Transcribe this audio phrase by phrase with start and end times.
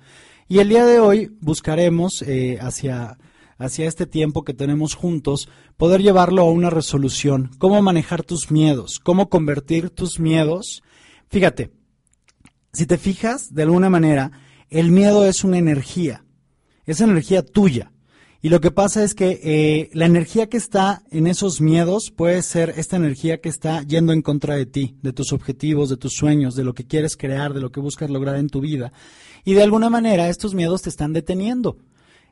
[0.48, 3.18] Y el día de hoy buscaremos eh, hacia,
[3.56, 8.98] hacia este tiempo que tenemos juntos, poder llevarlo a una resolución, cómo manejar tus miedos,
[8.98, 10.82] cómo convertir tus miedos
[11.28, 11.70] Fíjate,
[12.72, 14.32] si te fijas, de alguna manera,
[14.70, 16.24] el miedo es una energía,
[16.86, 17.92] es energía tuya.
[18.40, 22.40] Y lo que pasa es que eh, la energía que está en esos miedos puede
[22.42, 26.14] ser esta energía que está yendo en contra de ti, de tus objetivos, de tus
[26.14, 28.92] sueños, de lo que quieres crear, de lo que buscas lograr en tu vida.
[29.44, 31.78] Y de alguna manera estos miedos te están deteniendo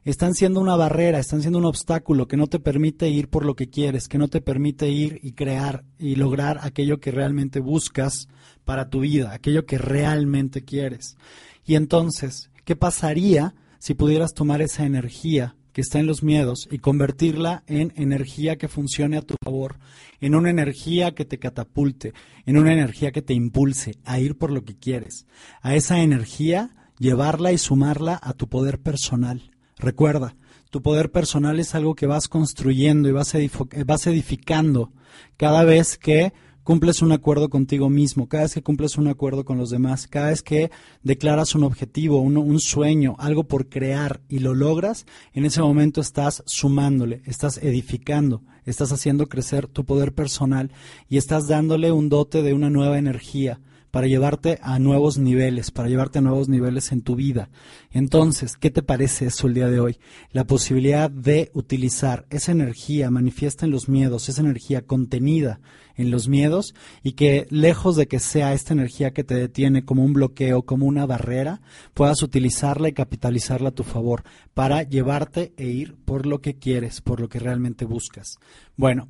[0.07, 3.57] están siendo una barrera, están siendo un obstáculo que no te permite ir por lo
[3.57, 8.28] que quieres, que no te permite ir y crear y lograr aquello que realmente buscas
[8.66, 11.16] para tu vida, aquello que realmente quieres.
[11.65, 16.78] Y entonces, ¿qué pasaría si pudieras tomar esa energía que está en los miedos y
[16.78, 19.78] convertirla en energía que funcione a tu favor,
[20.21, 22.12] en una energía que te catapulte,
[22.44, 25.27] en una energía que te impulse a ir por lo que quieres,
[25.62, 30.37] a esa energía llevarla y sumarla a tu poder personal, Recuerda,
[30.71, 34.93] tu poder personal es algo que vas construyendo y vas, edificando
[35.37, 36.33] cada vez que
[36.66, 40.31] cumples un acuerdo contigo mismo, cada vez que cumples un acuerdo con los demás, cada
[40.31, 40.72] vez que
[41.04, 46.43] declaras un objetivo, un, sueño, algo por crear y lo logras, en ese momento estás
[46.44, 50.72] sumándole, estás edificando, estás haciendo crecer tu poder personal
[51.09, 53.60] y estás dándole un dote de una nueva energía,
[53.93, 57.48] para llevarte a nuevos niveles, para llevarte a nuevos niveles en tu vida.
[57.91, 59.98] Entonces, ¿qué te parece eso el día de hoy?
[60.33, 65.60] La posibilidad de utilizar esa energía manifiesta en los miedos, esa energía contenida
[65.97, 70.05] en los miedos y que lejos de que sea esta energía que te detiene como
[70.05, 71.61] un bloqueo, como una barrera,
[71.95, 74.23] puedas utilizarla y capitalizarla a tu favor
[74.55, 78.39] para llevarte e ir por lo que quieres, por lo que realmente buscas.
[78.77, 79.09] Bueno,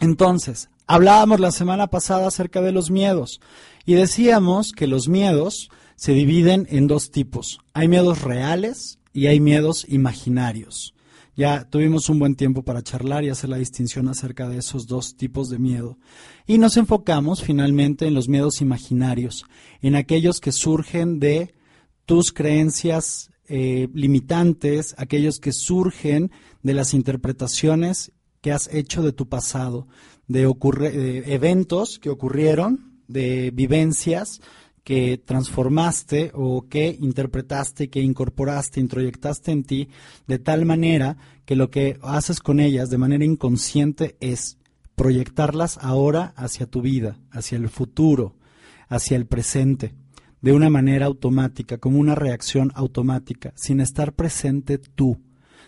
[0.00, 3.40] entonces, hablábamos la semana pasada acerca de los miedos
[3.84, 7.60] y decíamos que los miedos se dividen en dos tipos.
[7.72, 10.93] Hay miedos reales y hay miedos imaginarios.
[11.36, 15.16] Ya tuvimos un buen tiempo para charlar y hacer la distinción acerca de esos dos
[15.16, 15.98] tipos de miedo.
[16.46, 19.44] Y nos enfocamos finalmente en los miedos imaginarios,
[19.82, 21.54] en aquellos que surgen de
[22.06, 26.30] tus creencias eh, limitantes, aquellos que surgen
[26.62, 29.88] de las interpretaciones que has hecho de tu pasado,
[30.28, 34.40] de, de eventos que ocurrieron de vivencias
[34.84, 39.88] que transformaste o que interpretaste, que incorporaste, introyectaste en ti,
[40.26, 41.16] de tal manera
[41.46, 44.58] que lo que haces con ellas de manera inconsciente es
[44.94, 48.36] proyectarlas ahora hacia tu vida, hacia el futuro,
[48.88, 49.94] hacia el presente,
[50.42, 55.18] de una manera automática, como una reacción automática, sin estar presente tú,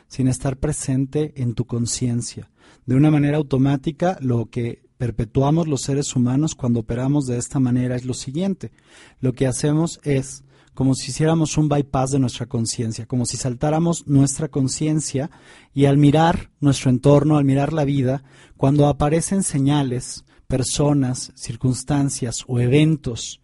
[0.07, 2.51] sin estar presente en tu conciencia.
[2.85, 7.97] De una manera automática, lo que perpetuamos los seres humanos cuando operamos de esta manera
[7.97, 8.73] es lo siguiente.
[9.21, 10.45] Lo que hacemos es
[10.75, 15.31] como si hiciéramos un bypass de nuestra conciencia, como si saltáramos nuestra conciencia
[15.73, 18.25] y al mirar nuestro entorno, al mirar la vida,
[18.59, 23.41] cuando aparecen señales, personas, circunstancias o eventos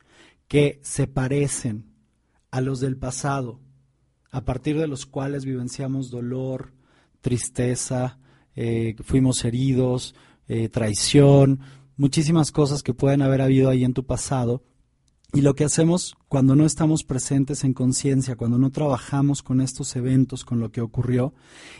[0.46, 1.86] que se parecen
[2.50, 3.60] a los del pasado,
[4.30, 6.74] a partir de los cuales vivenciamos dolor,
[7.22, 8.18] tristeza,
[8.54, 10.14] eh, fuimos heridos,
[10.48, 11.60] eh, traición,
[11.96, 14.62] muchísimas cosas que pueden haber habido ahí en tu pasado.
[15.34, 19.96] Y lo que hacemos cuando no estamos presentes en conciencia, cuando no trabajamos con estos
[19.96, 21.32] eventos, con lo que ocurrió,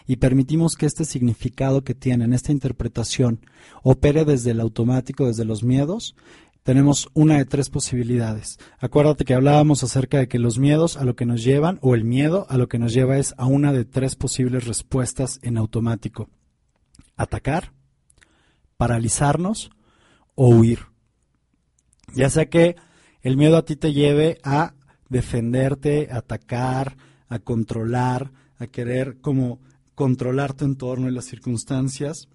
[0.06, 3.40] y permitimos que este significado que tienen, esta interpretación,
[3.82, 6.14] opere desde el automático, desde los miedos,
[6.62, 8.58] tenemos una de tres posibilidades.
[8.78, 12.04] Acuérdate que hablábamos acerca de que los miedos a lo que nos llevan, o el
[12.04, 16.30] miedo a lo que nos lleva es a una de tres posibles respuestas en automático.
[17.16, 17.72] Atacar,
[18.82, 19.70] paralizarnos
[20.34, 20.80] o huir.
[22.16, 22.74] Ya sea que
[23.20, 24.74] el miedo a ti te lleve a
[25.08, 26.96] defenderte, a atacar,
[27.28, 29.60] a controlar, a querer como
[29.94, 32.28] controlar tu entorno y las circunstancias,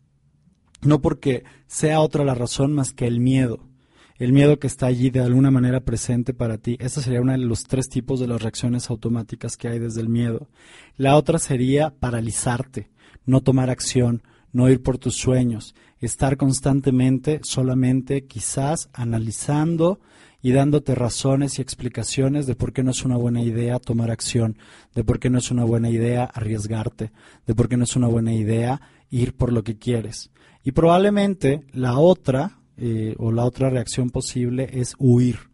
[0.81, 3.67] no porque sea otra la razón más que el miedo.
[4.15, 6.77] El miedo que está allí de alguna manera presente para ti.
[6.79, 10.07] Esa sería una de los tres tipos de las reacciones automáticas que hay desde el
[10.07, 10.47] miedo.
[10.95, 12.89] La otra sería paralizarte,
[13.25, 19.99] no tomar acción, no ir por tus sueños, estar constantemente solamente quizás analizando
[20.41, 24.57] y dándote razones y explicaciones de por qué no es una buena idea tomar acción,
[24.93, 27.11] de por qué no es una buena idea arriesgarte,
[27.45, 30.29] de por qué no es una buena idea ir por lo que quieres.
[30.63, 35.49] Y probablemente la otra eh, o la otra reacción posible es huir.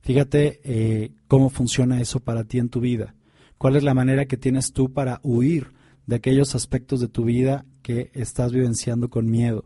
[0.00, 3.14] Fíjate eh, cómo funciona eso para ti en tu vida.
[3.56, 5.72] ¿Cuál es la manera que tienes tú para huir
[6.06, 9.64] de aquellos aspectos de tu vida que estás vivenciando con miedo?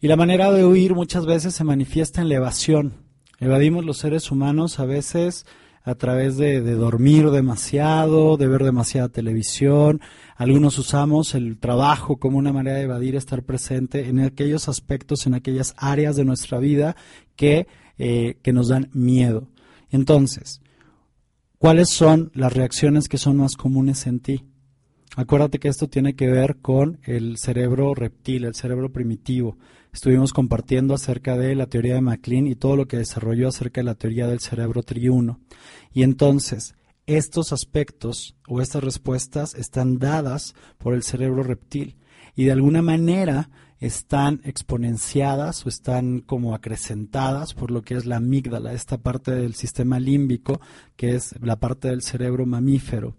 [0.00, 2.94] Y la manera de huir muchas veces se manifiesta en la evasión.
[3.40, 5.46] Evadimos los seres humanos a veces
[5.86, 10.00] a través de, dormir demasiado, de ver demasiada televisión.
[10.34, 15.34] Algunos usamos el trabajo como una manera de evadir estar presente en aquellos aspectos, en
[15.34, 16.96] aquellas áreas de nuestra vida
[17.36, 17.68] que,
[17.98, 19.48] eh, que nos dan miedo.
[19.88, 20.60] Entonces,
[21.58, 24.44] ¿cuáles son las reacciones que son más comunes en ti?
[25.18, 29.56] Acuérdate que esto tiene que ver con el cerebro reptil, el cerebro primitivo.
[29.90, 33.86] Estuvimos compartiendo acerca de la teoría de MacLean y todo lo que desarrolló acerca de
[33.86, 35.40] la teoría del cerebro triuno.
[35.90, 36.74] Y entonces,
[37.06, 41.96] estos aspectos o estas respuestas están dadas por el cerebro reptil
[42.34, 43.48] y de alguna manera
[43.80, 49.54] están exponenciadas o están como acrecentadas por lo que es la amígdala, esta parte del
[49.54, 50.60] sistema límbico,
[50.94, 53.16] que es la parte del cerebro mamífero.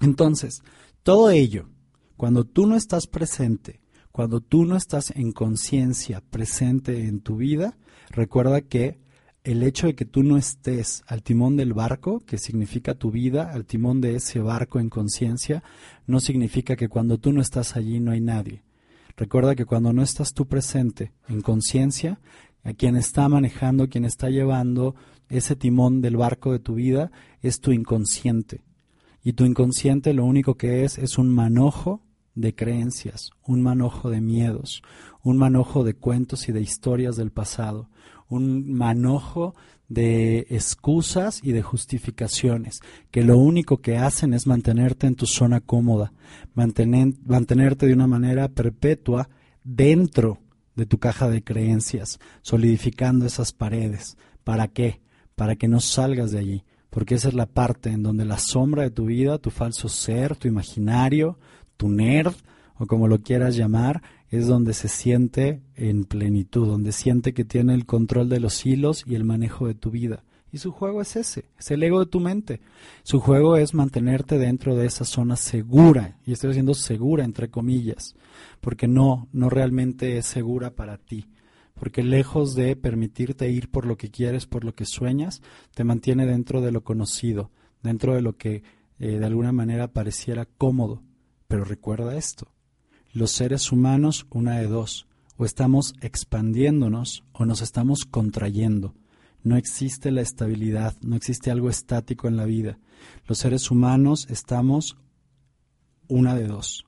[0.00, 0.62] Entonces,
[1.02, 1.68] todo ello,
[2.16, 3.80] cuando tú no estás presente,
[4.12, 7.78] cuando tú no estás en conciencia presente en tu vida,
[8.10, 8.98] recuerda que
[9.44, 13.52] el hecho de que tú no estés al timón del barco, que significa tu vida,
[13.52, 15.62] al timón de ese barco en conciencia,
[16.06, 18.64] no significa que cuando tú no estás allí no hay nadie.
[19.16, 22.20] Recuerda que cuando no estás tú presente en conciencia,
[22.62, 24.94] a quien está manejando, quien está llevando
[25.28, 27.10] ese timón del barco de tu vida
[27.40, 28.62] es tu inconsciente.
[29.28, 32.00] Y tu inconsciente lo único que es es un manojo
[32.34, 34.82] de creencias, un manojo de miedos,
[35.22, 37.90] un manojo de cuentos y de historias del pasado,
[38.30, 39.54] un manojo
[39.86, 42.80] de excusas y de justificaciones,
[43.10, 46.14] que lo único que hacen es mantenerte en tu zona cómoda,
[46.54, 49.28] mantenerte de una manera perpetua
[49.62, 50.38] dentro
[50.74, 54.16] de tu caja de creencias, solidificando esas paredes.
[54.42, 55.02] ¿Para qué?
[55.34, 58.82] Para que no salgas de allí, porque esa es la parte en donde la sombra
[58.82, 61.38] de tu vida, tu falso ser, tu imaginario,
[61.76, 62.34] tu nerd,
[62.78, 67.74] o como lo quieras llamar, es donde se siente en plenitud, donde siente que tiene
[67.74, 70.22] el control de los hilos y el manejo de tu vida.
[70.50, 72.60] Y su juego es ese, es el ego de tu mente.
[73.02, 78.14] Su juego es mantenerte dentro de esa zona segura, y estoy diciendo segura entre comillas,
[78.60, 81.26] porque no, no realmente es segura para ti
[81.78, 85.42] porque lejos de permitirte ir por lo que quieres, por lo que sueñas,
[85.74, 87.50] te mantiene dentro de lo conocido,
[87.82, 88.62] dentro de lo que
[88.98, 91.02] eh, de alguna manera pareciera cómodo.
[91.46, 92.52] Pero recuerda esto,
[93.12, 95.06] los seres humanos, una de dos,
[95.36, 98.94] o estamos expandiéndonos o nos estamos contrayendo.
[99.44, 102.78] No existe la estabilidad, no existe algo estático en la vida.
[103.26, 104.96] Los seres humanos estamos
[106.08, 106.87] una de dos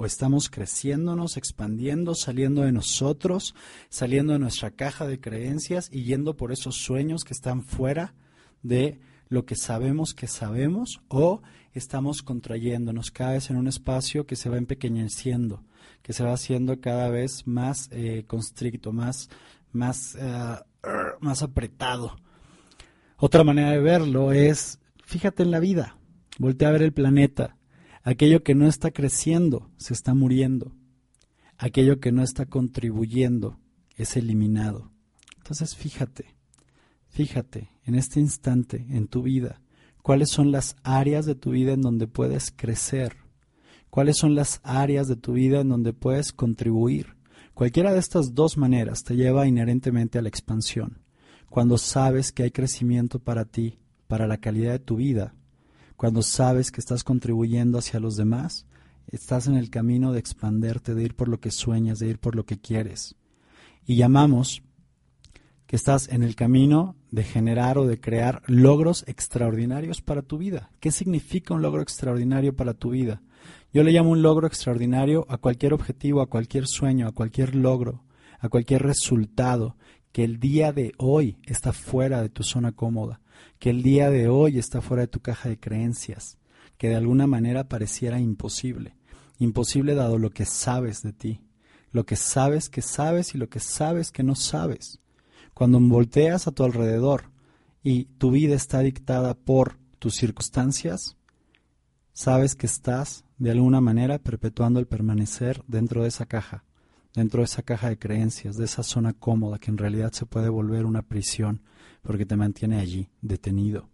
[0.00, 3.54] o estamos creciéndonos, expandiendo, saliendo de nosotros,
[3.90, 8.14] saliendo de nuestra caja de creencias y yendo por esos sueños que están fuera
[8.62, 11.42] de lo que sabemos que sabemos, o
[11.74, 15.64] estamos contrayéndonos cada vez en un espacio que se va empequeñeciendo,
[16.00, 19.28] que se va haciendo cada vez más eh, constricto, más,
[19.70, 20.54] más, eh,
[21.20, 22.16] más apretado.
[23.18, 25.98] Otra manera de verlo es, fíjate en la vida,
[26.38, 27.58] voltea a ver el planeta
[28.02, 30.72] Aquello que no está creciendo se está muriendo.
[31.58, 33.58] Aquello que no está contribuyendo
[33.96, 34.90] es eliminado.
[35.36, 36.34] Entonces fíjate,
[37.08, 39.60] fíjate en este instante, en tu vida,
[40.02, 43.16] cuáles son las áreas de tu vida en donde puedes crecer,
[43.90, 47.16] cuáles son las áreas de tu vida en donde puedes contribuir.
[47.52, 51.02] Cualquiera de estas dos maneras te lleva inherentemente a la expansión.
[51.50, 55.34] Cuando sabes que hay crecimiento para ti, para la calidad de tu vida,
[56.00, 58.64] cuando sabes que estás contribuyendo hacia los demás,
[59.08, 62.36] estás en el camino de expanderte, de ir por lo que sueñas, de ir por
[62.36, 63.16] lo que quieres.
[63.84, 64.62] Y llamamos
[65.66, 70.70] que estás en el camino de generar o de crear logros extraordinarios para tu vida.
[70.80, 73.20] ¿Qué significa un logro extraordinario para tu vida?
[73.70, 78.04] Yo le llamo un logro extraordinario a cualquier objetivo, a cualquier sueño, a cualquier logro,
[78.38, 79.76] a cualquier resultado
[80.12, 83.20] que el día de hoy está fuera de tu zona cómoda,
[83.60, 86.38] que el día de hoy está fuera de tu caja de creencias,
[86.78, 88.96] que de alguna manera pareciera imposible.
[89.38, 91.42] Imposible dado lo que sabes de ti,
[91.92, 94.98] lo que sabes que sabes y lo que sabes que no sabes.
[95.52, 97.30] Cuando volteas a tu alrededor
[97.82, 101.18] y tu vida está dictada por tus circunstancias,
[102.14, 106.64] sabes que estás de alguna manera perpetuando el permanecer dentro de esa caja,
[107.14, 110.48] dentro de esa caja de creencias, de esa zona cómoda que en realidad se puede
[110.48, 111.60] volver una prisión
[112.02, 113.88] porque te mantiene allí, detenido.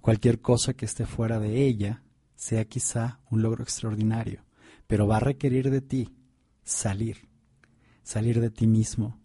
[0.00, 2.02] Cualquier cosa que esté fuera de ella
[2.34, 4.44] sea quizá un logro extraordinario,
[4.86, 6.14] pero va a requerir de ti
[6.64, 7.28] salir,
[8.02, 9.20] salir de ti mismo,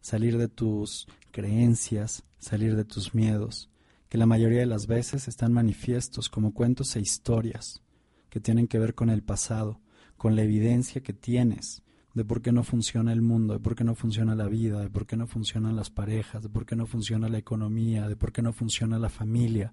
[0.00, 3.70] salir de tus creencias, salir de tus miedos,
[4.08, 7.82] que la mayoría de las veces están manifiestos como cuentos e historias
[8.30, 9.80] que tienen que ver con el pasado,
[10.16, 11.82] con la evidencia que tienes
[12.14, 14.90] de por qué no funciona el mundo, de por qué no funciona la vida, de
[14.90, 18.32] por qué no funcionan las parejas, de por qué no funciona la economía, de por
[18.32, 19.72] qué no funciona la familia,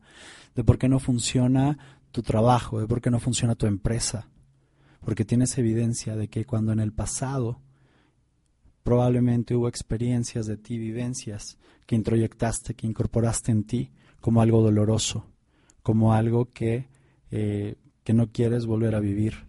[0.55, 1.77] de por qué no funciona
[2.11, 4.29] tu trabajo, de por qué no funciona tu empresa.
[5.03, 7.61] Porque tienes evidencia de que cuando en el pasado
[8.85, 13.89] Probablemente hubo experiencias de ti, vivencias que introyectaste, que incorporaste en ti
[14.21, 15.25] como algo doloroso,
[15.81, 16.87] como algo que,
[17.31, 19.47] eh, que no quieres volver a vivir.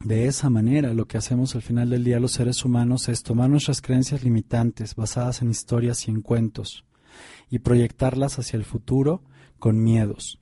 [0.00, 3.48] De esa manera, lo que hacemos al final del día los seres humanos es tomar
[3.48, 6.84] nuestras creencias limitantes basadas en historias y en cuentos
[7.50, 9.22] y proyectarlas hacia el futuro
[9.58, 10.40] con miedos.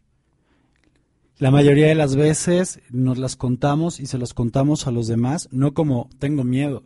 [1.38, 5.48] La mayoría de las veces nos las contamos y se las contamos a los demás,
[5.50, 6.84] no como tengo miedo,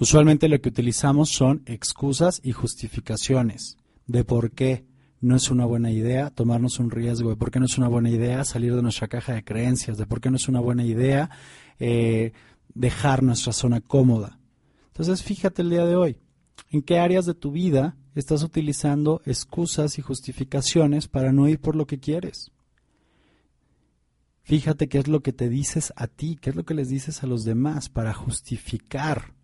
[0.00, 4.84] Usualmente lo que utilizamos son excusas y justificaciones de por qué
[5.20, 8.08] no es una buena idea tomarnos un riesgo, de por qué no es una buena
[8.08, 11.30] idea salir de nuestra caja de creencias, de por qué no es una buena idea
[11.78, 12.32] eh,
[12.74, 14.38] dejar nuestra zona cómoda.
[14.88, 16.18] Entonces, fíjate el día de hoy,
[16.70, 21.76] en qué áreas de tu vida estás utilizando excusas y justificaciones para no ir por
[21.76, 22.50] lo que quieres.
[24.42, 27.22] Fíjate qué es lo que te dices a ti, qué es lo que les dices
[27.22, 29.38] a los demás para justificar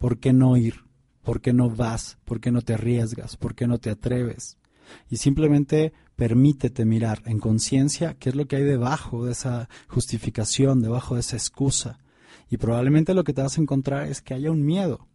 [0.00, 0.86] ¿Por qué no ir?
[1.22, 2.16] ¿Por qué no vas?
[2.24, 3.36] ¿Por qué no te arriesgas?
[3.36, 4.56] ¿Por qué no te atreves?
[5.08, 10.82] Y simplemente permítete mirar en conciencia qué es lo que hay debajo de esa justificación,
[10.82, 11.98] debajo de esa excusa.
[12.50, 15.08] Y probablemente lo que te vas a encontrar es que haya un miedo,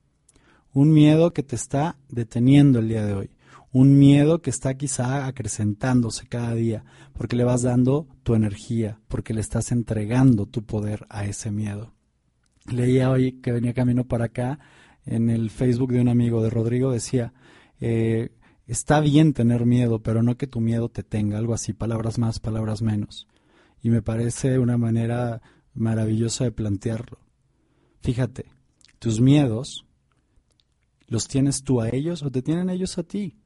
[0.74, 3.29] un miedo que te está deteniendo el día de hoy,
[3.72, 9.34] un miedo que está quizá acrecentándose cada día, porque le vas dando tu energía, porque
[9.34, 11.94] le estás entregando tu poder a ese miedo.
[12.72, 14.60] Leía hoy que venía camino para acá
[15.05, 17.34] en el Facebook de un amigo de Rodrigo, decía,
[17.79, 18.29] eh,
[18.67, 22.39] está bien tener miedo, pero no que tu miedo te tenga, algo así, palabras más,
[22.39, 23.27] palabras menos.
[23.81, 25.41] Y me parece una manera
[25.74, 27.19] maravillosa de plantearlo.
[28.01, 28.45] Fíjate,
[29.00, 29.86] tus miedos,
[31.07, 33.38] ¿los tienes tú a ellos o te tienen ellos a ti?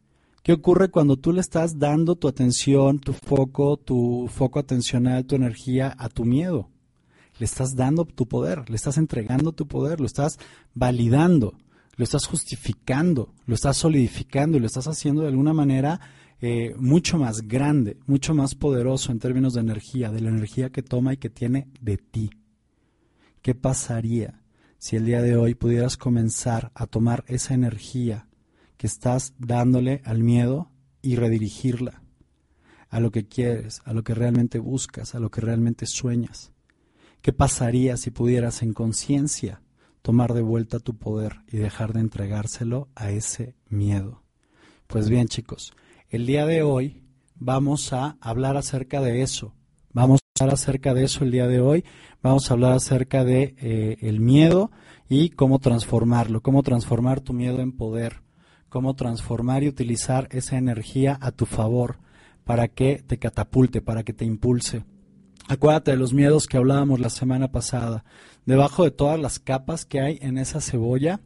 [0.43, 5.35] ¿Qué ocurre cuando tú le estás dando tu atención, tu foco, tu foco atencional, tu
[5.35, 6.69] energía a tu miedo?
[7.39, 10.37] le estás dando tu poder, le estás entregando tu poder, lo estás
[10.73, 11.57] validando,
[11.99, 15.99] lo estás justificando, lo estás solidificando y lo estás haciendo de alguna manera
[16.39, 20.81] eh, mucho más grande, mucho más poderoso en términos de energía, de la energía que
[20.81, 22.29] toma y que tiene de ti.
[23.41, 24.41] ¿Qué pasaría
[24.77, 28.29] si el día de hoy pudieras comenzar a tomar esa energía
[28.77, 32.01] que estás dándole al miedo y redirigirla
[32.87, 36.53] a lo que quieres, a lo que realmente buscas, a lo que realmente sueñas?
[37.21, 39.61] ¿Qué pasaría si pudieras en conciencia
[40.01, 44.23] tomar de vuelta tu poder y dejar de entregárselo a ese miedo?
[44.87, 45.73] Pues bien chicos,
[46.09, 47.03] el día de hoy
[47.35, 49.53] vamos a hablar acerca de eso.
[49.91, 51.85] Vamos a hablar acerca de eso el día de hoy.
[52.21, 54.71] Vamos a hablar acerca de eh, el miedo
[55.07, 58.21] y cómo transformarlo, cómo transformar tu miedo en poder,
[58.69, 61.97] cómo transformar y utilizar esa energía a tu favor
[62.43, 64.83] para que te catapulte, para que te impulse.
[65.49, 68.05] Acuérdate de los miedos que hablábamos la semana pasada.
[68.45, 71.21] Debajo de todas las capas que hay en esa cebolla,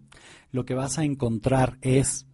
[0.53, 2.25] lo que vas a encontrar es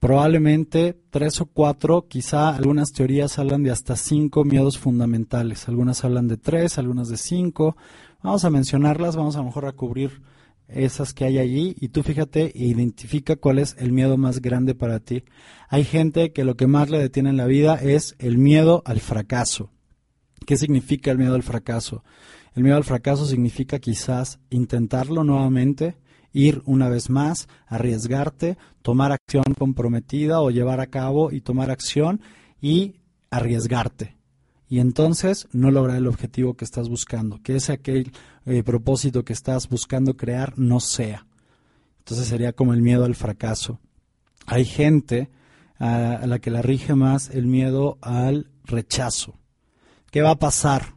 [0.00, 5.68] probablemente tres o cuatro, quizá algunas teorías hablan de hasta cinco miedos fundamentales.
[5.68, 7.76] Algunas hablan de tres, algunas de cinco.
[8.24, 10.22] Vamos a mencionarlas, vamos a lo mejor a cubrir
[10.66, 14.74] esas que hay allí y tú fíjate e identifica cuál es el miedo más grande
[14.74, 15.22] para ti.
[15.68, 18.98] Hay gente que lo que más le detiene en la vida es el miedo al
[18.98, 19.70] fracaso.
[20.50, 22.02] ¿Qué significa el miedo al fracaso?
[22.56, 25.96] El miedo al fracaso significa quizás intentarlo nuevamente,
[26.32, 32.20] ir una vez más, arriesgarte, tomar acción comprometida o llevar a cabo y tomar acción
[32.60, 32.96] y
[33.30, 34.16] arriesgarte.
[34.68, 38.10] Y entonces no lograr el objetivo que estás buscando, que ese aquel
[38.44, 41.28] eh, propósito que estás buscando crear no sea.
[41.98, 43.78] Entonces sería como el miedo al fracaso.
[44.46, 45.30] Hay gente
[45.78, 49.39] a la que la rige más el miedo al rechazo.
[50.10, 50.94] ¿Qué va a pasar?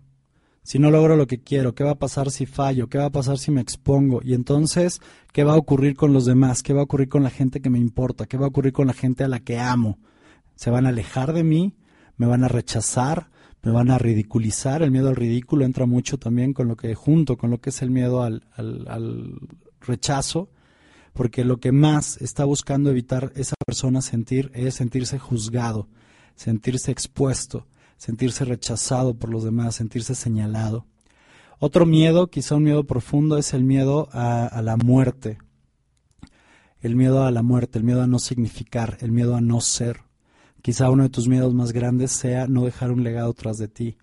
[0.64, 1.76] si no logro lo que quiero?
[1.76, 2.88] ¿Qué va a pasar si fallo?
[2.88, 4.22] ¿Qué va a pasar si me expongo?
[4.24, 5.02] Y entonces,
[5.34, 6.64] ¿qué va a ocurrir con los demás?
[6.64, 8.26] ¿Qué va a ocurrir con la gente que me importa?
[8.26, 10.00] ¿Qué va a ocurrir con la gente a la que amo?
[10.56, 11.76] ¿Se van a alejar de mí?
[12.16, 13.30] ¿Me van a rechazar?
[13.62, 14.82] ¿Me van a ridiculizar?
[14.82, 17.82] El miedo al ridículo entra mucho también con lo que, junto con lo que es
[17.82, 19.40] el miedo al, al, al
[19.82, 20.50] rechazo,
[21.12, 25.90] porque lo que más está buscando evitar esa persona sentir es sentirse juzgado,
[26.36, 30.86] sentirse expuesto, sentirse rechazado por los demás, sentirse señalado.
[31.60, 35.38] Otro miedo, quizá un miedo profundo, es el miedo a, la muerte.
[36.82, 40.02] El miedo a la muerte, el miedo a no significar, el miedo a no ser.
[40.62, 43.98] Quizá uno de tus miedos más grandes sea no dejar un legado tras de ti.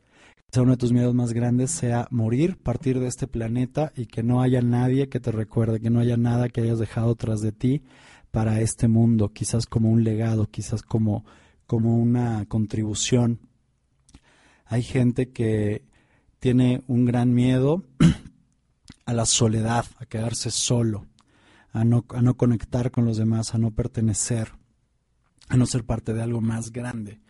[0.50, 4.22] Quizá uno de tus miedos más grandes sea morir, partir de este planeta y que
[4.22, 7.52] no haya nadie que te recuerde, que no haya nada que hayas dejado tras de
[7.52, 7.82] ti
[8.30, 11.24] para este mundo, quizás como un legado, quizás como,
[11.66, 13.49] como una contribución.
[14.70, 15.84] Hay gente que
[16.38, 17.82] tiene un gran miedo
[19.04, 21.08] a la soledad, a quedarse solo,
[21.72, 24.52] a no, a no conectar con los demás, a no pertenecer,
[25.48, 27.20] a no ser parte de algo más grande.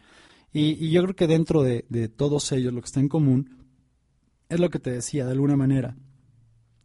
[0.53, 3.65] Y, yo creo que dentro de, de, todos ellos lo que está en común
[4.51, 5.97] es lo que te decía, de alguna manera,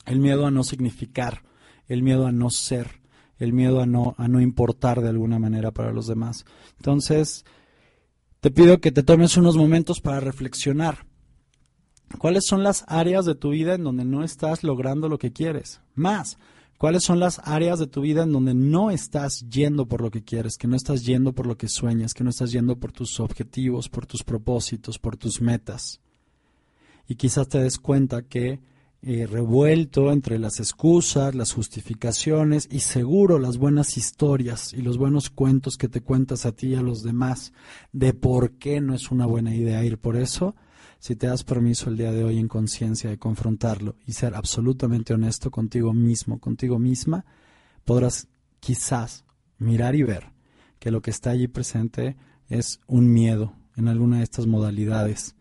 [0.06, 1.44] el miedo a no significar,
[1.90, 3.02] el miedo a no ser,
[3.40, 6.46] el miedo a no, a no importar de alguna manera para los demás.
[6.78, 7.44] Entonces,
[8.46, 11.08] te pido que te tomes unos momentos para reflexionar.
[12.20, 15.82] ¿Cuáles son las áreas de tu vida en donde no estás logrando lo que quieres?
[15.96, 16.38] Más,
[16.78, 20.24] ¿cuáles son las áreas de tu vida en donde no estás yendo por lo que
[20.24, 23.20] quieres, que no estás yendo por lo que sueñas, que no estás yendo por tus
[23.20, 26.00] objetivos, por tus propósitos, por tus metas?
[27.08, 28.60] Y quizás te des cuenta que
[29.08, 35.30] eh, revuelto entre las excusas, las justificaciones y seguro las buenas historias y los buenos
[35.30, 37.54] cuentos que te cuentas a ti y a los demás
[37.94, 40.56] de por qué no es una buena idea ir por eso,
[40.98, 45.14] si te das permiso el día de hoy en conciencia de confrontarlo y ser absolutamente
[45.14, 47.26] honesto contigo mismo, contigo misma,
[47.84, 48.28] podrás
[48.60, 49.24] quizás
[49.60, 50.32] mirar y ver
[50.80, 52.16] que lo que está allí presente
[52.50, 55.35] es un miedo en alguna de estas modalidades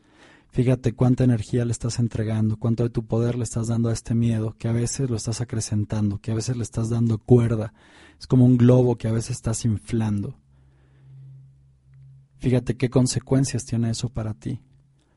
[0.55, 4.15] Fíjate cuánta energía le estás entregando, cuánto de tu poder le estás dando a este
[4.15, 7.75] miedo, que a veces lo estás acrecentando, que a veces le estás dando cuerda.
[8.21, 10.39] Es como un globo que a veces estás inflando.
[12.37, 14.61] Fíjate qué consecuencias tiene eso para ti.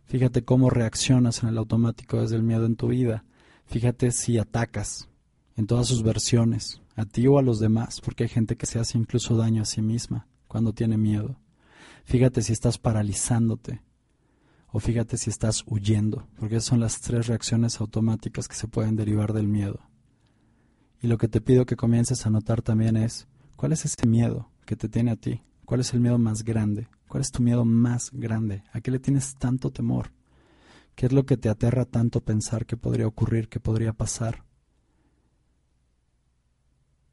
[0.06, 3.24] Fíjate cómo reaccionas en el automático desde el miedo en tu vida.
[3.68, 5.08] Fíjate si atacas
[5.56, 8.80] en todas sus versiones, a ti o a los demás, porque hay gente que se
[8.80, 11.40] hace incluso daño a sí misma cuando tiene miedo.
[12.06, 13.86] Fíjate si estás paralizándote
[14.72, 18.96] o fíjate si estás huyendo, porque esas son las tres reacciones automáticas que se pueden
[18.96, 19.80] derivar del miedo.
[21.02, 24.50] Y lo que te pido que comiences a notar también es, ¿cuál es ese miedo
[24.66, 25.42] que te tiene a ti?
[25.66, 26.88] ¿Cuál es el miedo más grande?
[27.08, 28.64] ¿Cuál es tu miedo más grande?
[28.74, 30.12] ¿A qué le tienes tanto temor?
[30.96, 34.44] ¿Qué es lo que te aterra tanto pensar que podría ocurrir, que podría pasar?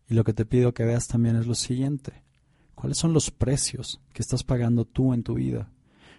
[0.08, 2.22] Y lo que te pido que veas también es lo siguiente.
[2.74, 5.70] ¿Cuáles son los precios que estás pagando tú en tu vida?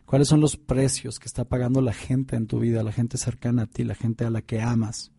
[0.06, 3.64] ¿Cuáles son los precios que está pagando la gente en tu vida, la gente cercana
[3.64, 5.12] a ti, la gente a la que amas?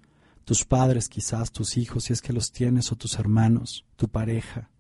[0.45, 4.71] Tus padres quizás, tus hijos, si es que los tienes, o tus hermanos, tu pareja,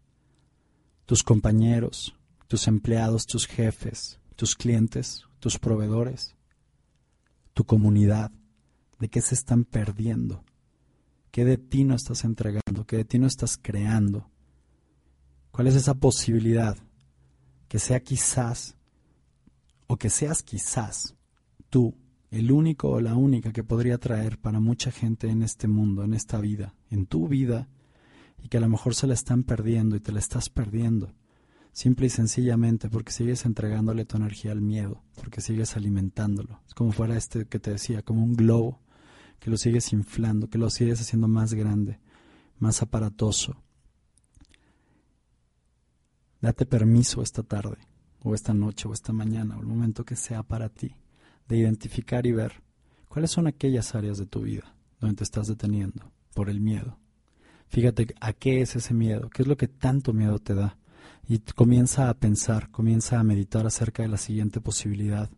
[1.06, 2.14] tus compañeros,
[2.46, 6.36] tus empleados, tus jefes, tus clientes, tus proveedores,
[7.52, 8.30] tu comunidad.
[9.00, 10.44] ¿De qué se están perdiendo?
[11.32, 12.86] ¿Qué de ti no estás entregando?
[12.86, 14.30] ¿Qué de ti no estás creando?
[15.50, 16.78] ¿Cuál es esa posibilidad
[17.68, 18.75] que sea quizás
[19.86, 21.14] o que seas quizás
[21.70, 21.94] tú
[22.30, 26.14] el único o la única que podría traer para mucha gente en este mundo, en
[26.14, 27.68] esta vida, en tu vida,
[28.42, 31.14] y que a lo mejor se la están perdiendo y te la estás perdiendo,
[31.72, 36.60] simple y sencillamente porque sigues entregándole tu energía al miedo, porque sigues alimentándolo.
[36.66, 38.80] Es como fuera este que te decía, como un globo,
[39.38, 42.00] que lo sigues inflando, que lo sigues haciendo más grande,
[42.58, 43.62] más aparatoso.
[46.40, 47.78] Date permiso esta tarde,
[48.22, 50.94] o esta noche, o esta mañana, o el momento que sea para ti,
[51.48, 52.62] de identificar y ver
[53.08, 56.98] cuáles son aquellas áreas de tu vida donde te estás deteniendo por el miedo.
[57.68, 60.78] Fíjate a qué es ese miedo, qué es lo que tanto miedo te da.
[61.28, 65.28] Y comienza a pensar, comienza a meditar acerca de la siguiente posibilidad.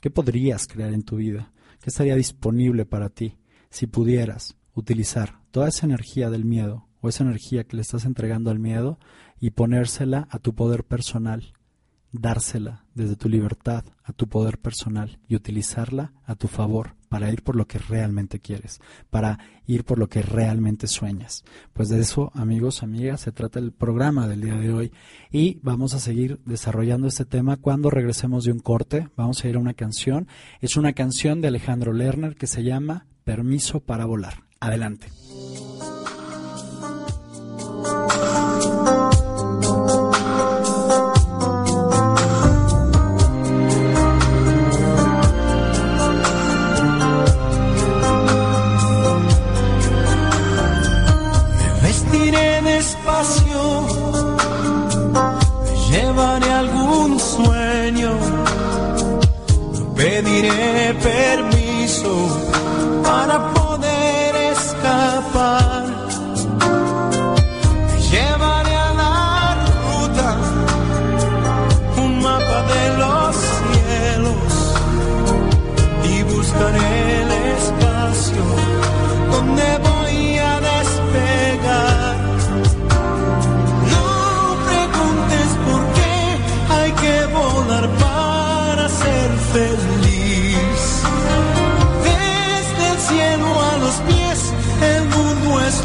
[0.00, 1.52] ¿Qué podrías crear en tu vida?
[1.80, 3.36] ¿Qué estaría disponible para ti
[3.70, 8.50] si pudieras utilizar toda esa energía del miedo o esa energía que le estás entregando
[8.50, 8.98] al miedo
[9.40, 11.52] y ponérsela a tu poder personal,
[12.12, 17.42] dársela desde tu libertad a tu poder personal y utilizarla a tu favor para ir
[17.42, 21.44] por lo que realmente quieres, para ir por lo que realmente sueñas.
[21.72, 24.92] Pues de eso, amigos, amigas, se trata el programa del día de hoy
[25.30, 29.08] y vamos a seguir desarrollando este tema cuando regresemos de un corte.
[29.16, 30.28] Vamos a ir a una canción.
[30.60, 34.44] Es una canción de Alejandro Lerner que se llama Permiso para volar.
[34.60, 35.08] Adelante.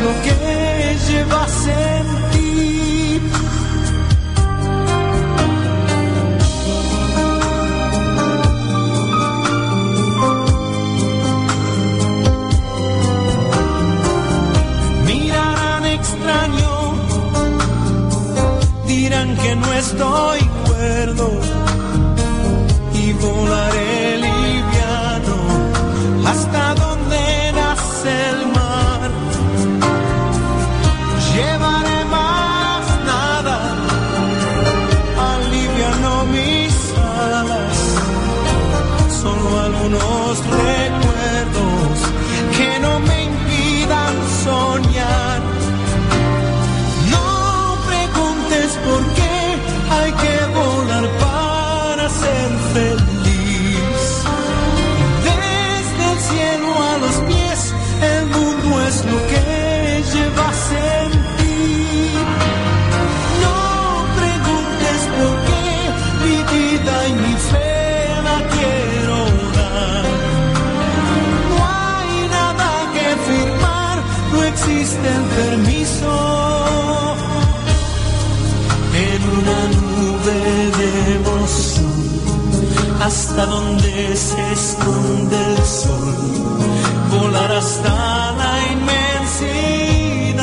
[0.03, 3.21] Lo que llevas en ti.
[15.05, 16.73] Mirarán extraño,
[18.87, 21.27] dirán que no estoy cuerdo
[22.93, 23.90] y volaré
[83.31, 86.15] hasta donde se esconde el sol,
[87.09, 90.41] volar hasta la inmensidad.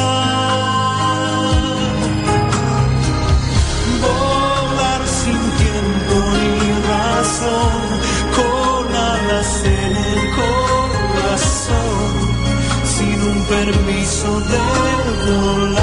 [4.01, 7.81] Volar sin tiempo ni razón,
[8.39, 12.13] con alas en el corazón,
[12.97, 14.63] sin un permiso de
[15.31, 15.78] volar.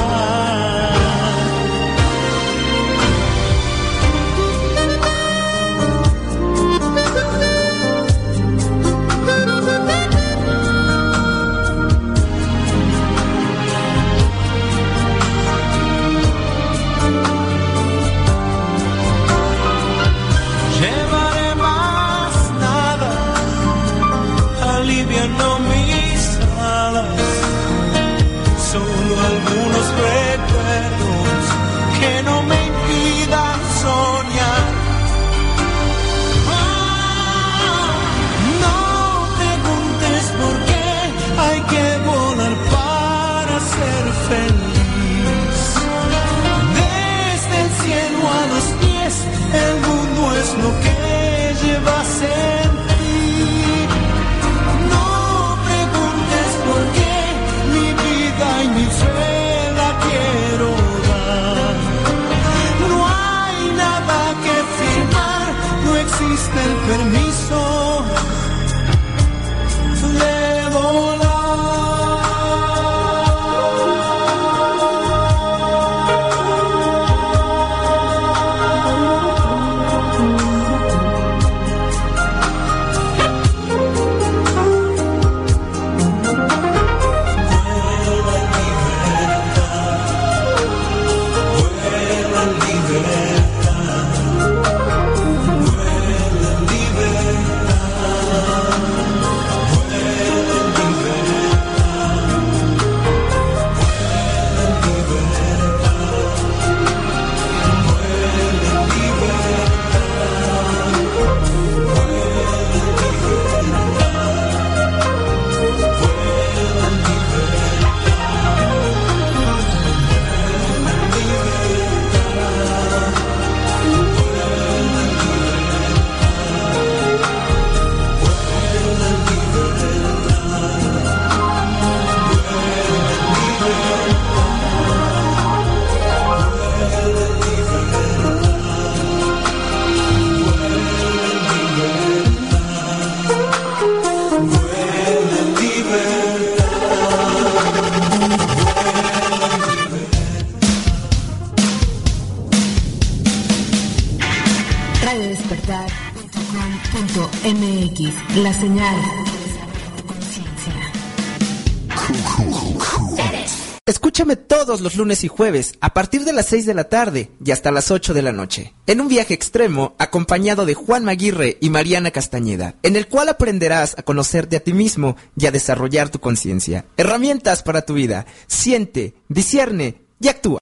[164.76, 167.72] Todos los lunes y jueves a partir de las 6 de la tarde y hasta
[167.72, 172.12] las 8 de la noche, en un viaje extremo acompañado de Juan Maguirre y Mariana
[172.12, 176.84] Castañeda, en el cual aprenderás a conocerte a ti mismo y a desarrollar tu conciencia.
[176.98, 178.26] Herramientas para tu vida.
[178.48, 180.60] Siente, discierne y actúa.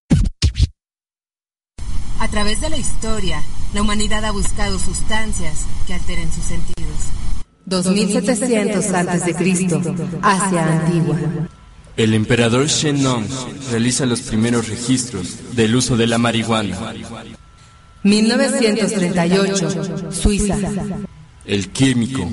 [2.20, 3.42] A través de la historia,
[3.74, 6.98] la humanidad ha buscado sustancias que alteren sus sentidos.
[7.66, 9.82] 2700 antes de Cristo,
[10.22, 11.18] Asia Antigua.
[11.96, 13.28] El emperador Shenong
[13.70, 16.76] realiza los primeros registros del uso de la marihuana.
[18.02, 20.58] 1938, Suiza.
[21.46, 22.28] El químico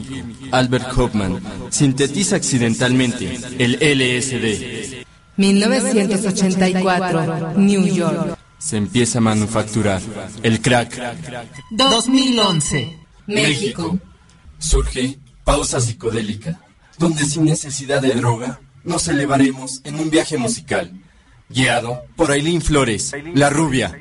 [0.50, 5.04] Albert Hoffman sintetiza accidentalmente el LSD.
[5.36, 8.38] 1984, New York.
[8.58, 10.00] Se empieza a manufacturar
[10.42, 10.98] el crack.
[11.70, 12.96] 2011.
[13.26, 13.98] México.
[14.58, 16.58] Surge pausa psicodélica,
[16.98, 20.92] donde sin necesidad de droga nos elevaremos en un viaje musical,
[21.48, 24.00] guiado por Aileen Flores, la rubia.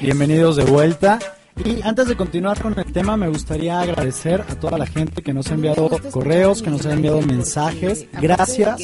[0.00, 1.18] Bienvenidos de vuelta.
[1.64, 5.34] Y antes de continuar con el tema, me gustaría agradecer a toda la gente que
[5.34, 8.06] nos ha enviado correos, que nos ha enviado mensajes.
[8.20, 8.80] Gracias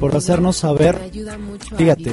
[0.00, 0.98] por hacernos saber.
[1.76, 2.12] Fíjate,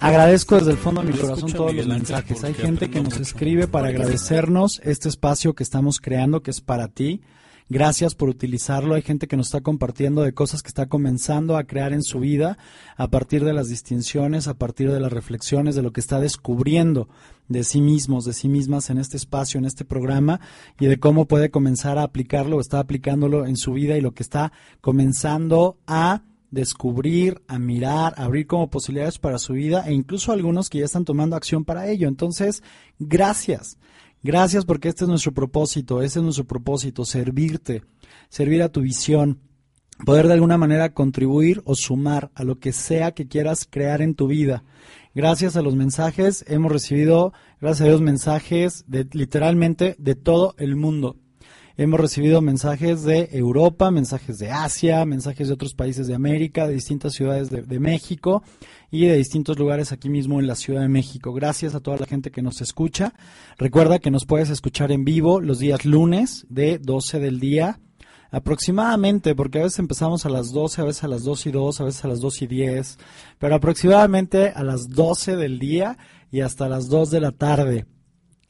[0.00, 2.42] agradezco desde el fondo de mi corazón todos los mensajes.
[2.44, 6.88] Hay gente que nos escribe para agradecernos este espacio que estamos creando, que es para
[6.88, 7.20] ti.
[7.68, 8.94] Gracias por utilizarlo.
[8.94, 12.20] Hay gente que nos está compartiendo de cosas que está comenzando a crear en su
[12.20, 12.58] vida
[12.96, 17.08] a partir de las distinciones, a partir de las reflexiones, de lo que está descubriendo
[17.48, 20.40] de sí mismos, de sí mismas en este espacio, en este programa
[20.78, 24.12] y de cómo puede comenzar a aplicarlo o está aplicándolo en su vida y lo
[24.12, 29.92] que está comenzando a descubrir, a mirar, a abrir como posibilidades para su vida e
[29.92, 32.06] incluso algunos que ya están tomando acción para ello.
[32.06, 32.62] Entonces,
[33.00, 33.76] gracias.
[34.22, 37.82] Gracias porque este es nuestro propósito, ese es nuestro propósito, servirte,
[38.28, 39.40] servir a tu visión,
[40.04, 44.14] poder de alguna manera contribuir o sumar a lo que sea que quieras crear en
[44.14, 44.64] tu vida.
[45.14, 50.76] Gracias a los mensajes hemos recibido, gracias a Dios, mensajes de literalmente de todo el
[50.76, 51.16] mundo.
[51.78, 56.72] Hemos recibido mensajes de Europa, mensajes de Asia, mensajes de otros países de América, de
[56.72, 58.42] distintas ciudades de, México
[58.90, 61.34] y de distintos lugares aquí mismo en la Ciudad de México.
[61.34, 63.12] Gracias a toda la gente que nos escucha.
[63.58, 67.78] Recuerda que nos puedes escuchar en vivo los días lunes de 12 del día
[68.30, 71.80] aproximadamente, porque a veces empezamos a las 12, a veces a las 2 y 2,
[71.82, 72.98] a veces a las 2 y 10,
[73.38, 75.98] pero aproximadamente a las 12 del día
[76.32, 77.84] y hasta las 2 de la tarde.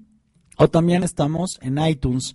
[0.58, 2.34] O también estamos en iTunes,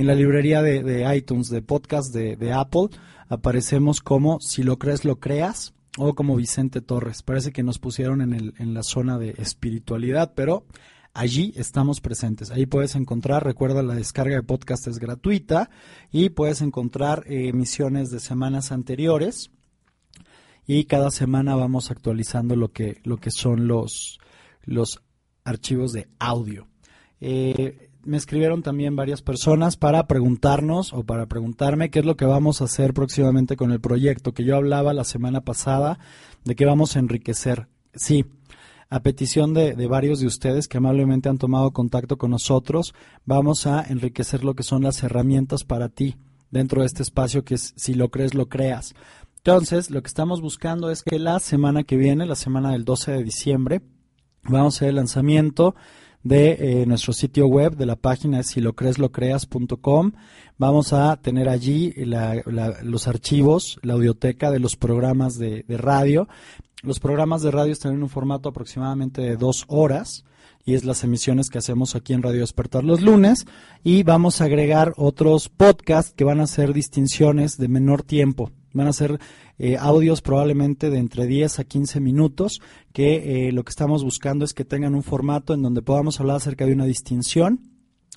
[0.00, 2.88] en la librería de, iTunes, de podcast de, Apple.
[3.28, 7.22] Aparecemos como Si lo crees, lo creas, o como Vicente Torres.
[7.22, 10.64] Parece que nos pusieron en, la zona de espiritualidad, pero
[11.12, 12.50] allí estamos presentes.
[12.50, 15.68] Ahí puedes encontrar, recuerda, la descarga de podcast es gratuita
[16.10, 19.50] y puedes encontrar eh, emisiones de semanas anteriores
[20.66, 24.18] y cada semana vamos actualizando lo que, lo que son los,
[24.62, 25.02] los
[25.44, 26.68] archivos de audio.
[27.20, 32.24] Eh, me escribieron también varias personas para preguntarnos o para preguntarme qué es lo que
[32.24, 36.00] vamos a hacer próximamente con el proyecto que yo hablaba la semana pasada
[36.44, 37.68] de que vamos a enriquecer.
[37.94, 38.24] Sí,
[38.88, 42.94] a petición de, de, varios de ustedes que amablemente han tomado contacto con nosotros,
[43.26, 46.16] vamos a enriquecer lo que son las herramientas para ti
[46.50, 48.92] dentro de este espacio que si lo crees, lo creas.
[49.36, 53.12] Entonces, lo que estamos buscando es que la semana que viene, la semana del 12
[53.12, 53.82] de diciembre,
[54.42, 55.76] vamos a hacer el lanzamiento
[56.22, 60.12] de eh, nuestro sitio web, de la página es silocreeslocreas.com.
[60.58, 62.42] Vamos a tener allí la,
[62.82, 66.28] los archivos, la audioteca de los programas de, de radio.
[66.82, 70.24] Los programas de radio están en un formato aproximadamente de dos horas
[70.64, 73.46] y es las emisiones que hacemos aquí en Radio Despertar los lunes
[73.82, 78.50] y vamos a agregar otros podcasts que van a ser distinciones de menor tiempo.
[78.72, 79.18] Van a ser
[79.58, 82.60] eh, audios probablemente de entre 10 a 15 minutos
[82.92, 86.36] que eh, lo que estamos buscando es que tengan un formato en donde podamos hablar
[86.36, 87.60] acerca de una distinción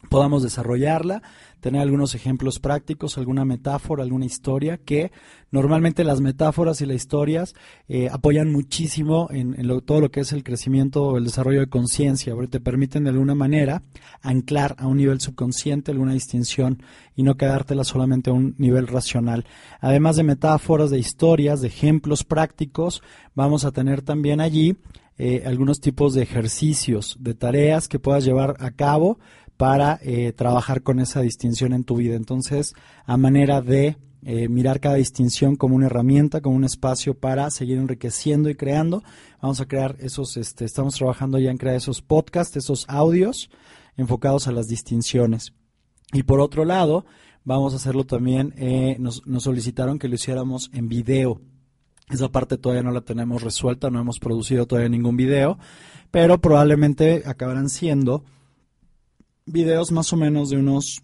[0.10, 1.22] podamos desarrollarla,
[1.60, 5.12] tener algunos ejemplos prácticos, alguna metáfora, alguna historia, que
[5.50, 7.54] normalmente las metáforas y las historias
[7.88, 11.68] eh, apoyan muchísimo en, lo- todo lo que es el crecimiento o el desarrollo de
[11.70, 13.82] conciencia, te permiten de alguna manera
[14.22, 16.84] anclar a un nivel subconsciente alguna distinción
[17.16, 19.46] y no quedártela solamente a un nivel racional.
[19.80, 23.02] Además de metáforas, de historias, de ejemplos prácticos,
[23.36, 24.76] vamos a tener también allí
[25.18, 29.20] eh, algunos tipos de ejercicios, de tareas que puedas llevar a cabo
[29.58, 32.16] para eh, trabajar con esa distinción en tu vida.
[32.16, 32.74] Entonces,
[33.06, 37.78] a manera de eh, mirar cada distinción como una herramienta, como un espacio para seguir
[37.78, 39.04] enriqueciendo y creando,
[39.42, 43.50] vamos a crear esos, este, estamos trabajando ya en crear esos podcasts, esos audios
[43.98, 45.54] enfocados a las distinciones.
[46.14, 47.06] Y por otro lado,
[47.44, 51.42] vamos a hacerlo también, eh, nos, nos solicitaron que lo hiciéramos en video.
[52.10, 55.58] Esa parte todavía no la tenemos resuelta, no hemos producido todavía ningún video,
[56.12, 58.24] pero probablemente acabarán siendo
[59.46, 61.04] videos más o menos de unos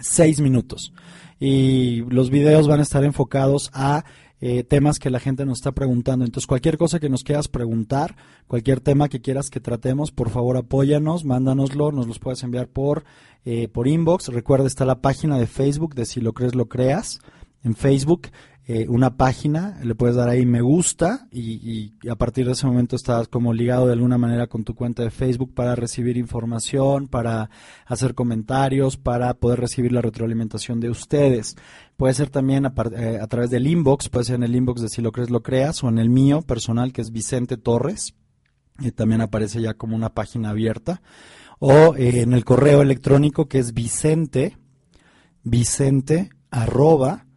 [0.00, 0.92] seis minutos.
[1.40, 4.04] Y los videos van a estar enfocados a
[4.40, 6.24] eh, temas que la gente nos está preguntando.
[6.24, 10.56] Entonces, cualquier cosa que nos quieras preguntar, cualquier tema que quieras que tratemos, por favor
[10.56, 13.04] apóyanos, mándanoslo, nos los puedes enviar por,
[13.44, 14.28] eh, por inbox.
[14.28, 17.20] Recuerda, está la página de Facebook de Si lo crees, lo creas.
[17.64, 18.28] En Facebook,
[18.70, 22.96] eh, una página, le puedes dar ahí me gusta y, a partir de ese momento
[22.96, 27.48] estás como ligado de alguna manera con tu cuenta de Facebook para recibir información, para
[27.86, 31.56] hacer comentarios, para poder recibir la retroalimentación de ustedes.
[31.96, 35.00] Puede ser también a, eh, través del inbox, puede ser en el inbox de Si
[35.00, 38.16] lo crees, lo creas o en el mío personal que es Vicente Torres
[38.80, 41.00] y también aparece ya como una página abierta
[41.58, 44.58] o eh, en el correo electrónico que es Vicente
[45.42, 47.27] Vicente arroba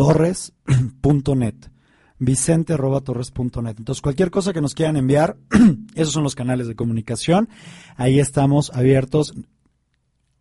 [0.00, 1.54] torres.net.
[2.18, 3.74] Vicente torres.net.
[3.78, 5.36] Entonces, cualquier cosa que nos quieran enviar,
[5.94, 7.48] esos son los canales de comunicación.
[7.96, 9.34] Ahí estamos abiertos.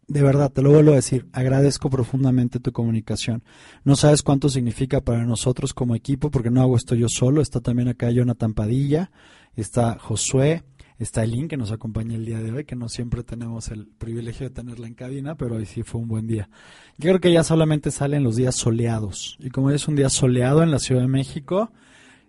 [0.08, 3.43] De verdad, te lo vuelvo a decir, agradezco profundamente tu comunicación.
[3.84, 7.41] No sabes cuánto significa para nosotros como equipo, porque no hago esto yo solo.
[7.41, 9.12] Está también acá Jonathan Padilla,
[9.56, 10.63] está Josué,
[11.03, 14.47] está Elin, que nos acompaña el día de hoy, que no siempre tenemos el privilegio
[14.49, 16.49] de tenerla en cabina, pero hoy sí fue un buen día.
[16.97, 19.38] Yo creo que ya solamente salen los días soleados.
[19.39, 21.71] Y como es un día soleado en la Ciudad de México,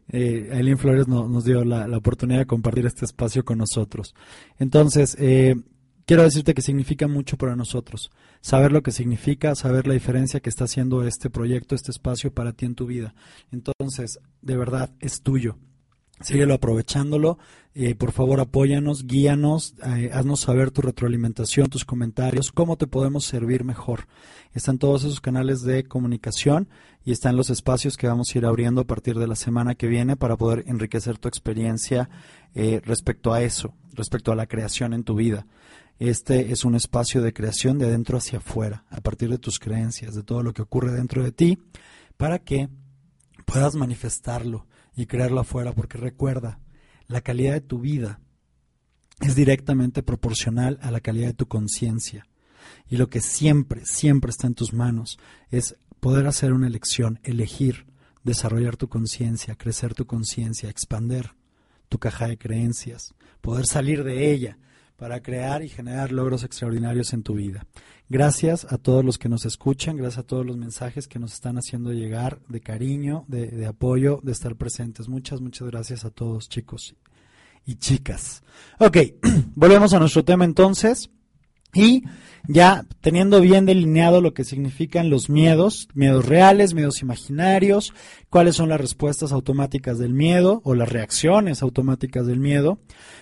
[0.09, 4.15] eh, Flores no- nos dio la, la oportunidad de compartir este espacio con nosotros.
[4.59, 5.57] Entonces, eh,
[6.07, 8.11] quiero decirte que significa mucho para nosotros.
[8.41, 12.53] Saber lo que significa, saber la diferencia que está haciendo este proyecto, este espacio para
[12.53, 13.15] ti en tu vida.
[13.53, 15.59] Entonces, de verdad, es tuyo.
[16.23, 17.39] Síguelo aprovechándolo.
[17.73, 23.25] Eh, por favor, apóyanos, guíanos, eh, haznos saber tu retroalimentación, tus comentarios, cómo te podemos
[23.25, 24.09] servir mejor.
[24.53, 26.69] Están todos esos canales de comunicación
[27.05, 29.87] y están los espacios que vamos a ir abriendo a partir de la semana que
[29.87, 32.11] viene para poder enriquecer tu experiencia
[32.57, 35.47] eh, respecto a eso, respecto a la creación en tu vida.
[36.01, 40.17] Este es un espacio de creación de adentro hacia afuera, a partir de tus creencias,
[40.17, 41.59] de todo lo que ocurre dentro de ti,
[42.17, 42.69] para que
[43.47, 44.67] puedas manifestarlo
[44.97, 46.59] y crearlo afuera, porque recuerda,
[47.11, 48.21] la calidad de tu vida
[49.21, 52.27] es directamente proporcional a la calidad de tu conciencia.
[52.89, 55.19] Y lo que siempre, siempre está en tus manos
[55.51, 57.87] es poder hacer una elección, elegir,
[58.23, 61.35] desarrollar tu conciencia, crecer tu conciencia, expander
[61.89, 64.59] tu caja de creencias, poder salir de ella
[65.01, 67.67] para crear y generar logros extraordinarios en tu vida.
[68.11, 71.57] Gracias a todos los que nos escuchan, gracias a todos los mensajes que nos están
[71.57, 75.09] haciendo llegar de cariño, de, apoyo, de estar presentes.
[75.09, 76.95] Muchas, muchas gracias a todos chicos
[77.65, 78.43] y chicas.
[78.79, 78.99] Ok,
[79.55, 81.09] volvemos a nuestro tema entonces.
[81.73, 82.03] Y
[82.49, 87.93] ya teniendo bien delineado lo que significan los miedos, miedos reales, miedos imaginarios,
[88.29, 92.79] cuáles son las respuestas automáticas del miedo o las reacciones automáticas del miedo,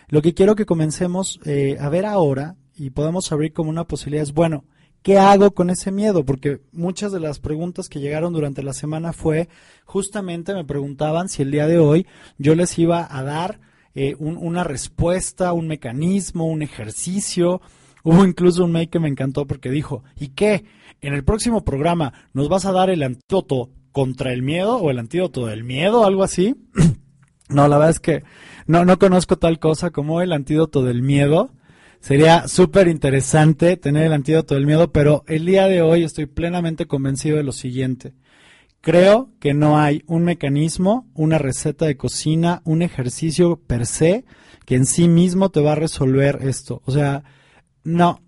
[0.09, 4.23] lo que quiero que comencemos eh, a ver ahora y podemos abrir como una posibilidad
[4.23, 4.65] es, bueno,
[5.03, 6.25] ¿qué hago con ese miedo?
[6.25, 9.49] Porque muchas de las preguntas que llegaron durante la semana fue,
[9.85, 12.07] justamente me preguntaban si el día de hoy
[12.39, 13.61] yo les iba a dar
[13.95, 17.61] eh, un- una respuesta, un mecanismo, un ejercicio,
[18.05, 20.65] Hubo incluso un mail que me encantó porque dijo, ¿y qué?
[21.01, 24.99] En el próximo programa nos vas a dar el antídoto contra el miedo o el
[24.99, 26.57] antídoto del miedo, algo así.
[27.49, 28.23] no, la verdad es que
[28.67, 31.51] no, no conozco tal cosa como el antídoto del miedo.
[32.01, 36.87] Sería súper interesante tener el antídoto del miedo, pero el día de hoy estoy plenamente
[36.87, 38.15] convencido de lo siguiente.
[38.81, 44.25] Creo que no hay un mecanismo, una receta de cocina, un ejercicio per se
[44.65, 46.83] que en sí mismo te va a resolver esto.
[46.85, 47.25] O sea,
[47.89, 48.20] no,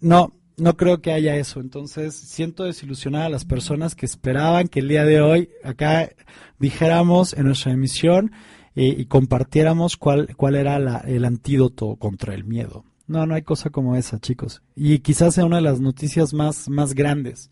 [0.00, 1.60] no, no creo que haya eso.
[1.60, 6.10] Entonces, siento desilusionar a las personas que esperaban que el día de hoy acá
[6.58, 8.32] dijéramos en nuestra emisión
[8.74, 12.84] eh, y compartiéramos cuál, cuál era la- el antídoto contra el miedo.
[13.06, 14.62] No, no hay cosa como esa, chicos.
[14.76, 17.50] Y quizás sea una de las noticias más, más grandes.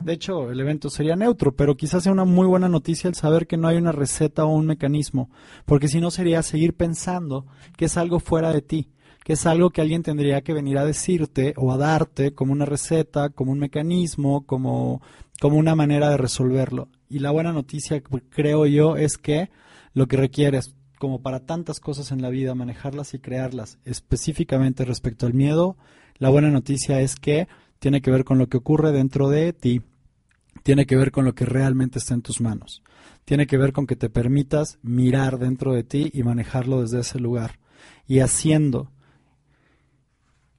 [0.00, 3.46] De hecho, el evento sería neutro, pero quizás sea una muy buena noticia el saber
[3.46, 5.30] que no hay una receta o un mecanismo,
[5.64, 7.46] porque si no sería seguir pensando
[7.78, 8.90] que es algo fuera de ti,
[9.26, 12.64] que es algo que alguien tendría que venir a decirte o a darte como una
[12.64, 15.02] receta, como un mecanismo, como,
[15.40, 16.90] como una manera de resolverlo.
[17.08, 18.00] Y la buena noticia,
[18.30, 19.50] creo yo, es que
[19.94, 25.26] lo que requieres, como para tantas cosas en la vida, manejarlas y crearlas, específicamente respecto
[25.26, 25.76] al miedo,
[26.18, 27.48] la buena noticia es que
[27.80, 29.82] tiene que ver con lo que ocurre dentro de ti,
[30.62, 32.84] tiene que ver con lo que realmente está en tus manos,
[33.24, 37.18] tiene que ver con que te permitas mirar dentro de ti y manejarlo desde ese
[37.18, 37.58] lugar.
[38.08, 38.92] Y haciendo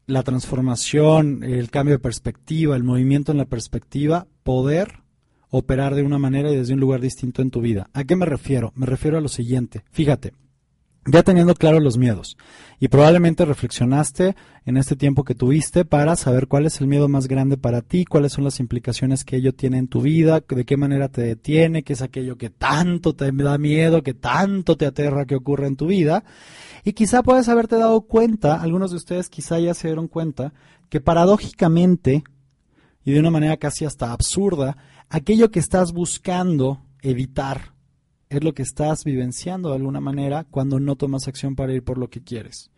[0.08, 5.02] la transformación, el cambio de perspectiva, el movimiento en la perspectiva, poder
[5.50, 7.90] operar de una manera y desde un lugar distinto en tu vida.
[7.94, 8.72] ¿A qué me refiero?
[8.76, 9.84] Me refiero a lo siguiente.
[9.92, 10.34] Fíjate,
[11.10, 12.38] ya teniendo claro los miedos
[12.80, 14.36] y probablemente reflexionaste
[14.66, 18.04] en este tiempo que tuviste para saber cuál es el miedo más grande para ti,
[18.04, 21.84] cuáles son las implicaciones que ello tiene en tu vida, de qué manera te detiene,
[21.84, 25.78] qué es aquello que tanto te da miedo, que tanto te aterra que ocurre en
[25.78, 26.26] tu vida.
[26.84, 30.54] Y quizá puedes haberte dado cuenta, algunos de ustedes quizá ya se dieron cuenta,
[30.90, 32.24] que paradójicamente
[33.04, 34.78] y de una manera casi hasta absurda,
[35.10, 37.74] aquello que estás buscando evitar
[38.30, 41.98] es lo que estás vivenciando de alguna manera cuando no tomas acción para ir por
[41.98, 42.70] lo que quieres.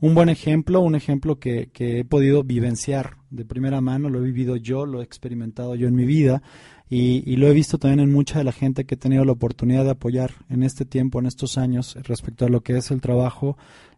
[0.00, 4.56] Un buen ejemplo, un ejemplo que, he podido vivenciar de primera mano, lo he vivido
[4.56, 6.42] yo, lo he experimentado yo en mi vida
[6.88, 9.84] y, lo he visto también en mucha de la gente que he tenido la oportunidad
[9.84, 13.56] de apoyar en este tiempo, en estos años, respecto a lo que es el trabajo,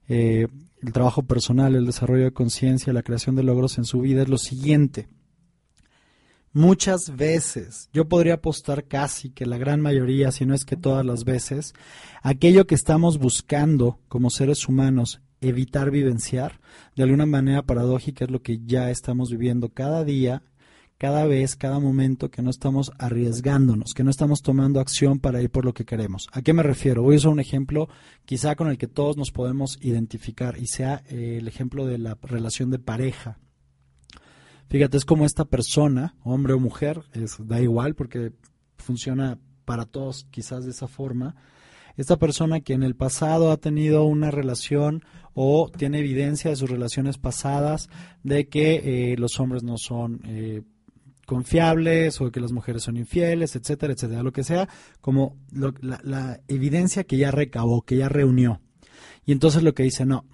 [0.08, 0.46] eh,
[0.82, 4.28] el trabajo personal, el desarrollo de conciencia, la creación de logros en su vida, es
[4.28, 5.08] lo siguiente.
[6.52, 11.04] Muchas veces, yo podría apostar casi que la gran mayoría, si no es que todas
[11.04, 11.74] las veces,
[12.22, 16.60] aquello que estamos buscando como seres humanos evitar vivenciar,
[16.94, 20.42] de alguna manera paradójica es lo que ya estamos viviendo cada día,
[20.98, 25.50] cada vez, cada momento que no estamos arriesgándonos, que no estamos tomando acción para ir
[25.50, 26.26] por lo que queremos.
[26.32, 27.02] ¿A qué me refiero?
[27.02, 27.88] Voy a usar un ejemplo
[28.24, 32.16] quizá con el que todos nos podemos identificar y sea eh, el ejemplo de la
[32.22, 33.38] relación de pareja.
[34.68, 37.02] Fíjate, es como esta persona, hombre o mujer,
[37.40, 38.32] da igual porque
[38.78, 41.36] funciona para todos quizás de esa forma.
[41.96, 45.02] Esta persona que en el pasado ha tenido una relación
[45.34, 47.88] o tiene evidencia de sus relaciones pasadas
[48.22, 50.62] de que eh, los hombres no son eh,
[51.26, 54.68] confiables o que las mujeres son infieles, etcétera, etcétera, lo que sea,
[55.00, 58.60] como la, la evidencia que ya recabó, que ya reunió.
[59.26, 60.24] Y entonces lo que dice, no,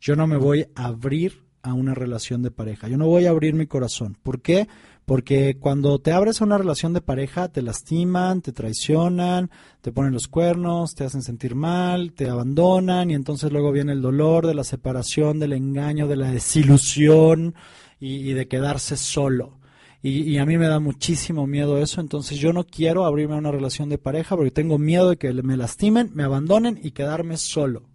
[0.00, 2.88] yo no me voy a abrir a una relación de pareja.
[2.88, 4.16] Yo no voy a abrir mi corazón.
[4.22, 4.68] ¿Por qué?
[5.04, 9.50] Porque cuando te abres a una relación de pareja, te lastiman, te traicionan,
[9.80, 14.02] te ponen los cuernos, te hacen sentir mal, te abandonan y entonces luego viene el
[14.02, 17.54] dolor de la separación, del engaño, de la desilusión
[17.98, 19.58] y, de quedarse solo.
[20.04, 23.52] Y, a mí me da muchísimo miedo eso, entonces yo no quiero abrirme a una
[23.52, 27.88] relación de pareja porque tengo miedo de que me lastimen, me abandonen y quedarme solo.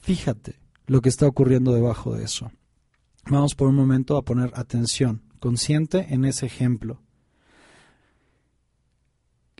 [0.00, 2.50] Fíjate, lo que está ocurriendo debajo de eso.
[3.28, 7.02] Vamos por un momento a poner atención, consciente en ese ejemplo.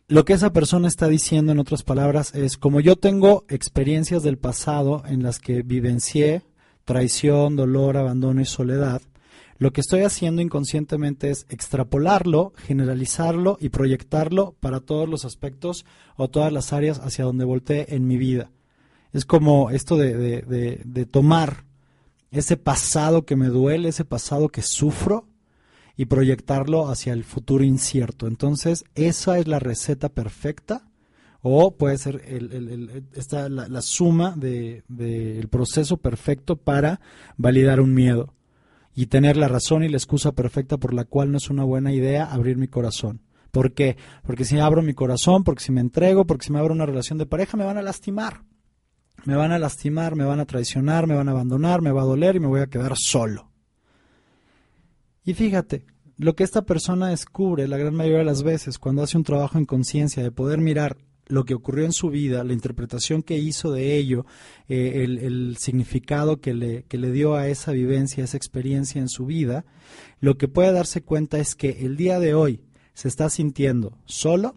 [0.06, 4.38] Lo que esa persona está diciendo, en otras palabras, es como yo tengo experiencias del
[4.38, 6.42] pasado en las que vivencié
[6.86, 9.02] traición, dolor, abandono y soledad,
[9.58, 15.84] lo que estoy haciendo inconscientemente es extrapolarlo, generalizarlo y proyectarlo para todos los aspectos
[16.16, 18.52] o todas las áreas hacia donde volteé en mi vida.
[19.12, 21.64] Es como esto de, de, tomar
[22.30, 25.26] ese pasado que me duele, ese pasado que sufro
[25.96, 28.28] y proyectarlo hacia el futuro incierto.
[28.28, 30.88] Entonces, esa es la receta perfecta
[31.42, 37.00] o puede ser el, esta, la, suma del de, proceso perfecto para
[37.36, 38.34] validar un miedo
[39.00, 41.92] y tener la razón y la excusa perfecta por la cual no es una buena
[41.92, 43.22] idea abrir mi corazón.
[43.50, 43.96] ¿Por qué?
[44.24, 47.18] Porque si abro mi corazón, porque si me entrego, porque si me abro una relación
[47.18, 48.42] de pareja, me van a lastimar
[49.24, 52.06] me van a lastimar, me van a traicionar, me van a abandonar, me va a
[52.06, 53.50] doler y me voy a quedar solo.
[55.24, 55.84] Y fíjate,
[56.16, 59.58] lo que esta persona descubre la gran mayoría de las veces cuando hace un trabajo
[59.58, 60.96] en conciencia de poder mirar
[61.28, 64.26] lo que ocurrió en su vida, la interpretación que hizo de ello,
[64.68, 69.08] eh, el, significado que le, que le dio a esa vivencia, a esa experiencia en
[69.08, 69.64] su vida,
[70.20, 72.62] lo que puede darse cuenta es que el día de hoy
[72.94, 74.56] se está sintiendo solo,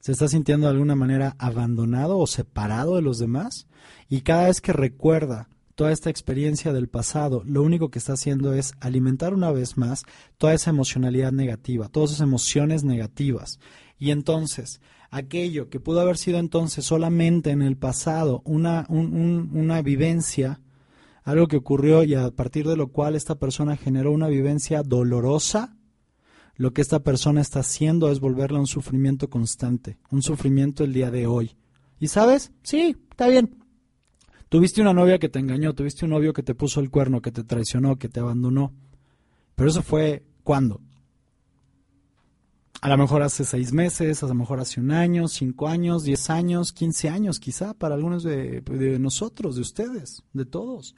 [0.00, 3.66] se está sintiendo de alguna manera abandonado o separado de los demás
[4.08, 8.52] y cada vez que recuerda toda esta experiencia del pasado, lo único que está haciendo
[8.52, 10.04] es alimentar una vez más
[10.38, 13.58] toda esa emocionalidad negativa, todas esas emociones negativas.
[13.98, 14.80] Y entonces,
[15.12, 20.60] aquello que pudo haber sido entonces solamente en el pasado una, un- un- una vivencia,
[21.22, 25.76] algo que ocurrió y a partir de lo cual esta persona generó una vivencia dolorosa,
[26.56, 31.10] lo que esta persona está haciendo es volverla un sufrimiento constante, un sufrimiento el día
[31.10, 31.56] de hoy.
[32.00, 32.50] ¿Y sabes?
[32.62, 33.56] Sí, está bien.
[34.48, 37.32] Tuviste una novia que te engañó, tuviste un novio que te puso el cuerno, que
[37.32, 38.72] te traicionó, que te abandonó.
[39.54, 40.80] Pero eso fue ¿cuándo?
[42.82, 46.28] A lo mejor hace seis meses, a lo mejor hace un año, cinco años, diez
[46.30, 48.60] años, quince años, quizá para algunos de,
[48.98, 50.96] nosotros, de ustedes, de todos.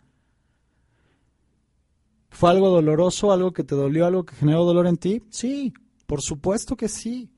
[2.31, 5.23] ¿Fue algo doloroso, algo que te dolió, algo que generó dolor en ti?
[5.29, 5.75] Sí,
[6.07, 7.31] por supuesto que sí.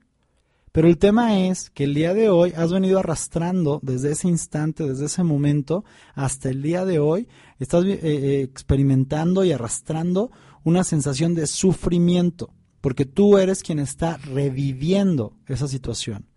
[0.70, 4.86] Pero el tema es que el día de hoy has venido arrastrando desde ese instante,
[4.86, 5.84] desde ese momento,
[6.14, 7.26] hasta el día de hoy,
[7.58, 10.30] estás eh, eh, experimentando y arrastrando
[10.62, 12.50] una sensación de sufrimiento,
[12.86, 16.28] porque tú eres quien está reviviendo esa situación.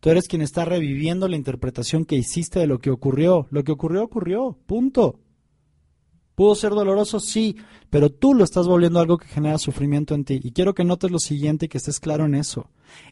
[0.00, 3.46] Tú eres quien está reviviendo la interpretación que hiciste de lo que ocurrió.
[3.50, 4.56] Lo que ocurrió, ocurrió.
[4.64, 5.20] Punto.
[6.34, 7.20] ¿Pudo ser doloroso?
[7.20, 7.56] Sí,
[7.90, 10.40] pero tú lo estás volviendo algo que genera sufrimiento en ti.
[10.42, 12.70] Y quiero que notes lo siguiente y que estés claro en eso.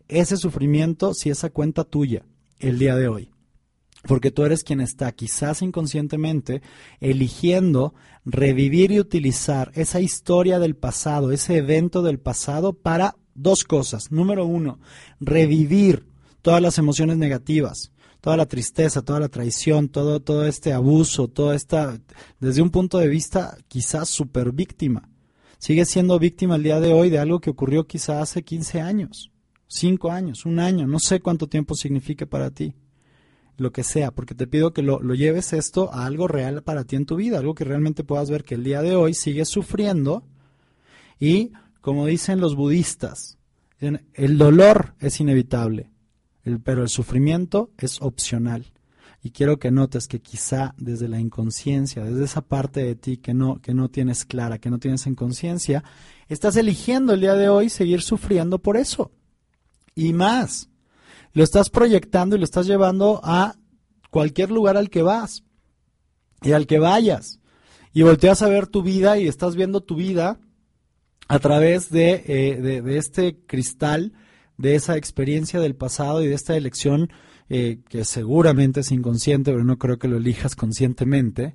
[0.09, 2.25] Ese sufrimiento, si esa cuenta tuya,
[2.61, 3.31] el día de hoy.
[4.07, 6.63] Porque tú eres quien está, quizás inconscientemente,
[7.01, 7.95] eligiendo
[8.25, 14.11] revivir y utilizar esa historia del pasado, ese evento del pasado para dos cosas.
[14.11, 14.79] Número uno,
[15.21, 16.07] revivir
[16.43, 17.93] todas las emociones negativas
[18.27, 22.01] toda la tristeza, toda la traición, todo, todo este abuso, toda esta,
[22.41, 25.09] desde un punto de vista quizás super víctima.
[25.59, 29.31] Sigue siendo víctima el día de hoy de algo que ocurrió quizás hace 15 años,
[29.69, 32.75] 5 años, un año, no sé cuánto tiempo signifique para ti,
[33.57, 36.85] lo que sea, porque te pido que lo, lo lleves esto a algo real para
[36.85, 39.49] ti en tu vida, algo que realmente puedas ver que el día de hoy sigues
[39.49, 40.25] sufriendo
[41.19, 43.39] y, como dicen los budistas,
[43.79, 45.91] el dolor es inevitable,
[46.45, 48.73] el, pero el sufrimiento es opcional.
[49.23, 53.35] Y quiero que notes que quizá desde la inconsciencia, desde esa parte de ti que
[53.35, 55.83] no, que no tienes clara, que no tienes en conciencia,
[56.29, 59.11] estás eligiendo el día de hoy seguir sufriendo por eso.
[59.97, 60.69] Y más,
[61.37, 63.57] lo estás proyectando y lo estás llevando a
[64.11, 65.45] cualquier lugar al que vas
[66.41, 67.41] y al que vayas.
[67.93, 70.41] Y volteas a ver tu vida y estás viendo tu vida
[71.29, 74.15] a través de, eh, de, este cristal
[74.57, 77.11] de esa experiencia del pasado y de esta elección
[77.51, 81.55] eh, que seguramente es inconsciente, pero no creo que lo elijas conscientemente,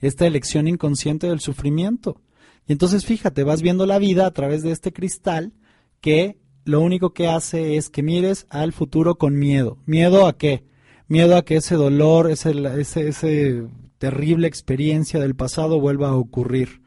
[0.00, 2.22] esta elección inconsciente del sufrimiento.
[2.66, 5.52] Y entonces fíjate, vas viendo la vida a través de este cristal
[6.00, 6.38] que
[6.68, 9.78] lo único que hace es que mires al futuro con miedo.
[9.86, 10.66] ¿Miedo a qué?
[11.06, 13.66] Miedo a que ese dolor, ese, ese,
[13.96, 16.82] terrible experiencia del pasado vuelva a ocurrir.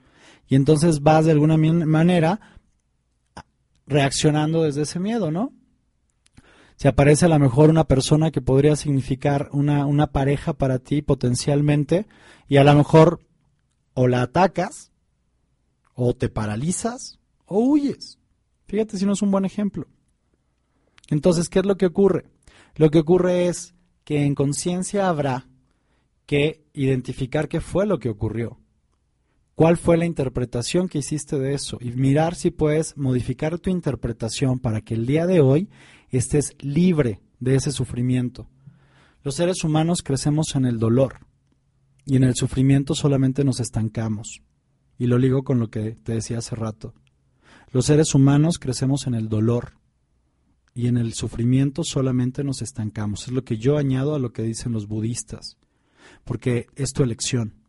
[0.47, 2.59] Y entonces vas de alguna manera
[3.87, 5.51] reaccionando desde ese miedo, ¿no?
[6.75, 11.01] Si aparece a lo mejor una persona que podría significar una, una pareja para ti
[11.01, 12.05] potencialmente,
[12.47, 13.21] y a lo mejor
[13.95, 14.91] o la atacas,
[15.95, 18.20] o te paralizas, o huyes.
[18.71, 19.85] Fíjate si no es un buen ejemplo.
[21.09, 22.25] Entonces, ¿qué es lo que ocurre?
[22.75, 25.47] Lo que ocurre es que en conciencia habrá
[26.25, 28.61] que identificar qué fue lo que ocurrió
[29.61, 34.57] cuál fue la interpretación que hiciste de eso y mirar si puedes modificar tu interpretación
[34.57, 35.69] para que el día de hoy
[36.09, 38.49] estés libre de ese sufrimiento.
[39.23, 41.19] Los seres humanos crecemos en el dolor
[42.07, 44.41] y en el sufrimiento solamente nos estancamos.
[44.97, 46.95] Y lo ligo con lo que te decía hace rato.
[47.71, 49.73] Los seres humanos crecemos en el dolor
[50.73, 53.27] y en el sufrimiento solamente nos estancamos.
[53.27, 55.57] Es lo que yo añado a lo que dicen los budistas,
[56.23, 57.61] porque es tu elección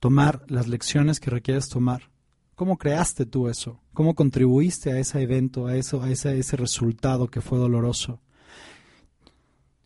[0.00, 2.10] tomar las lecciones que requieres tomar.
[2.54, 3.80] ¿Cómo creaste tú eso?
[3.92, 8.20] ¿Cómo contribuiste a ese evento, a eso, a ese, ese resultado que fue doloroso?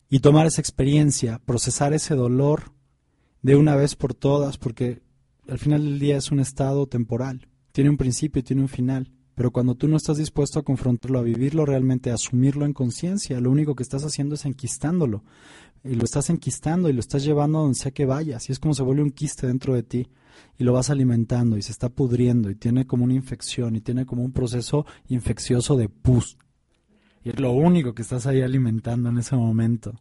[0.09, 2.73] Y tomar esa experiencia, procesar ese dolor
[3.41, 5.01] de una vez por todas, porque
[5.47, 9.11] al final del día es un estado temporal, tiene un principio y tiene un final.
[9.35, 13.39] Pero cuando tú no estás dispuesto a confrontarlo, a vivirlo realmente, a asumirlo en conciencia,
[13.39, 15.23] lo único que estás haciendo es enquistándolo.
[15.83, 18.47] Y lo estás enquistando y lo estás llevando a donde sea que vayas.
[18.47, 20.07] Y es como se vuelve un quiste dentro de ti.
[20.57, 24.05] Y lo vas alimentando y se está pudriendo y tiene como una infección y tiene
[24.05, 26.37] como un proceso infeccioso de pus.
[27.23, 29.93] Y es lo único que estás ahí alimentando en ese momento.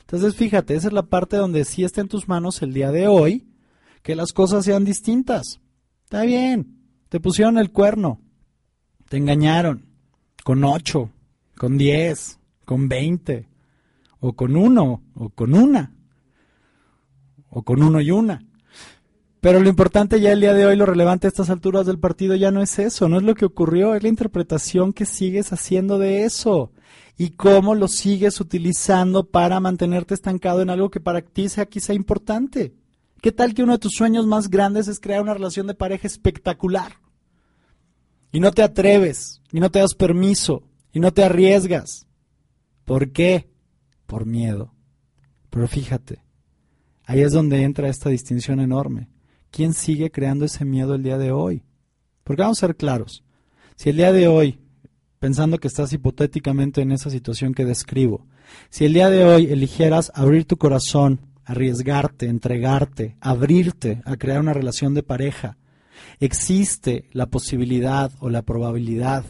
[0.00, 3.08] Entonces fíjate, esa es la parte donde sí está en tus manos el día de
[3.08, 3.48] hoy
[4.02, 5.60] que las cosas sean distintas.
[6.04, 6.78] Está bien,
[7.08, 8.20] te pusieron el cuerno,
[9.08, 9.86] te engañaron
[10.44, 11.10] con ocho,
[11.56, 13.48] con diez, con veinte,
[14.20, 15.92] o con uno, o con una,
[17.50, 18.44] o con uno y una.
[19.40, 22.34] Pero lo importante ya el día de hoy, lo relevante a estas alturas del partido
[22.34, 25.98] ya no es eso, no es lo que ocurrió, es la interpretación que sigues haciendo
[25.98, 26.72] de eso
[27.16, 31.94] y cómo lo sigues utilizando para mantenerte estancado en algo que para ti sea quizá
[31.94, 32.74] importante.
[33.22, 36.06] ¿Qué tal que uno de tus sueños más grandes es crear una relación de pareja
[36.06, 37.05] espectacular?
[38.36, 40.62] Y no te atreves, y no te das permiso,
[40.92, 42.06] y no te arriesgas.
[42.84, 43.48] ¿Por qué?
[44.04, 44.74] Por miedo.
[45.48, 46.22] Pero fíjate,
[47.06, 49.08] ahí es donde entra esta distinción enorme.
[49.50, 51.62] ¿Quién sigue creando ese miedo el día de hoy?
[52.24, 53.24] Porque vamos a ser claros.
[53.74, 54.60] Si el día de hoy,
[55.18, 58.26] pensando que estás hipotéticamente en esa situación que describo,
[58.68, 64.52] si el día de hoy eligieras abrir tu corazón, arriesgarte, entregarte, abrirte a crear una
[64.52, 65.56] relación de pareja,
[66.20, 69.24] existe la posibilidad o la probabilidad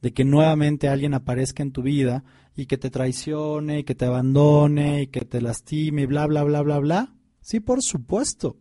[0.00, 4.04] de que nuevamente alguien aparezca en tu vida y que te traicione, y que te
[4.04, 7.14] abandone, y que te lastime, y bla, bla, bla, bla, bla?
[7.40, 8.56] Sí, por supuesto.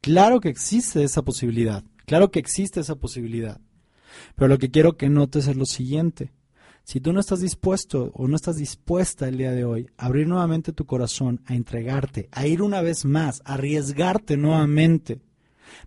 [0.00, 1.84] Claro que existe esa posibilidad.
[2.06, 3.60] Claro que existe esa posibilidad.
[4.34, 6.32] Pero lo que quiero que notes es lo siguiente.
[6.82, 10.26] Si tú no estás dispuesto o no estás dispuesta el día de hoy a abrir
[10.26, 15.20] nuevamente tu corazón, a entregarte, a ir una vez más, a arriesgarte nuevamente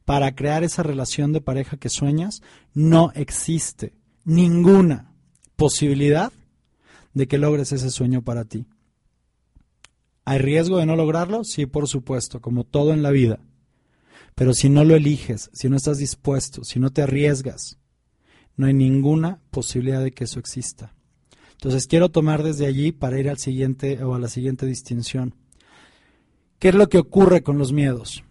[0.06, 2.42] para crear esa relación de pareja que sueñas,
[2.74, 3.94] no existe
[4.26, 5.12] ninguna
[5.56, 6.32] posibilidad
[7.14, 8.66] de que logres ese sueño para ti.
[10.26, 11.44] ¿Hay riesgo de no lograrlo?
[11.44, 13.40] Sí, por supuesto, como todo en la vida.
[14.36, 17.78] Pero si no lo eliges, si no estás dispuesto, si no te arriesgas,
[18.56, 20.94] no hay ninguna posibilidad de que eso exista.
[21.52, 25.36] Entonces quiero tomar desde allí para ir al siguiente o a la siguiente distinción.
[26.60, 28.24] ¿Qué es lo que ocurre con los miedos?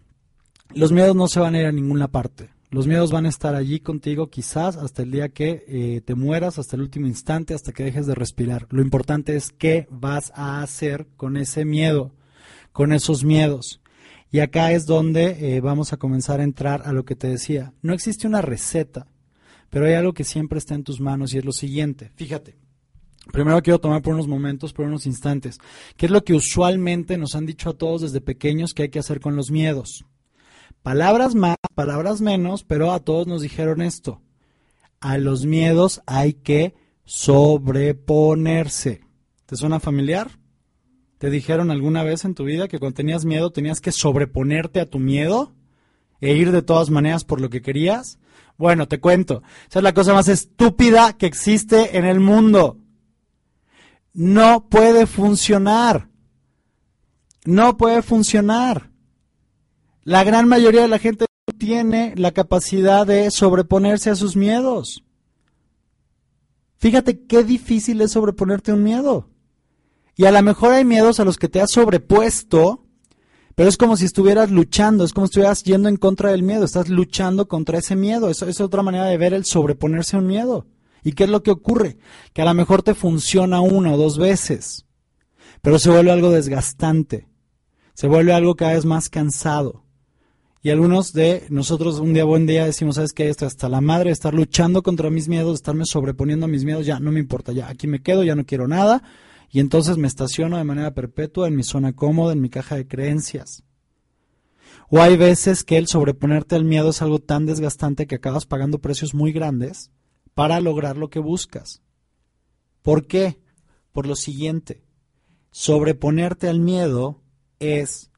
[0.74, 2.48] Los miedos no se van a ir a ninguna parte.
[2.70, 6.58] Los miedos van a estar allí contigo quizás hasta el día que eh, te mueras,
[6.58, 8.66] hasta el último instante, hasta que dejes de respirar.
[8.70, 12.12] Lo importante es qué vas a hacer con ese miedo,
[12.72, 13.82] con esos miedos.
[14.30, 17.74] Y acá es donde eh, vamos a comenzar a entrar a lo que te decía.
[17.82, 19.06] No existe una receta,
[19.68, 22.12] pero hay algo que siempre está en tus manos y es lo siguiente.
[22.14, 22.56] Fíjate,
[23.30, 25.58] primero quiero tomar por unos momentos, por unos instantes,
[25.98, 28.98] qué es lo que usualmente nos han dicho a todos desde pequeños que hay que
[28.98, 30.06] hacer con los miedos.
[30.82, 34.20] Palabras más, palabras menos, pero a todos nos dijeron esto.
[35.00, 36.74] A los miedos hay que
[37.04, 39.02] sobreponerse.
[39.46, 40.38] ¿Te suena familiar?
[41.18, 44.90] ¿Te dijeron alguna vez en tu vida que cuando tenías miedo tenías que sobreponerte a
[44.90, 45.52] tu miedo
[46.20, 48.18] e ir de todas maneras por lo que querías?
[48.58, 52.78] Bueno, te cuento, esa es la cosa más estúpida que existe en el mundo.
[54.12, 56.08] No puede funcionar.
[57.44, 58.91] No puede funcionar.
[60.04, 65.04] La gran mayoría de la gente no tiene la capacidad de sobreponerse a sus miedos.
[66.76, 69.30] Fíjate qué difícil es sobreponerte a un miedo.
[70.16, 72.84] Y a lo mejor hay miedos a los que te has sobrepuesto,
[73.54, 76.64] pero es como si estuvieras luchando, es como si estuvieras yendo en contra del miedo,
[76.64, 78.28] estás luchando contra ese miedo.
[78.28, 80.66] Es otra manera de ver el sobreponerse a un miedo.
[81.04, 81.98] ¿Y qué es lo que ocurre?
[82.32, 84.86] Que a lo mejor te funciona una o dos veces,
[85.60, 87.28] pero se vuelve algo desgastante,
[87.94, 89.84] se vuelve algo cada vez más cansado.
[90.64, 93.28] Y algunos de nosotros un día buen día decimos, ¿sabes qué?
[93.28, 97.00] Esto hasta la madre estar luchando contra mis miedos, estarme sobreponiendo a mis miedos, ya
[97.00, 99.02] no me importa, ya aquí me quedo, ya no quiero nada,
[99.50, 102.86] y entonces me estaciono de manera perpetua en mi zona cómoda, en mi caja de
[102.86, 103.64] creencias.
[104.88, 108.78] O hay veces que el sobreponerte al miedo es algo tan desgastante que acabas pagando
[108.78, 109.90] precios muy grandes
[110.32, 111.82] para lograr lo que buscas.
[112.82, 113.40] ¿Por qué?
[113.90, 114.84] Por lo siguiente,
[115.50, 117.20] sobreponerte al miedo
[117.58, 118.11] es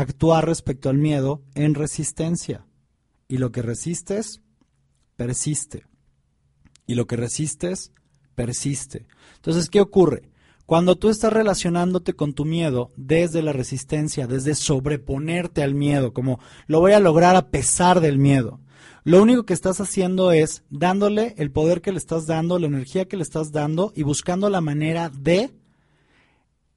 [0.00, 2.66] actuar respecto al miedo en resistencia.
[3.26, 4.40] Y lo que resistes,
[5.16, 5.86] persiste.
[6.86, 7.92] Y lo que resistes,
[8.34, 9.06] persiste.
[9.36, 10.30] Entonces, ¿qué ocurre?
[10.66, 16.40] Cuando tú estás relacionándote con tu miedo desde la resistencia, desde sobreponerte al miedo, como
[16.66, 18.60] lo voy a lograr a pesar del miedo,
[19.04, 23.08] lo único que estás haciendo es dándole el poder que le estás dando, la energía
[23.08, 25.50] que le estás dando y buscando la manera de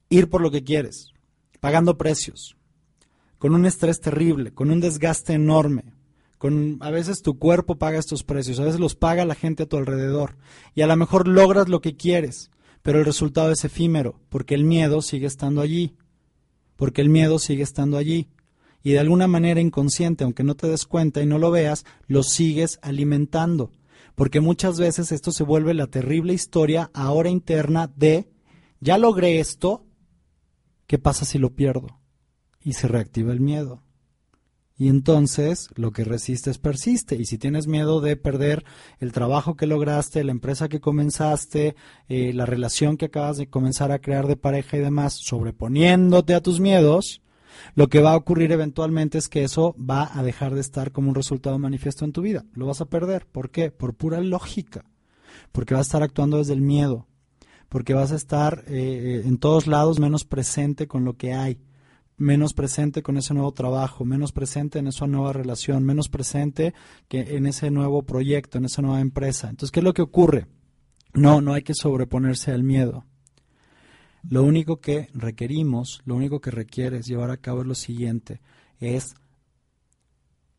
[0.09, 1.11] ir por lo que quieres,
[1.59, 2.55] pagando precios,
[3.41, 5.95] con un estrés terrible, con un desgaste enorme.
[6.37, 9.65] Con, a veces tu cuerpo paga estos precios, a veces los paga la gente a
[9.65, 10.37] tu alrededor
[10.75, 12.51] y a lo mejor logras lo que quieres,
[12.83, 15.95] pero el resultado es efímero, porque el miedo sigue estando allí,
[16.75, 18.29] porque el miedo sigue estando allí.
[18.83, 22.21] Y de alguna manera inconsciente, aunque no te des cuenta y no lo veas, lo
[22.21, 23.71] sigues alimentando.
[24.13, 28.29] Porque muchas veces esto se vuelve la terrible historia ahora interna de,
[28.81, 29.87] ya logré esto,
[30.85, 32.00] ¿qué pasa si lo pierdo?
[32.63, 33.81] Y se reactiva el miedo.
[34.77, 37.15] Y entonces lo que resistes persiste.
[37.15, 38.65] Y si tienes miedo de perder
[38.99, 41.75] el trabajo que lograste, la empresa que comenzaste,
[42.07, 46.59] la relación que acabas de comenzar a crear de pareja y demás, sobreponiéndote a tus
[46.59, 47.21] miedos,
[47.75, 51.09] lo que va a ocurrir eventualmente es que eso va a dejar de estar como
[51.09, 52.45] un resultado manifiesto en tu vida.
[52.53, 53.27] Lo vas a perder.
[53.27, 53.71] ¿Por qué?
[53.71, 54.85] Por pura lógica.
[55.51, 57.07] Porque vas a estar actuando desde el miedo.
[57.69, 61.59] Porque vas a estar eh, en todos lados menos presente con lo que hay.
[62.21, 66.75] Menos presente con ese nuevo trabajo, menos presente en esa nueva relación, menos presente
[67.07, 69.49] que en ese nuevo proyecto, en esa nueva empresa.
[69.49, 70.45] Entonces, ¿qué es lo que ocurre?
[71.15, 73.05] No, no hay que sobreponerse al miedo.
[74.21, 78.39] Lo único que requerimos, lo único que requieres llevar a cabo es lo siguiente,
[78.79, 79.15] es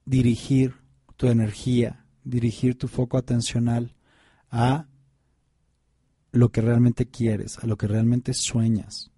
[0.05, 0.75] dirigir
[1.17, 3.95] tu energía, dirigir tu foco atencional
[4.51, 4.89] a
[6.33, 9.13] lo que realmente quieres, a lo que realmente sueñas.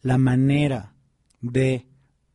[0.00, 0.95] La manera
[1.40, 1.86] de,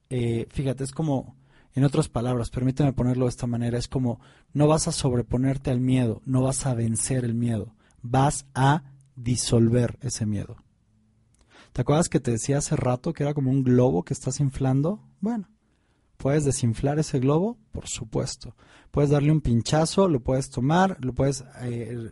[0.09, 1.35] eh, fíjate, es como,
[1.73, 4.19] en otras palabras, permíteme ponerlo de esta manera, es como,
[4.53, 8.83] no vas a sobreponerte al miedo, no vas a vencer el miedo, vas a
[9.15, 10.57] disolver ese miedo.
[11.73, 14.99] ¿Te acuerdas que te decía hace rato que era como un globo que estás inflando?
[15.21, 15.47] Bueno,
[16.17, 17.57] ¿puedes desinflar ese globo?
[17.71, 18.55] Por supuesto.
[18.91, 22.11] Puedes darle un pinchazo, lo puedes tomar, lo puedes eh,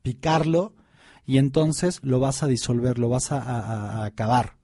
[0.00, 0.74] picarlo
[1.26, 4.56] y entonces lo vas a disolver, lo vas a, acabar.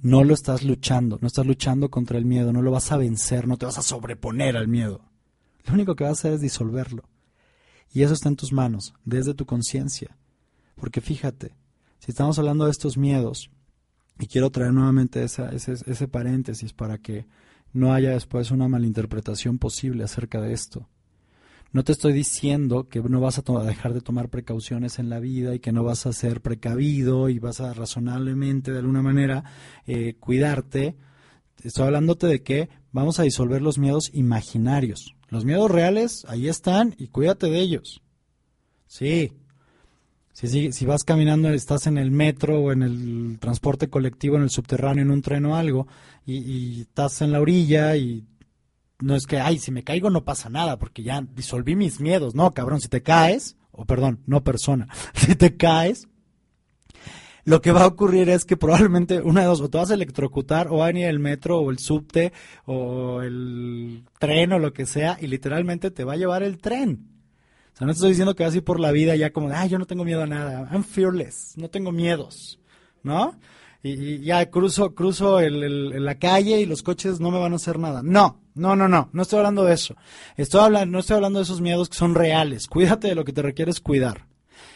[0.00, 3.48] No lo estás luchando, no estás luchando contra el miedo, no lo vas a vencer,
[3.48, 5.00] no te vas a sobreponer al miedo.
[5.66, 7.02] Lo único que vas a hacer es disolverlo.
[7.92, 10.16] Y eso está en tus manos, desde tu conciencia.
[10.76, 11.52] Porque fíjate,
[11.98, 13.50] si estamos hablando de estos miedos,
[14.20, 17.26] y quiero traer nuevamente esa- ese, ese paréntesis para que
[17.72, 20.88] no haya después una malinterpretación posible acerca de esto.
[21.70, 25.54] No te estoy diciendo que no vas a, dejar de tomar precauciones en la vida
[25.54, 29.44] y que no vas a ser precavido y vas a razonablemente de alguna manera
[29.86, 30.96] eh, cuidarte.
[31.62, 35.14] Estoy hablándote de que vamos a disolver los miedos imaginarios.
[35.28, 38.00] Los miedos reales, ahí están y cuídate de ellos.
[38.86, 39.34] Sí.
[40.32, 44.44] Si, si, si vas caminando, estás en el metro o en el transporte colectivo, en
[44.44, 45.86] el subterráneo, en un tren o algo,
[46.24, 48.24] y estás en la orilla y
[49.00, 52.34] no es que, ay, si me caigo no pasa nada, porque ya disolví mis miedos.
[52.34, 56.08] No, cabrón, si te caes, o perdón, no persona, si te caes,
[57.44, 59.94] lo que va a ocurrir es que probablemente una de dos, o te vas a
[59.94, 62.32] electrocutar, o va a venir el metro, o el subte,
[62.66, 67.08] o el tren, o lo que sea, y literalmente te va a llevar el tren.
[67.72, 69.48] O sea, no te estoy diciendo que vas a ir por la vida ya como,
[69.50, 72.60] ay, yo no tengo miedo a nada, I'm fearless, no tengo miedos,
[73.02, 73.38] ¿no?
[73.82, 77.78] Y, ya cruzo, cruzo el- la calle y los coches no me van a hacer
[77.78, 78.02] nada.
[78.02, 79.94] No, no, no, no, no estoy hablando de eso.
[80.36, 82.66] Estoy hablando, no estoy hablando de esos miedos que son reales.
[82.66, 84.26] Cuídate de lo que te requieres cuidar.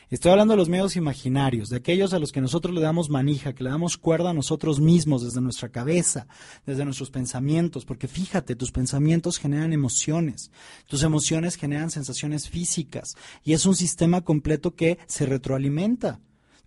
[0.08, 3.54] Estoy hablando de los miedos imaginarios, de aquellos a los que nosotros le damos manija,
[3.54, 6.26] que le damos cuerda a nosotros mismos desde nuestra cabeza,
[6.66, 10.50] desde nuestros pensamientos, porque fíjate, tus pensamientos generan emociones,
[10.86, 16.20] tus emociones generan sensaciones físicas y es un sistema completo que se retroalimenta.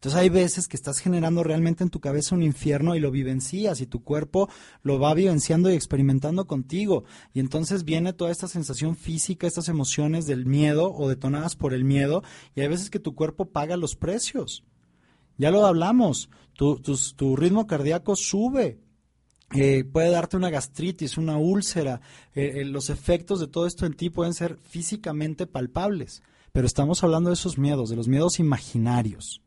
[0.05, 3.81] Entonces hay veces que estás generando realmente en tu cabeza un infierno y lo vivencias
[3.81, 4.47] y tu cuerpo
[4.83, 7.05] lo va vivenciando y experimentando contigo.
[7.33, 11.85] Y entonces viene toda esta sensación física, estas emociones del miedo o detonadas por el
[11.85, 12.21] miedo
[12.53, 14.63] y hay veces que tu cuerpo paga los precios.
[15.39, 18.77] Ya lo hablamos, tu, ritmo cardíaco sube,
[19.55, 21.99] eh, puede darte una gastritis, una úlcera.
[22.35, 26.21] eh, eh, los efectos de todo esto en ti pueden ser físicamente palpables.
[26.51, 29.41] Pero estamos hablando de esos miedos, de los miedos imaginarios.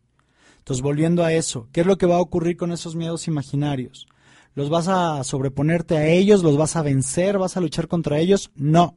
[0.69, 4.07] Entonces, volviendo a eso, ¿qué es lo que va a ocurrir con esos miedos imaginarios?
[4.55, 6.43] ¿Los vas a sobreponerte a ellos?
[6.43, 7.39] ¿Los vas a vencer?
[7.39, 8.51] ¿Vas a luchar contra ellos?
[8.55, 8.95] No,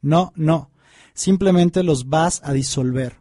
[0.00, 0.70] no, no.
[1.14, 3.16] Simplemente los vas a disolver.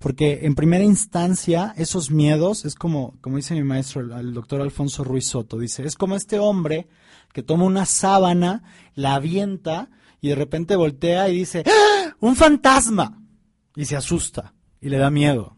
[0.00, 5.04] Porque en primera instancia, esos miedos, es como, como dice mi maestro, el, doctor Alfonso
[5.04, 6.88] Ruiz Soto, dice, es como este hombre
[7.32, 8.64] que toma una sábana,
[8.96, 9.88] la avienta
[10.20, 12.16] y de repente voltea y dice, ¡Ah!
[12.18, 13.22] ¡un fantasma!
[13.76, 15.56] Y se asusta y le da miedo.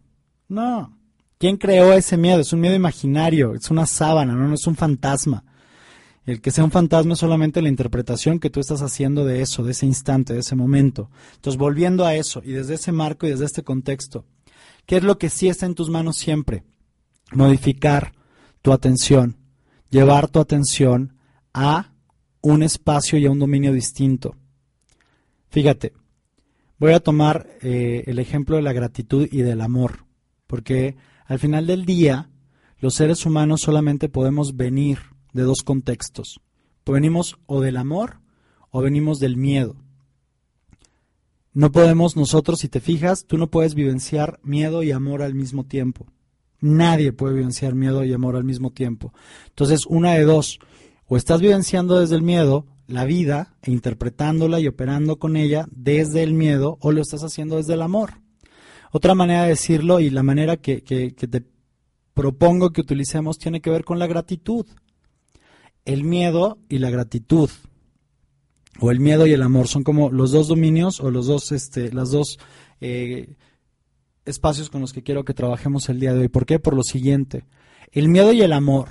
[0.49, 0.98] No.
[1.39, 2.41] ¿Quién creó ese miedo?
[2.41, 5.45] Es un miedo imaginario, es una sábana, no, es un fantasma.
[6.27, 9.63] El que sea un fantasma es solamente la interpretación que tú estás haciendo de eso,
[9.63, 11.11] de ese instante, de ese momento.
[11.37, 14.27] Entonces, volviendo a eso, y desde ese marco y desde este contexto,
[14.85, 16.65] ¿qué es lo que sí está en tus manos siempre?
[17.33, 18.13] Modificar
[18.61, 19.37] tu atención,
[19.91, 21.17] llevar tu atención
[21.55, 21.93] a
[22.41, 24.35] un espacio y a un dominio distinto.
[25.51, 25.93] Fíjate,
[26.79, 30.05] voy a tomar eh, el ejemplo de la gratitud y del amor,
[30.47, 30.97] porque
[31.29, 32.31] al final del día,
[32.79, 34.99] los seres humanos solamente podemos venir
[35.35, 36.41] de dos contextos.
[36.87, 38.21] Venimos o del amor
[38.71, 39.77] o venimos del miedo.
[41.53, 45.65] No podemos nosotros, si te fijas, tú no puedes vivenciar miedo y amor al mismo
[45.65, 46.07] tiempo.
[46.61, 49.13] Nadie puede vivenciar miedo y amor al mismo tiempo.
[49.49, 50.59] Entonces, una de dos,
[51.07, 56.23] o estás vivenciando desde el miedo la vida e interpretándola y operando con ella desde
[56.23, 58.15] el miedo, o lo estás haciendo desde el amor.
[58.91, 61.45] Otra manera de decirlo y la manera que, te
[62.15, 64.67] propongo que utilicemos tiene que ver con la gratitud.
[65.85, 67.51] el miedo y la gratitud.
[68.81, 71.93] O el miedo y el amor son como los dos dominios o los dos, este,
[71.93, 72.39] las dos
[72.81, 73.37] eh,
[74.25, 76.29] espacios con los que quiero que trabajemos el día de hoy.
[76.29, 76.59] ¿Por qué?
[76.59, 77.45] Por lo siguiente.
[77.91, 78.89] El miedo y el amor.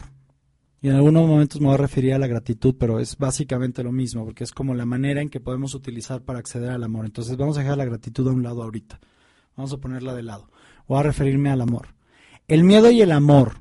[0.81, 3.91] Y en algunos momentos me voy a referir a la gratitud, pero es básicamente lo
[3.91, 7.05] mismo, porque es como la manera en que podemos utilizar para acceder al amor.
[7.05, 8.99] Entonces vamos a dejar la gratitud a un lado ahorita.
[9.57, 10.51] Vamos a ponerla de lado.
[10.87, 11.95] Voy a referirme al amor.
[12.47, 13.55] El miedo y el amor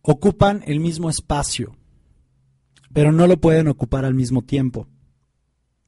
[0.00, 1.76] ocupan el mismo espacio,
[2.94, 4.88] pero no lo pueden ocupar al mismo tiempo.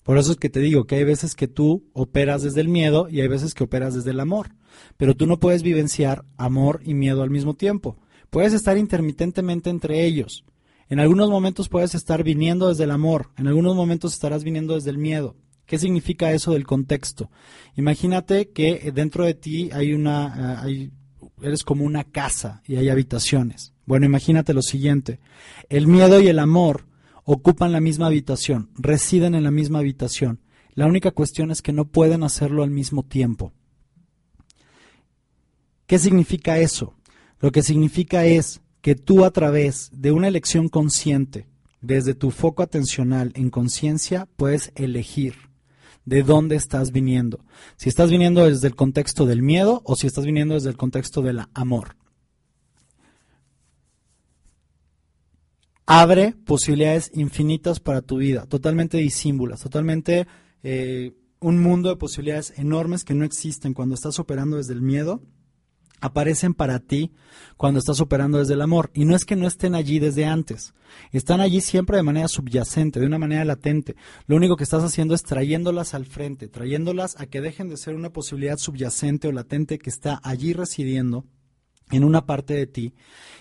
[0.02, 3.08] Por eso es que te digo que hay veces que tú operas desde el miedo
[3.08, 4.50] y hay veces que operas desde el amor,
[4.98, 7.96] pero tú no puedes vivenciar amor y miedo al mismo tiempo.
[8.28, 10.44] Puedes estar intermitentemente entre ellos.
[10.88, 14.90] En algunos momentos puedes estar viniendo desde el amor, en algunos momentos estarás viniendo desde
[14.90, 15.34] el miedo.
[15.66, 17.30] ¿Qué significa eso del contexto?
[17.74, 20.92] Imagínate que dentro de ti hay una, hay,
[21.42, 23.72] eres como una casa y hay habitaciones.
[23.84, 25.18] Bueno, imagínate lo siguiente.
[25.68, 26.86] El miedo y el amor
[27.24, 30.40] ocupan la misma habitación, residen en la misma habitación.
[30.74, 33.52] La única cuestión es que no pueden hacerlo al mismo tiempo.
[35.86, 36.94] ¿Qué significa eso?
[37.40, 41.48] Lo que significa es que tú a través de una elección consciente,
[41.80, 45.45] desde tu foco atencional en conciencia, puedes elegir
[46.06, 47.44] de dónde estás viniendo.
[47.76, 51.20] Si estás viniendo desde el contexto del miedo o si estás viniendo desde el contexto
[51.20, 51.96] del amor.
[55.84, 60.26] Abre posibilidades infinitas para tu vida, totalmente disímbulas, totalmente
[60.62, 65.22] eh, un mundo de posibilidades enormes que no existen cuando estás operando desde el miedo
[66.00, 67.12] aparecen para ti
[67.56, 68.90] cuando estás operando desde el amor.
[68.94, 70.74] Y no es que no estén allí desde antes,
[71.12, 73.96] están allí siempre de manera subyacente, de una manera latente.
[74.26, 77.94] Lo único que estás haciendo es trayéndolas al frente, trayéndolas a que dejen de ser
[77.94, 81.24] una posibilidad subyacente o latente que está allí residiendo
[81.90, 82.94] en una parte de ti.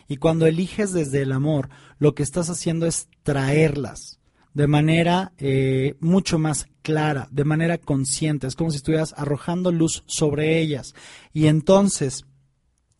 [0.07, 4.19] Y cuando eliges desde el amor, lo que estás haciendo es traerlas
[4.53, 8.47] de manera eh, mucho más clara, de manera consciente.
[8.47, 10.95] Es como si estuvieras arrojando luz sobre ellas.
[11.33, 12.25] Y entonces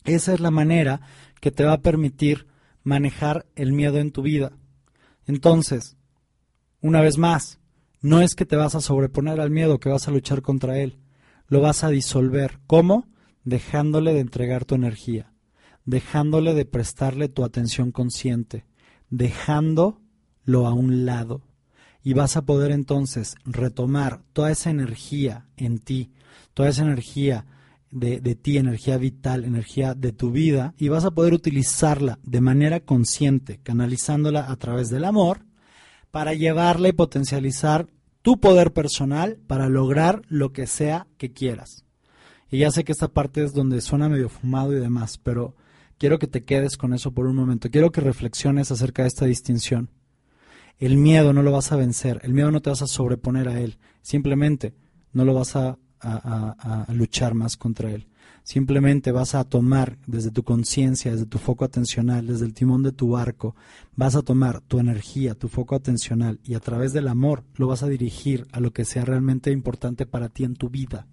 [0.06, 1.02] esa es la manera
[1.42, 2.48] que te va a permitir
[2.84, 4.54] manejar el miedo en tu vida.
[5.26, 5.98] Entonces,
[6.82, 7.60] una vez más,
[8.02, 11.00] no es que te vas a sobreponer al miedo, que vas a luchar contra él.
[11.48, 12.60] Lo vas a disolver.
[12.68, 13.08] ¿Cómo?
[13.44, 15.34] Dejándole de entregar tu energía,
[15.86, 18.66] dejándole de prestarle tu atención consciente,
[19.10, 21.42] dejándolo a un lado.
[22.04, 26.12] Y vas a poder entonces retomar toda esa energía en ti,
[26.54, 27.48] toda esa energía
[27.96, 32.82] de, ti, energía vital, energía de tu vida, y vas a poder utilizarla de manera
[32.82, 35.46] consciente, canalizándola a través del amor,
[36.12, 37.88] para llevarla y potencializar
[38.22, 41.86] tu poder personal para lograr lo que sea que quieras.
[42.52, 45.56] Y ya sé que esta parte es donde suena medio fumado y demás, pero
[45.98, 47.70] quiero que te quedes con eso por un momento.
[47.70, 49.90] Quiero que reflexiones acerca de esta distinción.
[50.78, 53.62] El miedo no lo vas a vencer, el miedo no te vas a sobreponer a
[53.62, 54.74] él, simplemente
[55.14, 58.08] no lo vas a a, luchar más contra él.
[58.44, 62.92] Simplemente vas a tomar desde tu conciencia, desde tu foco atencional, desde el timón de
[62.92, 63.56] tu barco,
[63.96, 67.82] vas a tomar tu energía, tu foco atencional y a través del amor lo vas
[67.82, 71.08] a dirigir a lo que sea realmente importante para ti en tu vida.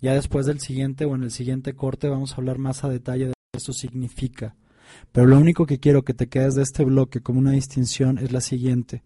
[0.00, 3.24] Ya después del siguiente o en el siguiente corte vamos a hablar más a detalle
[3.24, 4.56] de lo que eso significa.
[5.12, 8.32] Pero lo único que quiero que te quedes de este bloque como una distinción es
[8.32, 9.02] la siguiente.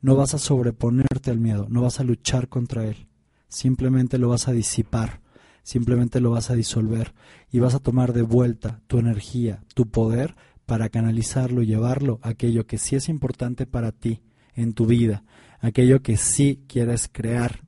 [0.00, 3.07] No vas a sobreponerte al miedo, no vas a luchar contra él
[3.48, 5.20] simplemente lo vas a disipar,
[5.62, 7.14] simplemente lo vas a disolver
[7.50, 10.36] y vas a tomar de vuelta tu energía, tu poder
[10.66, 14.22] para canalizarlo llevarlo a aquello que sí es importante para ti
[14.54, 15.24] en tu vida,
[15.60, 17.64] aquello que sí quieres crear.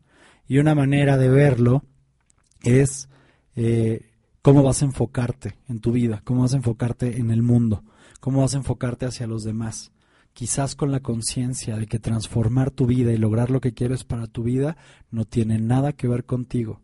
[0.47, 1.85] Y una manera de verlo
[2.62, 3.09] es
[3.57, 4.11] eh,
[4.43, 7.85] cómo vas a enfocarte en tu vida, cómo vas a enfocarte en el mundo,
[8.20, 9.93] cómo vas a enfocarte hacia los demás
[10.33, 14.26] quizás con la conciencia de que transformar tu vida y lograr lo que quieres para
[14.26, 14.76] tu vida
[15.11, 16.81] no tiene nada que ver contigo,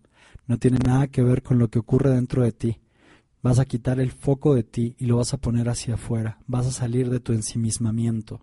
[0.47, 2.81] no tiene nada que ver con lo que ocurre dentro de ti.
[3.43, 6.67] Vas a quitar el foco de ti y lo vas a poner hacia afuera, vas
[6.67, 8.43] a salir de tu ensimismamiento,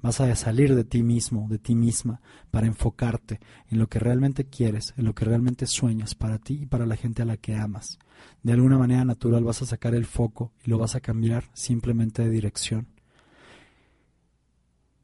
[0.00, 2.20] vas a salir de ti mismo, de ti misma,
[2.50, 3.38] para enfocarte
[3.70, 6.96] en lo que realmente quieres, en lo que realmente sueñas para ti y para la
[6.96, 7.98] gente a la que amas.
[8.42, 12.22] De alguna manera natural vas a sacar el foco y lo vas a cambiar simplemente
[12.22, 12.91] de dirección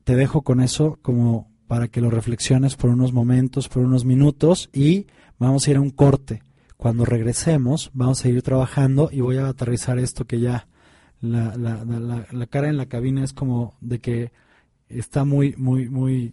[0.09, 4.71] te dejo con eso como para que lo reflexiones por unos momentos, por unos minutos
[4.73, 5.07] y
[5.39, 6.43] vamos a ir a un corte.
[6.79, 10.67] Cuando regresemos vamos a ir trabajando y voy a aterrizar esto que ya
[11.21, 14.33] la, la, la, la cara en la cabina es como de que
[14.89, 16.33] está muy, muy, muy...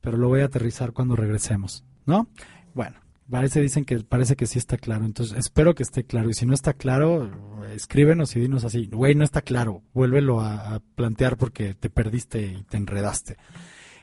[0.00, 2.26] Pero lo voy a aterrizar cuando regresemos, ¿no?
[2.72, 2.96] Bueno,
[3.30, 6.46] parece, dicen que parece que sí está claro, entonces espero que esté claro y si
[6.46, 7.30] no está claro,
[7.74, 12.42] escríbenos y dinos así, güey, no está claro, vuélvelo a, a plantear porque te perdiste
[12.42, 13.36] y te enredaste.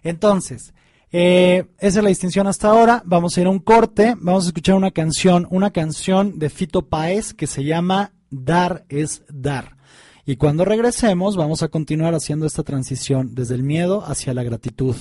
[0.03, 0.73] Entonces,
[1.11, 3.01] eh, esa es la distinción hasta ahora.
[3.05, 6.87] Vamos a ir a un corte, vamos a escuchar una canción, una canción de Fito
[6.87, 9.77] Páez que se llama Dar es Dar.
[10.25, 14.95] Y cuando regresemos vamos a continuar haciendo esta transición desde el miedo hacia la gratitud,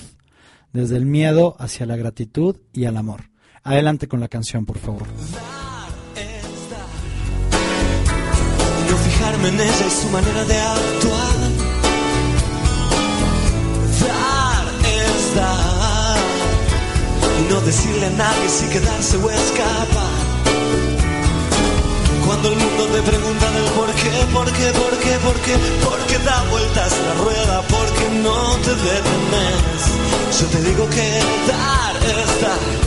[0.71, 3.29] desde el miedo hacia la gratitud y al amor.
[3.67, 5.03] Adelante con la canción, por favor.
[8.89, 11.37] no fijarme en ella y su manera de actuar.
[14.07, 16.17] Dar es dar.
[17.39, 20.17] Y no decirle a nadie si quedarse o escapar.
[22.25, 25.99] Cuando el mundo te pregunta del por qué, por qué, por qué, por qué, por
[26.07, 29.81] qué da vueltas la rueda, porque no te detenes.
[30.39, 31.19] Yo te digo que
[31.51, 32.41] dar es.
[32.41, 32.86] Dar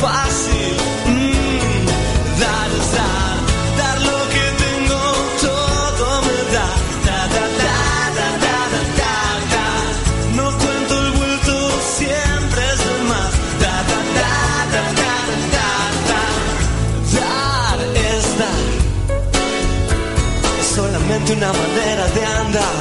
[0.00, 0.74] fácil.
[1.06, 1.86] Mm,
[2.42, 3.36] dar es dar,
[3.80, 5.00] dar lo que tengo,
[5.46, 6.68] todo me da.
[7.06, 7.76] Da, da, da,
[8.18, 9.16] da, da, da,
[9.54, 9.66] da.
[10.38, 11.54] No cuento el vuelto,
[11.98, 13.32] siempre es de más.
[13.62, 14.34] Da, da, da,
[14.74, 15.14] da, da,
[15.54, 15.68] da,
[16.10, 16.22] da, da.
[17.16, 17.78] Dar
[18.10, 18.66] es dar.
[20.74, 22.77] Solamente una manera de andar.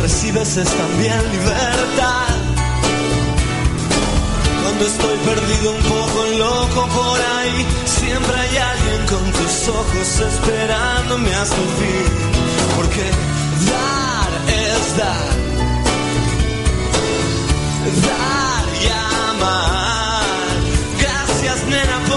[0.00, 2.34] Recibes es también libertad.
[4.62, 11.30] Cuando estoy perdido un poco loco por ahí, siempre hay alguien con tus ojos esperándome
[11.30, 11.46] el
[11.80, 12.10] fin.
[12.76, 13.04] Porque
[13.70, 15.30] dar es dar.
[18.06, 18.86] Dar y
[19.30, 20.24] amar.
[20.98, 22.09] Gracias, nena,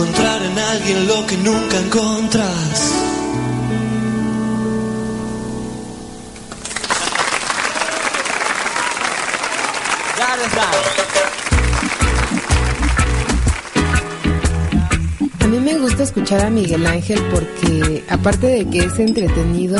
[0.00, 2.92] encontrar en alguien lo que nunca encontras.
[15.40, 19.78] A mí me gusta escuchar a Miguel Ángel porque, aparte de que es entretenido,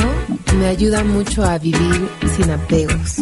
[0.59, 3.21] me ayuda mucho a vivir sin apegos.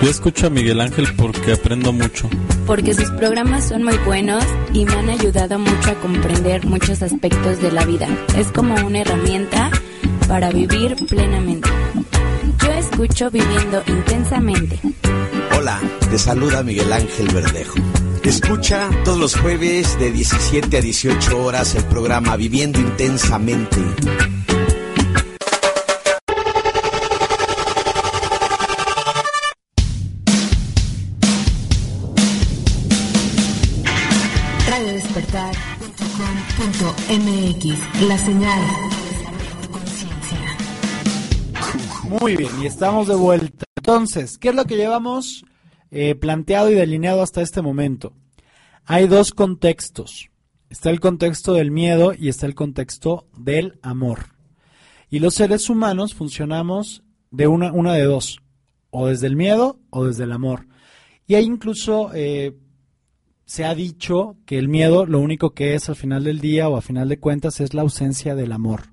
[0.00, 2.28] Yo escucho a Miguel Ángel porque aprendo mucho.
[2.72, 4.42] Porque sus programas son muy buenos
[4.72, 8.08] y me han ayudado mucho a comprender muchos aspectos de la vida.
[8.34, 9.70] Es como una herramienta
[10.26, 11.68] para vivir plenamente.
[12.64, 14.80] Yo escucho viviendo intensamente.
[15.54, 17.78] Hola, te saluda Miguel Ángel Verdejo.
[18.24, 24.41] Escucha todos los jueves de 17 a 18 horas el programa Viviendo Intensamente.
[37.64, 38.60] La señal.
[42.08, 43.64] Muy bien, y estamos de vuelta.
[43.76, 45.44] Entonces, ¿qué es lo que llevamos
[45.92, 48.14] eh, planteado y delineado hasta este momento?
[48.84, 50.30] Hay dos contextos.
[50.70, 54.34] Está el contexto del miedo y está el contexto del amor.
[55.08, 58.40] Y los seres humanos funcionamos de una, una de dos,
[58.90, 60.66] o desde el miedo o desde el amor.
[61.28, 62.56] Y hay incluso eh,
[63.44, 66.76] se ha dicho que el miedo lo único que es al final del día o
[66.76, 68.92] a final de cuentas es la ausencia del amor.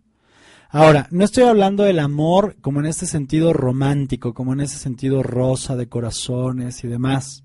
[0.72, 5.24] Ahora, no estoy hablando del amor como en este sentido romántico, como en ese sentido
[5.24, 7.44] rosa de corazones y demás.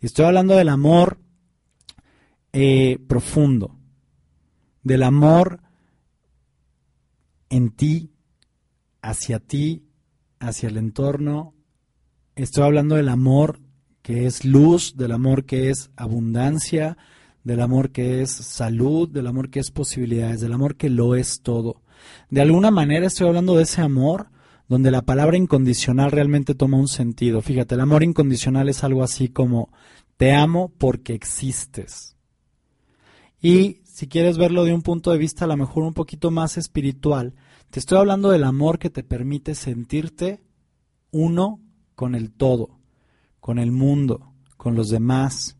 [0.00, 1.18] Estoy hablando del amor
[2.52, 3.76] eh, profundo,
[4.82, 5.60] del amor
[7.50, 8.14] en ti,
[9.02, 9.84] hacia ti,
[10.38, 11.54] hacia el entorno.
[12.34, 13.60] Estoy hablando del amor
[14.08, 16.96] que es luz, del amor que es abundancia,
[17.44, 21.42] del amor que es salud, del amor que es posibilidades, del amor que lo es
[21.42, 21.82] todo.
[22.30, 24.30] De alguna manera estoy hablando de ese amor
[24.66, 27.42] donde la palabra incondicional realmente toma un sentido.
[27.42, 29.70] Fíjate, el amor incondicional es algo así como
[30.16, 32.16] te amo porque existes.
[33.42, 36.56] Y si quieres verlo de un punto de vista a lo mejor un poquito más
[36.56, 37.34] espiritual,
[37.68, 40.40] te estoy hablando del amor que te permite sentirte
[41.10, 41.60] uno
[41.94, 42.77] con el todo,
[43.48, 45.56] con el mundo, con los demás,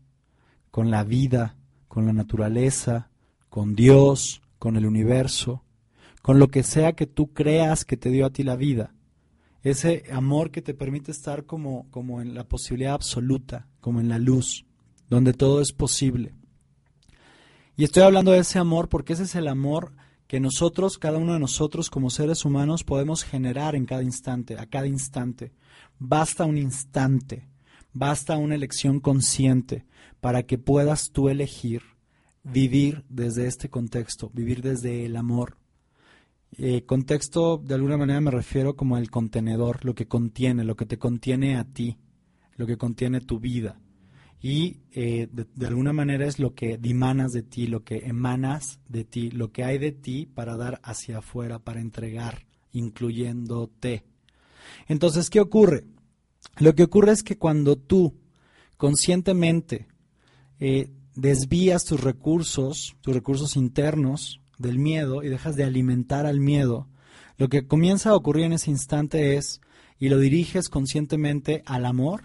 [0.69, 3.09] con la vida, con la naturaleza,
[3.49, 5.63] con Dios, con el universo,
[6.21, 8.93] con lo que sea que tú creas que te dio a ti la vida.
[9.63, 14.19] Ese amor que te permite estar como, como en la posibilidad absoluta, como en la
[14.19, 14.67] luz,
[15.09, 16.35] donde todo es posible.
[17.75, 19.93] Y estoy hablando de ese amor porque ese es el amor
[20.27, 24.67] que nosotros, cada uno de nosotros como seres humanos, podemos generar en cada instante, a
[24.67, 25.53] cada instante.
[25.97, 27.48] Basta un instante,
[27.99, 29.85] basta una elección consciente
[30.21, 31.81] para que puedas tú elegir
[32.43, 35.57] vivir desde este contexto, vivir desde el amor.
[36.57, 40.85] Eh, contexto, de alguna manera me refiero como el contenedor, lo que contiene, lo que
[40.85, 41.97] te contiene a ti,
[42.55, 43.79] lo que contiene tu vida
[44.41, 48.79] y eh, de, de, alguna manera es lo que dimanas de ti, lo que emanas
[48.87, 54.05] de ti, lo que hay de ti para dar hacia afuera, para entregar, incluyéndote.
[54.87, 55.83] Entonces, ¿qué ocurre?
[56.59, 58.15] Lo que ocurre es que cuando tú
[58.75, 59.87] conscientemente
[60.59, 66.89] eh, desvías tus recursos, tus recursos internos del miedo y dejas de alimentar al miedo,
[67.37, 69.61] lo que comienza a ocurrir en ese instante es,
[69.97, 72.23] y lo diriges conscientemente al amor,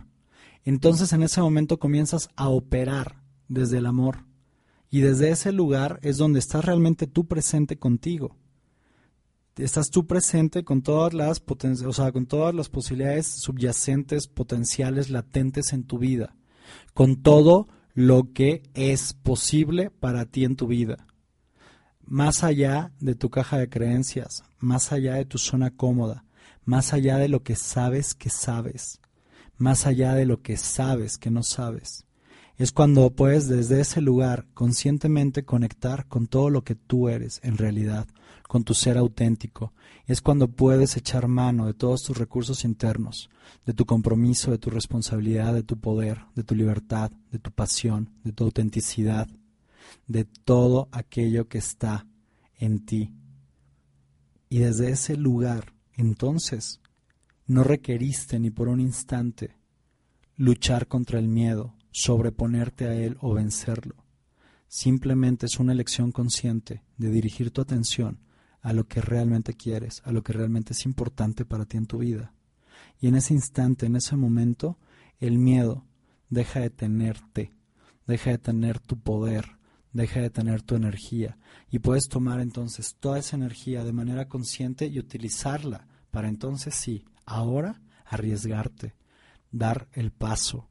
[0.65, 4.25] entonces en ese momento comienzas a operar desde el amor.
[4.91, 8.37] Y desde ese lugar es donde estás realmente tú presente contigo.
[9.57, 11.43] Estás tú presente con todas las
[11.85, 16.35] o sea, con todas las posibilidades subyacentes, potenciales, latentes en tu vida,
[16.93, 21.07] con todo lo que es posible para ti en tu vida.
[22.03, 26.25] Más allá de tu caja de creencias, más allá de tu zona cómoda,
[26.65, 29.01] más allá de lo que sabes que sabes
[29.57, 32.05] más allá de lo que sabes que no sabes.
[32.57, 37.57] Es cuando puedes desde ese lugar conscientemente conectar con todo lo que tú eres en
[37.57, 38.07] realidad,
[38.47, 39.73] con tu ser auténtico.
[40.07, 43.29] Es cuando puedes echar mano de todos tus recursos internos,
[43.67, 48.11] de tu compromiso, de tu responsabilidad, de tu poder, de tu libertad, de tu pasión,
[48.23, 49.27] de tu autenticidad,
[50.07, 52.07] de todo aquello que está
[52.57, 53.13] en ti.
[54.49, 56.81] Y desde ese lugar, entonces,
[57.49, 59.57] no requeriste ni por un instante
[60.37, 63.95] luchar contra el miedo, sobreponerte a él o vencerlo.
[64.67, 68.19] Simplemente es una elección consciente de dirigir tu atención
[68.61, 71.99] a lo que realmente quieres, a lo que realmente es importante para ti en tu
[71.99, 72.35] vida.
[73.01, 74.77] Y en ese instante, en ese momento,
[75.21, 75.87] el miedo
[76.31, 77.53] deja de tenerte,
[78.09, 79.45] deja de tener tu poder,
[79.93, 81.39] deja de tener tu energía.
[81.71, 87.05] Y puedes tomar entonces toda esa energía de manera consciente y utilizarla para entonces sí
[87.27, 88.95] Ahora, arriesgarte,
[89.51, 90.69] dar el paso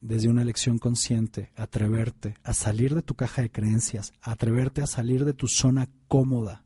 [0.00, 5.24] desde una elección consciente, atreverte a salir de tu caja de creencias, atreverte a salir
[5.24, 6.64] de tu zona cómoda.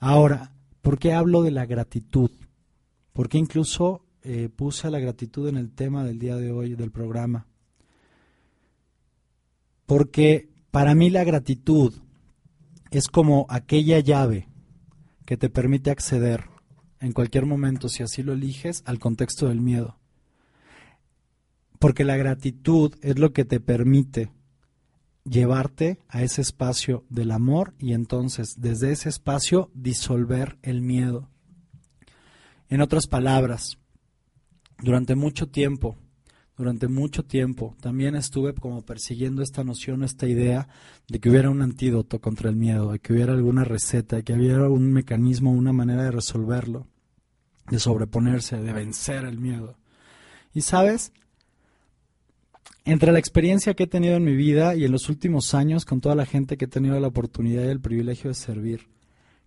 [0.00, 0.52] Ahora,
[0.82, 2.30] ¿por qué hablo de la gratitud?
[3.12, 7.46] Porque incluso eh, puse la gratitud en el tema del día de hoy del programa.
[9.86, 11.94] Porque para mí la gratitud
[12.90, 14.48] es como aquella llave
[15.26, 16.44] que te permite acceder
[17.00, 19.98] en cualquier momento, si así lo eliges, al contexto del miedo.
[21.84, 24.30] Porque la gratitud es lo que te permite
[25.24, 31.28] llevarte a ese espacio del amor y entonces desde ese espacio disolver el miedo.
[32.70, 33.76] En otras palabras,
[34.78, 35.98] durante mucho tiempo,
[36.56, 40.68] durante mucho tiempo, también estuve como persiguiendo esta noción, esta idea
[41.06, 44.32] de que hubiera un antídoto contra el miedo, de que hubiera alguna receta, de que
[44.32, 46.86] hubiera un mecanismo, una manera de resolverlo
[47.68, 49.76] de sobreponerse, de vencer el miedo.
[50.54, 51.12] Y sabes,
[52.84, 56.00] entre la experiencia que he tenido en mi vida y en los últimos años con
[56.00, 58.88] toda la gente que he tenido la oportunidad y el privilegio de servir,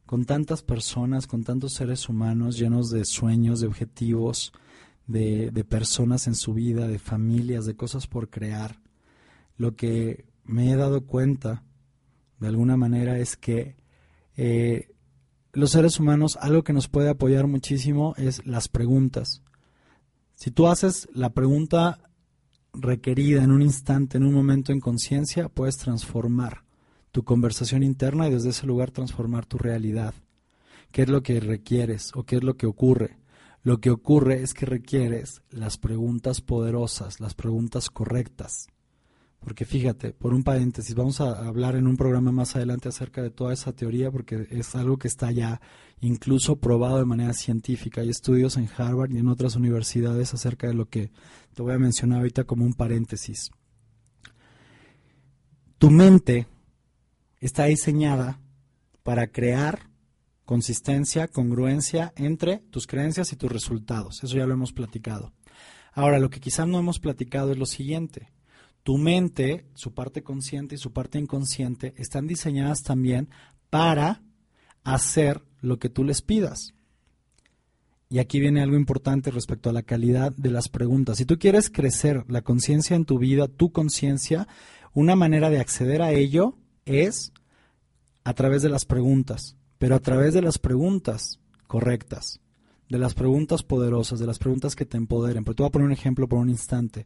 [0.05, 4.53] con tantas personas, con tantos seres humanos llenos de sueños, de objetivos,
[5.05, 8.79] de, de personas en su vida, de familias, de cosas por crear,
[9.57, 11.63] lo que me he dado cuenta
[12.39, 13.75] de alguna manera es que
[14.35, 14.89] eh,
[15.53, 19.41] los seres humanos algo que nos puede apoyar muchísimo es las preguntas.
[20.35, 22.06] Si tú haces la pregunta
[22.79, 26.63] requerida en un instante, en un momento en conciencia, puedes transformar
[27.11, 30.13] tu conversación interna y desde ese lugar transformar tu realidad.
[30.91, 33.17] ¿Qué es lo que requieres o qué es lo que ocurre?
[33.63, 38.67] Lo que ocurre es que requieres las preguntas poderosas, las preguntas correctas.
[39.39, 43.29] Porque fíjate, por un paréntesis, vamos a hablar en un programa más adelante acerca de
[43.29, 45.61] toda esa teoría porque es algo que está ya
[46.01, 48.01] incluso probado de manera científica.
[48.01, 51.11] Hay estudios en Harvard y en otras universidades acerca de lo que
[51.53, 53.51] te voy a mencionar ahorita como un paréntesis.
[55.77, 56.47] Tu mente
[57.39, 58.39] está diseñada
[59.03, 59.89] para crear
[60.43, 64.23] consistencia, congruencia entre tus creencias y tus resultados.
[64.23, 65.33] Eso ya lo hemos platicado.
[65.93, 68.31] Ahora, lo que quizás no hemos platicado es lo siguiente.
[68.87, 73.27] Tu mente, su parte consciente y su parte inconsciente están diseñadas también
[73.69, 74.21] para
[74.85, 76.73] hacer lo que tú les pidas.
[78.07, 81.17] Y aquí viene algo importante respecto a la calidad de las preguntas.
[81.17, 84.47] Si tú quieres crecer la conciencia en tu vida, tu conciencia,
[84.93, 86.55] una manera de acceder a ello
[86.85, 87.33] es
[88.23, 92.39] a través de las preguntas, pero a través de las preguntas correctas,
[92.87, 95.43] de las preguntas poderosas, de las preguntas que te empoderen.
[95.43, 97.05] Pero te voy a poner un ejemplo por un instante.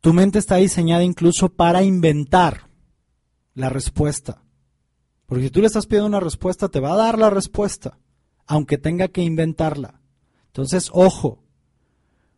[0.00, 2.68] Tu mente está diseñada incluso para inventar
[3.54, 4.42] la respuesta.
[5.26, 7.98] Porque si tú le estás pidiendo una respuesta, te va a dar la respuesta,
[8.46, 10.00] aunque tenga que inventarla.
[10.46, 11.44] Entonces, ojo,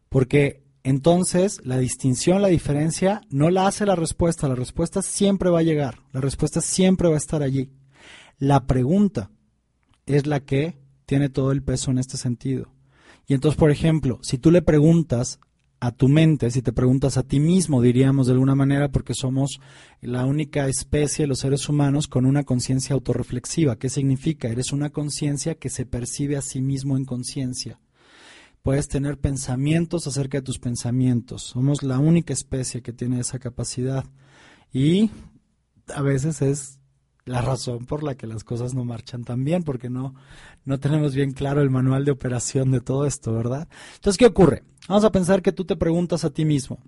[0.08, 4.48] porque entonces la distinción, la diferencia, no la hace la respuesta.
[4.48, 7.70] La respuesta siempre va a llegar, la respuesta siempre va a estar allí.
[8.38, 9.30] La pregunta
[10.06, 12.72] es la que tiene todo el peso en este sentido.
[13.26, 15.38] Y entonces, por ejemplo, si tú le preguntas
[15.80, 19.60] a tu mente, si te preguntas a ti mismo, diríamos de alguna manera, porque somos
[20.02, 23.78] la única especie, los seres humanos, con una conciencia autorreflexiva.
[23.78, 24.48] ¿Qué significa?
[24.48, 27.80] Eres una conciencia que se percibe a sí mismo en conciencia.
[28.62, 31.44] Puedes tener pensamientos acerca de tus pensamientos.
[31.44, 34.04] Somos la única especie que tiene esa capacidad.
[34.74, 35.10] Y
[35.94, 36.79] a veces es
[37.24, 40.14] la razón por la que las cosas no marchan tan bien, porque no,
[40.64, 43.68] no tenemos bien claro el manual de operación de todo esto, ¿verdad?
[43.94, 44.64] Entonces, ¿qué ocurre?
[44.88, 46.78] Vamos a pensar que tú te preguntas a ti mismo,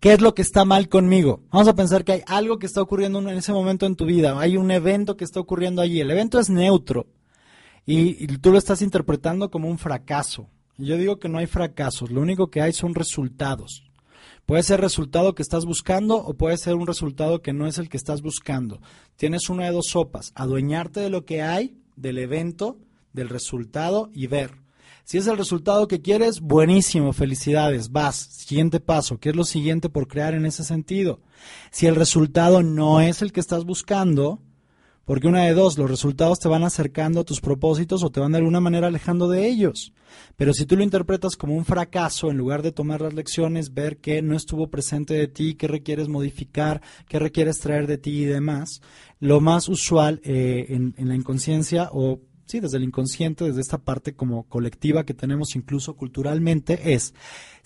[0.00, 1.42] ¿qué es lo que está mal conmigo?
[1.50, 4.38] Vamos a pensar que hay algo que está ocurriendo en ese momento en tu vida,
[4.38, 7.06] hay un evento que está ocurriendo allí, el evento es neutro
[7.86, 10.48] y, y tú lo estás interpretando como un fracaso.
[10.78, 13.85] Yo digo que no hay fracasos, lo único que hay son resultados.
[14.46, 17.88] Puede ser resultado que estás buscando o puede ser un resultado que no es el
[17.88, 18.80] que estás buscando.
[19.16, 22.78] Tienes una de dos sopas, adueñarte de lo que hay, del evento,
[23.12, 24.52] del resultado y ver.
[25.02, 28.16] Si es el resultado que quieres, buenísimo, felicidades, vas.
[28.16, 31.20] Siguiente paso, ¿qué es lo siguiente por crear en ese sentido?
[31.72, 34.40] Si el resultado no es el que estás buscando,
[35.06, 38.32] porque una de dos, los resultados te van acercando a tus propósitos o te van
[38.32, 39.94] de alguna manera alejando de ellos.
[40.36, 43.98] Pero si tú lo interpretas como un fracaso, en lugar de tomar las lecciones, ver
[43.98, 48.24] qué no estuvo presente de ti, qué requieres modificar, qué requieres traer de ti y
[48.24, 48.82] demás,
[49.20, 53.78] lo más usual eh, en, en la inconsciencia o sí, desde el inconsciente, desde esta
[53.78, 57.14] parte como colectiva que tenemos incluso culturalmente, es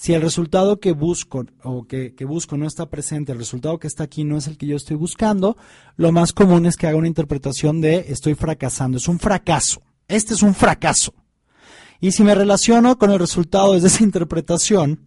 [0.01, 4.05] si el resultado que busco o que, busco no está presente, el resultado que está
[4.05, 5.59] aquí no es el que yo estoy buscando,
[5.99, 10.33] lo más común es que haga una interpretación de estoy fracasando, es un fracaso, este
[10.33, 11.13] es un fracaso.
[12.01, 15.01] Y si me relaciono con el resultado desde esa interpretación,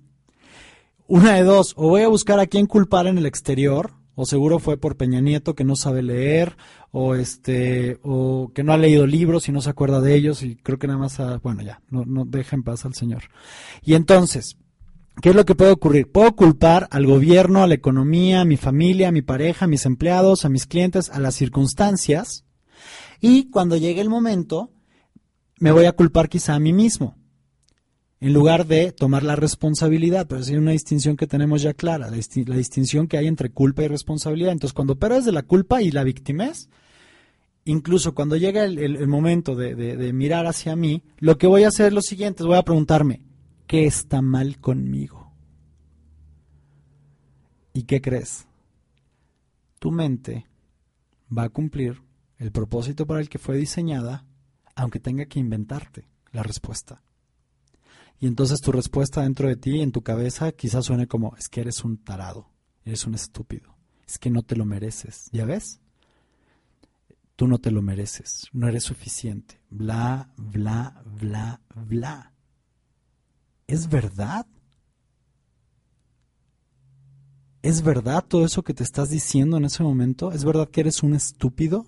[1.07, 4.59] una de dos, o voy a buscar a quién culpar en el exterior, o seguro
[4.59, 6.55] fue por Peña Nieto que no sabe leer
[6.91, 10.55] o este o que no ha leído libros y no se acuerda de ellos y
[10.55, 13.23] creo que nada más bueno ya no no deja en paz al señor.
[13.81, 14.55] Y entonces
[15.21, 16.11] ¿Qué es lo que puede ocurrir?
[16.11, 19.85] Puedo culpar al gobierno, a la economía, a mi familia, a mi pareja, a mis
[19.85, 22.45] empleados, a mis clientes, a las circunstancias.
[23.21, 24.71] Y cuando llegue el momento,
[25.59, 27.15] me voy a culpar quizá a mí mismo
[28.19, 30.27] en lugar de tomar la responsabilidad.
[30.27, 33.87] Pero hay una distinción que tenemos ya clara, la, distinción que hay entre culpa y
[33.87, 34.51] responsabilidad.
[34.51, 36.69] Entonces, cuando opero desde la culpa y la victimez,
[37.65, 41.67] incluso cuando llega el, momento de, de, de, mirar hacia mí, lo que voy a
[41.67, 43.21] hacer es lo siguiente, voy a preguntarme,
[43.67, 45.31] ¿qué está mal conmigo?
[47.73, 48.47] ¿Y qué crees?
[49.79, 50.45] Tu mente
[51.35, 52.01] va a cumplir
[52.37, 54.25] el propósito para el que fue diseñada,
[54.75, 57.03] aunque tenga que inventarte la respuesta.
[58.19, 61.61] Y entonces tu respuesta dentro de ti, en tu cabeza, quizás suene como, es que
[61.61, 62.49] eres un tarado,
[62.85, 63.75] eres un estúpido,
[64.07, 65.29] es que no te lo mereces.
[65.31, 65.81] ¿Ya ves?
[67.35, 69.59] Tú no te lo mereces, no eres suficiente.
[69.69, 72.32] Bla, bla, bla, bla.
[73.73, 74.45] ¿Es verdad?
[77.63, 80.31] ¿Es verdad todo eso que te estás diciendo en ese momento?
[80.31, 81.87] ¿Es verdad que eres un estúpido?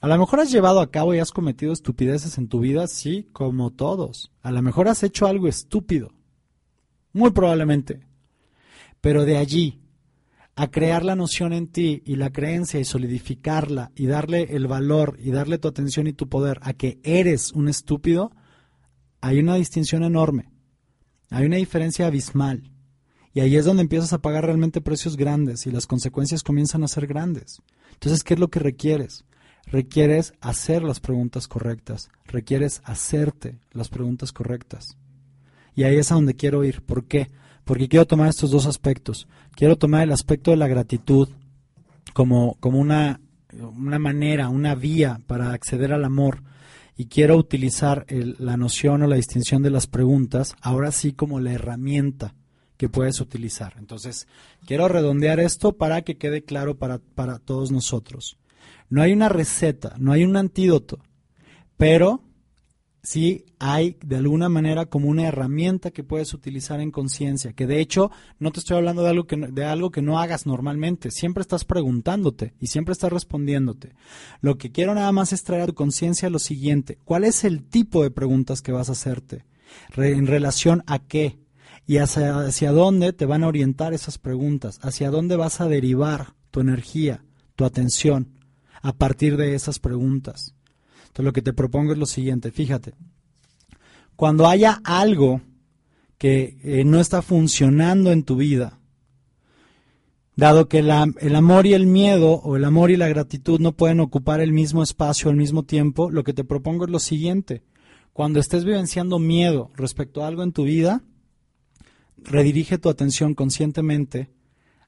[0.00, 3.28] A lo mejor has llevado a cabo y has cometido estupideces en tu vida, sí,
[3.32, 4.32] como todos.
[4.42, 6.10] A lo mejor has hecho algo estúpido.
[7.12, 8.00] muy probablemente.
[9.00, 9.80] Pero de allí
[10.56, 15.20] a crear la noción en ti y la creencia y solidificarla y darle el valor
[15.22, 18.32] y darle tu atención y tu poder a que eres un estúpido,
[19.24, 20.50] hay una distinción enorme.
[21.30, 22.70] Hay una diferencia abismal.
[23.32, 26.88] Y ahí es donde empiezas a pagar realmente precios grandes y las consecuencias comienzan a
[26.88, 27.62] ser grandes.
[27.94, 29.24] Entonces, ¿qué es lo que requieres?
[29.64, 34.98] Requieres hacer las preguntas correctas, requieres hacerte las preguntas correctas.
[35.74, 36.82] Y ahí es a donde quiero ir.
[36.82, 37.30] ¿Por qué?
[37.64, 39.26] Porque quiero tomar estos dos aspectos.
[39.56, 41.30] Quiero tomar el aspecto de la gratitud
[42.12, 43.22] como, como una,
[43.54, 46.42] una manera, una vía para acceder al amor.
[46.96, 51.40] Y quiero utilizar el- la noción o la distinción de las preguntas ahora sí como
[51.40, 52.34] la herramienta
[52.76, 53.74] que puedes utilizar.
[53.78, 54.26] Entonces,
[54.66, 58.36] quiero redondear esto para que quede claro para, para todos nosotros.
[58.90, 60.98] No hay una receta, no hay un antídoto,
[61.76, 62.22] pero
[63.04, 67.80] sí hay de alguna manera como una herramienta que puedes utilizar en conciencia, que de
[67.80, 71.10] hecho no te estoy hablando de algo que no, de algo que no hagas normalmente,
[71.10, 73.94] siempre estás preguntándote y siempre estás respondiéndote.
[74.40, 77.62] Lo que quiero nada más es traer a tu conciencia lo siguiente, ¿cuál es el
[77.62, 79.44] tipo de preguntas que vas a hacerte?
[79.96, 81.38] ¿En relación a qué?
[81.86, 84.78] ¿Y hacia dónde te van a orientar esas preguntas?
[84.82, 87.24] ¿Hacia dónde vas a derivar tu energía,
[87.56, 88.38] tu atención
[88.80, 90.54] a partir de esas preguntas?
[91.14, 92.92] Entonces lo que te propongo es lo siguiente, fíjate,
[94.16, 95.42] cuando haya algo
[96.18, 98.80] que eh, no está funcionando en tu vida,
[100.34, 104.00] dado que el amor y el miedo o el amor y la gratitud no pueden
[104.00, 107.62] ocupar el mismo espacio al mismo tiempo, lo que te propongo es lo siguiente,
[108.12, 111.04] cuando estés vivenciando miedo respecto a algo en tu vida,
[112.16, 114.30] redirige tu atención conscientemente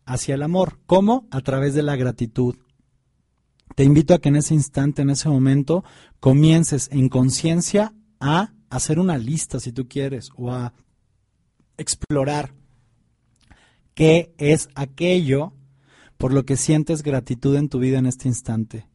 [0.04, 0.80] hacia el amor.
[0.86, 1.28] ¿Cómo?
[1.30, 2.56] A través de la gratitud.
[3.76, 5.84] Te invito a que en ese instante, en ese momento,
[6.18, 10.72] comiences en conciencia a hacer una lista, si tú quieres, o a
[11.76, 12.54] explorar
[13.92, 15.52] qué es aquello
[16.16, 18.88] por lo que sientes gratitud en tu vida en este instante.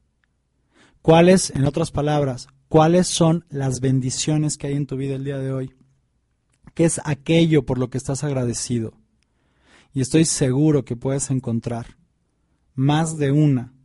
[1.04, 5.38] ¿Cuáles, en otras palabras, cuáles son las bendiciones que hay en tu vida el día
[5.38, 5.76] de hoy?
[6.74, 8.94] ¿Qué es aquello por lo que estás agradecido?
[9.94, 11.98] Y estoy seguro que puedes encontrar
[12.74, 13.76] más de una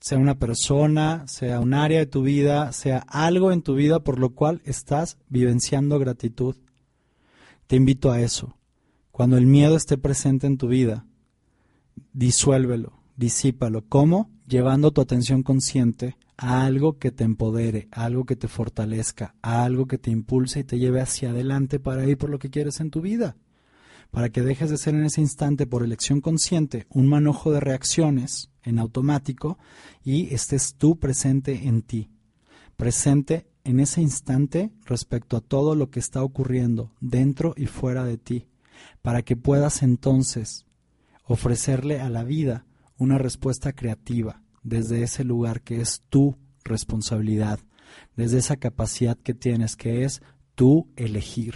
[0.00, 4.18] sea una persona, sea un área de tu vida, sea algo en tu vida por
[4.18, 6.56] lo cual estás vivenciando gratitud.
[7.66, 8.56] Te invito a eso.
[9.10, 11.04] Cuando el miedo esté presente en tu vida,
[12.12, 13.84] disuélvelo, disípalo.
[13.88, 14.30] ¿Cómo?
[14.46, 19.64] Llevando tu atención consciente a algo que te empodere, a algo que te fortalezca, a
[19.64, 22.80] algo que te impulse y te lleve hacia adelante para ir por lo que quieres
[22.80, 23.36] en tu vida.
[24.12, 28.50] Para que dejes de ser en ese instante, por elección consciente, un manojo de reacciones
[28.68, 29.58] en automático
[30.04, 32.10] y estés tú presente en ti.
[32.76, 38.18] Presente en ese instante respecto a todo lo que está ocurriendo dentro y fuera de
[38.18, 38.46] ti.
[39.02, 40.66] Para que puedas entonces
[41.24, 42.66] ofrecerle a la vida
[42.96, 47.60] una respuesta creativa desde ese lugar que es tu responsabilidad,
[48.16, 50.22] desde esa capacidad que tienes que es
[50.54, 51.54] tú elegir,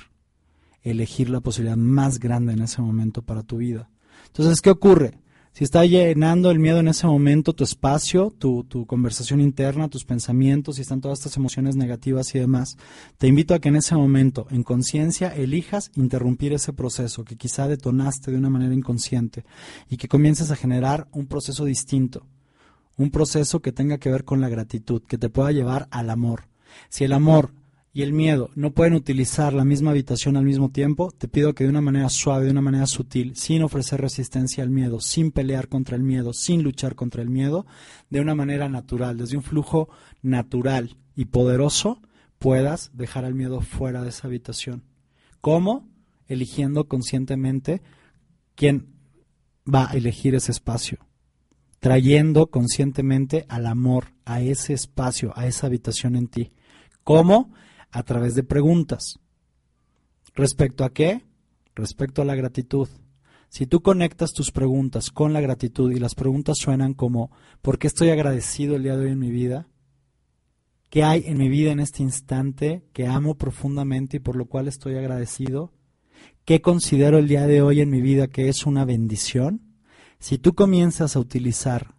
[0.83, 3.91] elegir la posibilidad más grande en ese momento para tu vida.
[4.27, 5.19] Entonces, ¿qué ocurre?
[5.55, 10.07] Si está llenando el miedo en ese momento tu espacio, tu, tu conversación interna, tus
[10.07, 12.79] pensamientos, si están todas estas emociones negativas y demás,
[13.19, 17.69] te invito a que en ese momento, en conciencia, elijas interrumpir ese proceso que quizá
[17.69, 19.45] detonaste de una manera inconsciente
[19.91, 22.27] y que comiences a generar un proceso distinto,
[22.97, 26.49] un proceso que tenga que ver con la gratitud, que te pueda llevar al amor.
[26.89, 27.53] Si el amor
[27.93, 31.64] y el miedo no pueden utilizar la misma habitación al mismo tiempo, te pido que
[31.64, 35.69] de una manera suave, de una manera sutil, sin ofrecer resistencia al miedo, sin pelear
[35.69, 37.66] contra el miedo, sin luchar contra el miedo,
[38.09, 39.89] de una manera natural, desde un flujo
[40.23, 42.01] natural y poderoso,
[42.39, 44.85] puedas dejar al miedo fuera de esa habitación.
[45.40, 45.89] ¿Cómo?
[46.27, 47.82] Eligiendo conscientemente
[48.55, 48.94] quién
[49.66, 50.98] va a elegir ese espacio
[51.82, 56.52] trayendo conscientemente al amor a ese espacio, a esa habitación en ti.
[57.02, 57.52] ¿Cómo?
[57.93, 59.20] A través de preguntas.
[60.35, 61.23] ¿Respecto a qué?
[61.74, 62.89] Respecto a la gratitud.
[63.48, 67.86] Si tú conectas tus preguntas con la gratitud y las preguntas suenan como ¿por qué
[67.86, 69.69] estoy agradecido el día de hoy en mi vida?
[70.89, 74.69] ¿Qué hay en mi vida en este instante que amo profundamente y por lo cual
[74.69, 75.73] estoy agradecido?
[76.47, 79.77] ¿Qué considero el día de hoy en mi vida que es una bendición?
[80.19, 81.94] Si tú comienzas a utilizar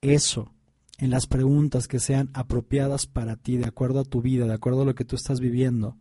[0.00, 0.54] eso
[0.98, 4.82] en las preguntas que sean apropiadas para ti, de acuerdo a tu vida, de acuerdo
[4.82, 5.96] a lo que tú estás viviendo,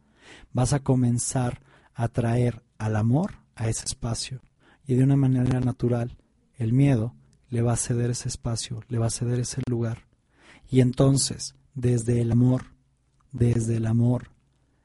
[0.52, 1.61] vas a comenzar
[1.94, 4.41] a traer al amor a ese espacio.
[4.88, 6.18] Y de una manera natural,
[6.56, 7.15] el miedo
[7.49, 10.07] le va a ceder ese espacio, le va a ceder ese lugar.
[10.69, 12.74] Y entonces, desde el amor,
[13.32, 14.32] desde el amor,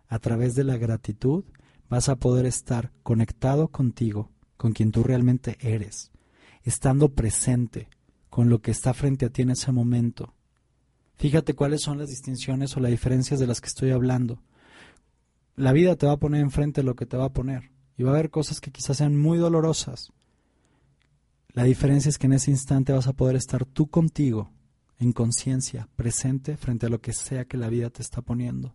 [0.09, 1.45] a través de la gratitud,
[1.89, 6.13] vas a poder estar conectado contigo, con quien tú realmente eres,
[6.63, 7.89] estando presente
[8.33, 10.33] con lo que está frente a ti en ese momento.
[11.17, 14.43] Fíjate cuáles son las distinciones o las diferencias de las que estoy hablando.
[15.55, 18.13] La vida te va a poner enfrente lo que te va a poner y va
[18.13, 20.15] a haber cosas que quizás sean muy dolorosas.
[21.51, 24.51] La diferencia es que en ese instante vas a poder estar tú contigo,
[24.99, 28.75] en conciencia, presente frente a lo que sea que la vida te está poniendo.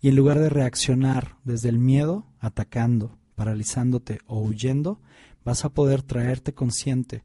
[0.00, 5.02] Y en lugar de reaccionar desde el miedo, atacando, paralizándote o huyendo,
[5.44, 7.24] vas a poder traerte consciente,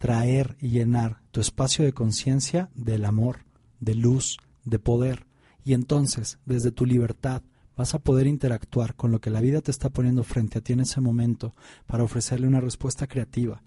[0.00, 3.44] traer y llenar tu espacio de conciencia del amor,
[3.80, 5.26] de luz, de poder.
[5.62, 7.42] Y entonces, desde tu libertad,
[7.76, 10.72] vas a poder interactuar con lo que la vida te está poniendo frente a ti
[10.72, 11.54] en ese momento
[11.86, 13.62] para ofrecerle una respuesta creativa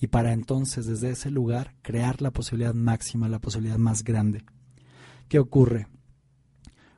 [0.00, 4.44] y para entonces desde ese lugar crear la posibilidad máxima, la posibilidad más grande.
[5.28, 5.86] ¿Qué ocurre?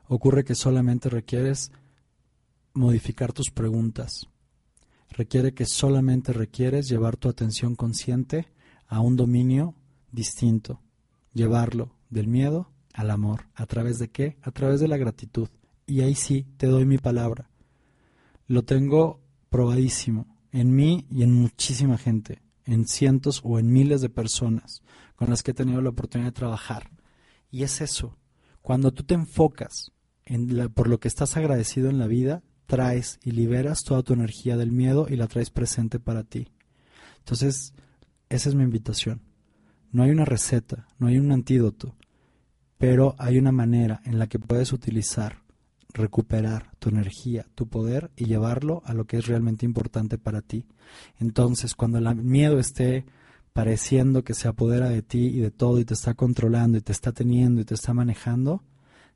[0.07, 1.71] Ocurre que solamente requieres
[2.73, 4.27] modificar tus preguntas.
[5.11, 8.47] Requiere que solamente requieres llevar tu atención consciente
[8.89, 9.75] a un dominio
[10.11, 10.81] distinto,
[11.33, 13.45] llevarlo del miedo al amor.
[13.55, 14.37] ¿A través de qué?
[14.41, 15.47] A través de la gratitud.
[15.85, 17.49] Y ahí sí te doy mi palabra.
[18.47, 24.09] Lo tengo probadísimo en mí y en muchísima gente, en cientos o en miles de
[24.09, 24.81] personas
[25.15, 26.89] con las que he tenido la oportunidad de trabajar.
[27.51, 28.17] Y es eso,
[28.61, 29.91] cuando tú te enfocas
[30.25, 34.57] en por lo que estás agradecido en la vida, traes y liberas toda tu energía
[34.57, 36.47] del miedo y la traes presente para ti.
[37.19, 37.73] Entonces,
[38.29, 39.21] esa es mi invitación.
[39.91, 41.95] No hay una receta, no hay un antídoto,
[42.77, 45.41] pero hay una manera en la que puedes utilizar,
[45.93, 50.67] recuperar tu energía, tu poder y llevarlo a lo que es realmente importante para ti.
[51.19, 53.05] Entonces, cuando el miedo esté
[53.51, 56.91] pareciendo que se apodera de ti y de todo y te está controlando y te
[56.91, 58.63] está teniendo y te está manejando,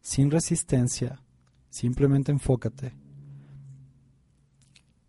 [0.02, 1.22] sin resistencia,
[1.70, 3.03] simplemente enfócate.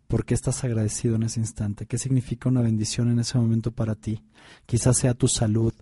[0.07, 1.87] ¿Por qué estás agradecido en ese instante?
[1.87, 4.23] ¿Qué significa una bendición en ese momento para ti?
[4.67, 5.73] Quizás sea tu salud,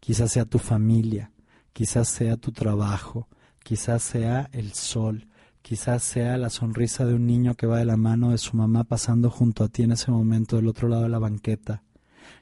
[0.00, 1.30] quizás sea tu familia,
[1.72, 3.28] quizás sea tu trabajo,
[3.62, 5.28] quizás sea el sol,
[5.62, 8.82] quizás sea la sonrisa de un niño que va de la mano de su mamá
[8.82, 11.84] pasando junto a ti en ese momento del otro lado de la banqueta.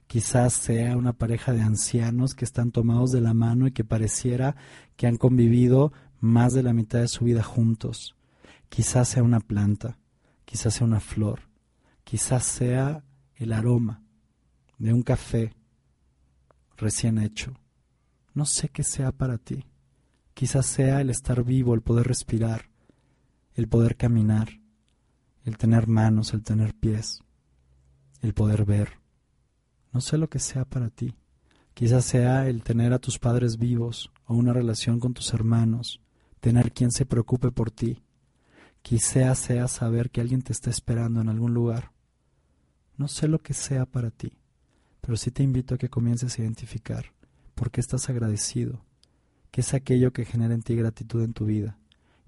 [0.06, 4.56] Quizás sea una pareja de ancianos que están tomados de la mano y que pareciera
[4.96, 8.14] que han convivido más de la mitad de su vida juntos.
[8.68, 9.98] Quizás sea una planta,
[10.46, 11.40] quizás sea una flor,
[12.04, 13.04] quizás sea
[13.34, 14.02] el aroma
[14.78, 15.52] de un café
[16.78, 17.52] recién hecho.
[18.32, 19.66] No sé qué sea para ti.
[20.32, 22.70] Quizás sea el estar vivo, el poder respirar,
[23.54, 24.60] el poder caminar,
[25.44, 27.22] el tener manos, el tener pies,
[28.20, 29.00] el poder ver.
[29.92, 31.14] No sé lo que sea para ti.
[31.72, 36.02] Quizás sea el tener a tus padres vivos o una relación con tus hermanos,
[36.40, 38.02] tener quien se preocupe por ti.
[38.86, 41.90] Quizás sea saber que alguien te está esperando en algún lugar.
[42.96, 44.38] No sé lo que sea para ti,
[45.00, 47.06] pero sí te invito a que comiences a identificar
[47.56, 48.84] por qué estás agradecido,
[49.50, 51.80] qué es aquello que genera en ti gratitud en tu vida.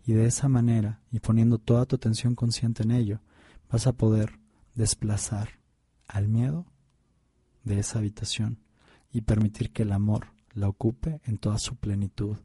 [0.05, 3.21] Y de esa manera, y poniendo toda tu atención consciente en ello,
[3.71, 4.41] vas a poder
[4.75, 5.61] desplazar
[6.09, 6.67] al miedo
[7.63, 8.59] de esa habitación
[9.13, 12.37] y permitir que el amor la ocupe en toda su plenitud,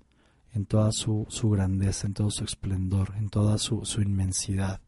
[0.53, 4.81] en toda su, su grandeza, en todo su esplendor, en toda su, su inmensidad,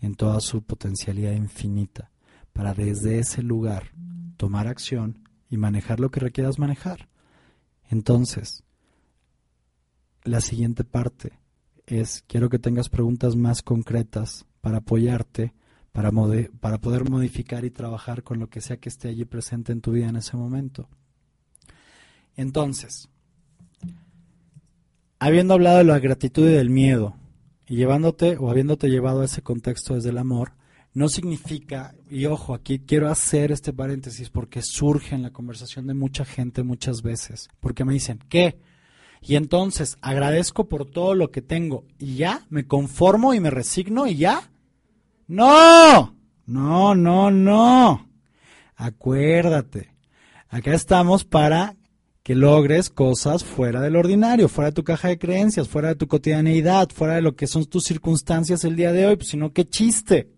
[0.00, 2.10] en toda su potencialidad infinita,
[2.52, 3.92] para desde ese lugar
[4.36, 7.08] tomar acción y manejar lo que requieras manejar.
[7.90, 8.64] Entonces,
[10.24, 11.38] la siguiente parte
[11.86, 15.52] es, quiero que tengas preguntas más concretas para apoyarte,
[15.92, 16.10] para,
[16.60, 19.92] para poder modificar y trabajar con lo que sea que esté allí presente en tu
[19.92, 20.88] vida en ese momento.
[22.34, 23.10] Entonces,
[25.26, 27.14] habiendo hablado de la gratitud y del miedo,
[27.68, 30.54] y llevándote o habiéndote llevado a ese contexto desde el amor,
[30.94, 35.94] no significa, y ojo, aquí quiero hacer este paréntesis porque surge en la conversación de
[35.94, 38.58] mucha gente muchas veces, porque me dicen, ¿qué?
[39.20, 44.08] Y entonces agradezco por todo lo que tengo y ya, me conformo y me resigno
[44.08, 44.50] y ya.
[45.28, 46.16] No,
[46.46, 48.08] no, no, no.
[48.74, 49.94] Acuérdate,
[50.48, 51.76] acá estamos para
[52.22, 56.06] que logres cosas fuera del ordinario, fuera de tu caja de creencias, fuera de tu
[56.06, 59.52] cotidianeidad, fuera de lo que son tus circunstancias el día de hoy, pues si no,
[59.52, 60.28] qué chiste.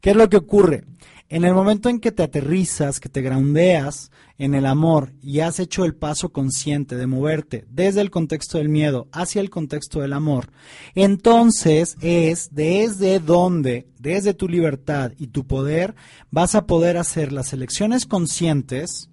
[0.00, 0.84] ¿Qué es lo que ocurre?
[1.30, 5.60] En el momento en que te aterrizas, que te groundeas en el amor y has
[5.60, 10.14] hecho el paso consciente de moverte desde el contexto del miedo hacia el contexto del
[10.14, 10.50] amor,
[10.94, 15.94] entonces es desde donde, desde tu libertad y tu poder,
[16.30, 19.10] vas a poder hacer las elecciones conscientes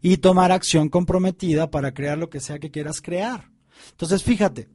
[0.00, 3.50] y tomar acción comprometida para crear lo que sea que quieras crear.
[3.90, 4.68] Entonces, fíjate,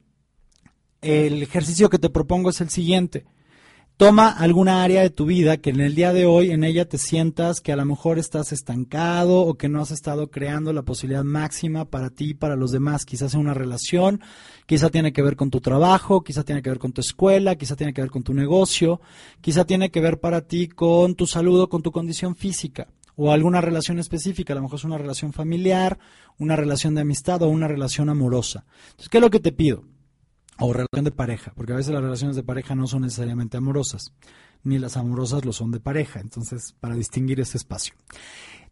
[1.01, 3.25] el ejercicio que te propongo es el siguiente.
[3.95, 6.97] Toma alguna área de tu vida que en el día de hoy en ella te
[6.97, 11.23] sientas que a lo mejor estás estancado o que no has estado creando la posibilidad
[11.23, 13.05] máxima para ti y para los demás.
[13.05, 14.19] Quizás en una relación,
[14.65, 17.75] quizá tiene que ver con tu trabajo, quizá tiene que ver con tu escuela, quizá
[17.75, 18.99] tiene que ver con tu negocio,
[19.41, 23.31] quizá tiene que ver para ti con tu salud o con tu condición física o
[23.31, 25.99] alguna relación específica, a lo mejor es una relación familiar,
[26.37, 28.65] una relación de amistad o una relación amorosa.
[28.85, 29.83] Entonces, ¿qué es lo que te pido?
[30.59, 34.13] O relación de pareja, porque a veces las relaciones de pareja no son necesariamente amorosas,
[34.63, 37.95] ni las amorosas lo son de pareja, entonces para distinguir ese espacio.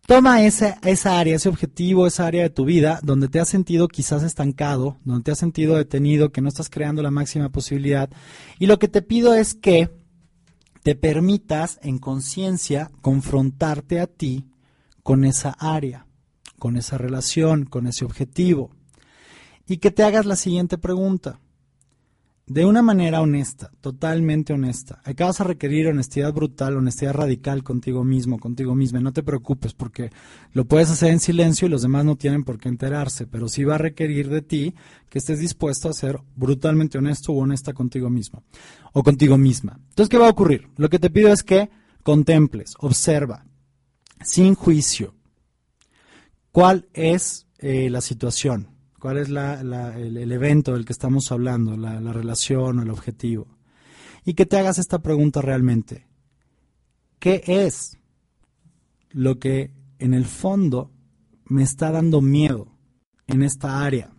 [0.08, 3.88] Toma esa, esa área, ese objetivo, esa área de tu vida donde te has sentido
[3.88, 8.10] quizás estancado, donde te has sentido detenido, que no estás creando la máxima posibilidad.
[8.58, 9.90] Y lo que te pido es que
[10.84, 14.48] te permitas en conciencia confrontarte a ti
[15.04, 16.08] con esa área,
[16.58, 18.72] con esa relación, con ese objetivo.
[19.68, 21.40] Y que te hagas la siguiente pregunta
[22.48, 25.02] de una manera honesta, totalmente honesta.
[25.06, 29.00] Acá a requerir honestidad brutal, honestidad radical contigo mismo, contigo misma.
[29.00, 30.12] No te preocupes porque
[30.52, 33.64] lo puedes hacer en silencio y los demás no tienen por qué enterarse, pero sí
[33.64, 34.76] va a requerir de ti
[35.10, 38.44] que estés dispuesto a ser brutalmente honesto o honesta contigo mismo
[38.94, 39.80] o contigo misma.
[39.90, 40.70] Entonces, ¿qué va a ocurrir?
[40.78, 41.70] Lo que te pido es que
[42.04, 43.46] contemples, observa,
[44.24, 45.16] sin juicio,
[46.52, 52.14] cuál es eh, la situación cuál es el, evento del que estamos hablando, la, la
[52.14, 53.58] relación o el objetivo.
[54.24, 56.08] Y que te hagas esta pregunta realmente.
[57.18, 57.98] ¿Qué es
[59.10, 60.92] lo que en el fondo
[61.46, 62.78] me está dando miedo
[63.26, 64.11] en esta área?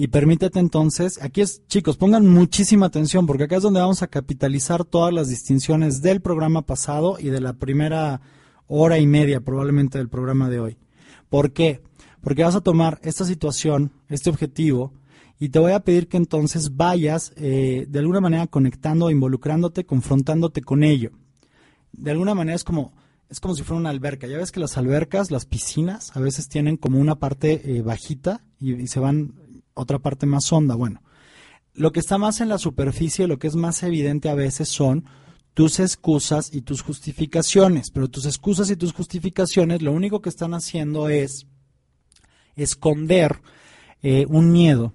[0.00, 4.06] Y permítete entonces, aquí es, chicos, pongan muchísima atención porque acá es donde vamos a
[4.06, 8.20] capitalizar todas las distinciones del programa pasado y de la primera
[8.68, 10.76] hora y media probablemente del programa de hoy.
[11.28, 11.82] ¿Por qué?
[12.20, 14.92] Porque vas a tomar esta situación, este objetivo,
[15.40, 20.62] y te voy a pedir que entonces vayas eh, de alguna manera conectando, involucrándote, confrontándote
[20.62, 21.10] con ello.
[21.90, 22.92] De alguna manera es como,
[23.28, 24.28] es como si fuera una alberca.
[24.28, 28.44] Ya ves que las albercas, las piscinas, a veces tienen como una parte eh, bajita
[28.60, 29.34] y, y, se van
[29.78, 30.74] otra parte más honda.
[30.74, 31.02] Bueno,
[31.74, 35.04] lo que está más en la superficie, lo que es más evidente a veces son
[35.54, 37.90] tus excusas y tus justificaciones.
[37.90, 41.46] Pero tus excusas y tus justificaciones lo único que están haciendo es
[42.56, 43.40] esconder
[44.02, 44.92] eh, un miedo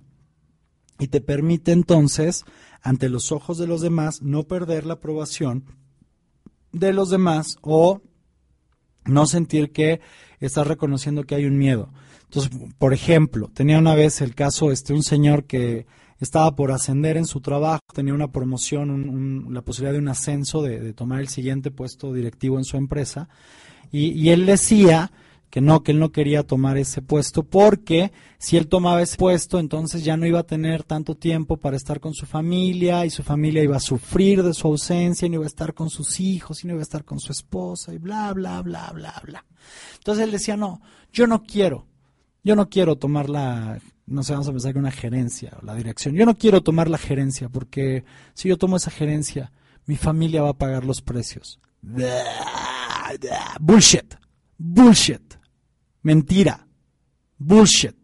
[1.00, 2.44] y te permite entonces,
[2.82, 5.66] ante los ojos de los demás, no perder la aprobación
[6.72, 8.02] de los demás o
[9.06, 10.02] no sentir que
[10.40, 11.90] estás reconociendo que hay un miedo.
[12.34, 15.86] Entonces, por ejemplo, tenía una vez el caso, este, un señor que
[16.20, 20.08] estaba por ascender en su trabajo, tenía una promoción, un, un, la posibilidad de un
[20.08, 23.30] ascenso, de, tomar el siguiente puesto directivo en su empresa,
[23.92, 25.12] y, y él decía
[25.52, 29.60] que no, que él no quería tomar ese puesto porque si él tomaba ese puesto
[29.60, 33.22] entonces ya no iba a tener tanto tiempo para estar con su familia y su
[33.22, 36.64] familia iba a sufrir de su ausencia y no iba a estar con sus hijos
[36.64, 39.46] y no iba a estar con su esposa y bla, bla, bla, bla, bla.
[39.98, 40.82] Entonces él decía, no,
[41.12, 41.86] yo no quiero,
[42.44, 45.76] yo no quiero tomar la, no sé, vamos a pensar que una gerencia o la
[45.76, 48.04] dirección, yo no quiero tomar la gerencia porque
[48.34, 49.52] si yo tomo esa gerencia,
[49.86, 51.60] mi familia va a pagar los precios.
[53.60, 54.16] Bullshit,
[54.58, 55.36] bullshit.
[56.02, 56.68] Mentira.
[57.38, 57.96] Bullshit.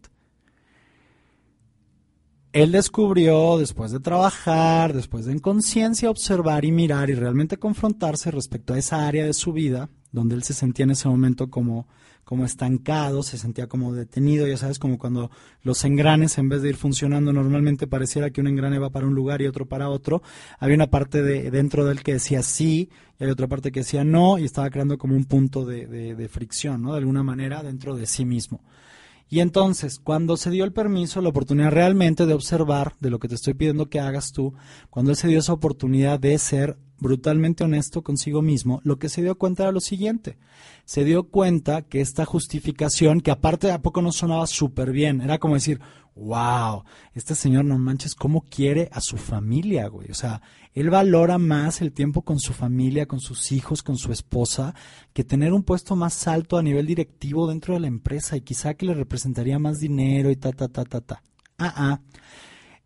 [2.51, 8.31] Él descubrió, después de trabajar, después de en conciencia observar y mirar y realmente confrontarse
[8.31, 11.87] respecto a esa área de su vida, donde él se sentía en ese momento como,
[12.30, 15.31] como estancado, se sentía como detenido, ya sabes, como cuando
[15.64, 19.15] los engranes, en vez de ir funcionando normalmente, pareciera que un engrane va para un
[19.15, 20.22] lugar y otro para otro.
[20.60, 23.80] Había una parte de, dentro de él que decía sí, y había otra parte que
[23.80, 26.91] decía no, y estaba creando como un punto de, fricción, ¿no?
[26.91, 28.61] De alguna manera, dentro de sí mismo.
[29.27, 33.27] Y entonces, cuando se dio el permiso, la oportunidad realmente de observar de lo que
[33.27, 34.53] te estoy pidiendo que hagas tú,
[34.91, 39.21] cuando él se dio esa oportunidad de ser brutalmente honesto consigo mismo, lo que se
[39.21, 40.38] dio cuenta era lo siguiente.
[40.85, 45.21] Se dio cuenta que esta justificación, que aparte de a poco no sonaba súper bien,
[45.21, 45.80] era como decir,
[46.15, 50.11] wow, este señor no manches, ¿cómo quiere a su familia, güey?
[50.11, 50.41] O sea,
[50.73, 54.76] él valora más el tiempo con su familia, con sus hijos, con su esposa,
[55.13, 58.73] que tener un puesto más alto a nivel directivo dentro de la empresa y quizá
[58.73, 61.23] que le representaría más dinero y ta, ta, ta, ta, ta.
[61.57, 61.99] Ah, ah.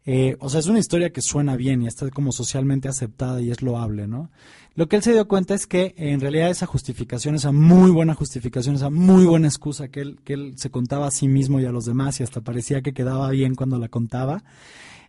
[0.06, 3.52] Eh, o sea, es una historia que suena bien y está como socialmente aceptada y
[3.52, 4.32] es loable, ¿no?
[4.76, 8.14] Lo que él se dio cuenta es que en realidad esa justificación, esa muy buena
[8.14, 11.66] justificación, esa muy buena excusa que él, que él se contaba a sí mismo y
[11.66, 14.44] a los demás y hasta parecía que quedaba bien cuando la contaba,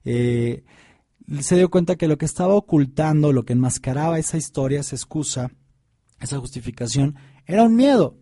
[0.05, 0.65] eh,
[1.41, 5.51] se dio cuenta que lo que estaba ocultando, lo que enmascaraba esa historia, esa excusa,
[6.21, 7.17] esa justificación,
[7.47, 8.19] era un miedo.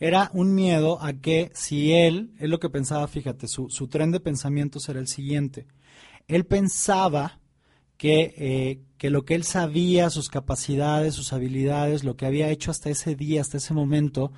[0.00, 4.12] Era un miedo a que si él, es lo que pensaba, fíjate, su, su tren
[4.12, 5.66] de pensamientos era el siguiente
[6.28, 7.40] él pensaba
[7.96, 12.70] que, eh, que lo que él sabía, sus capacidades, sus habilidades, lo que había hecho
[12.70, 14.32] hasta ese día, hasta ese momento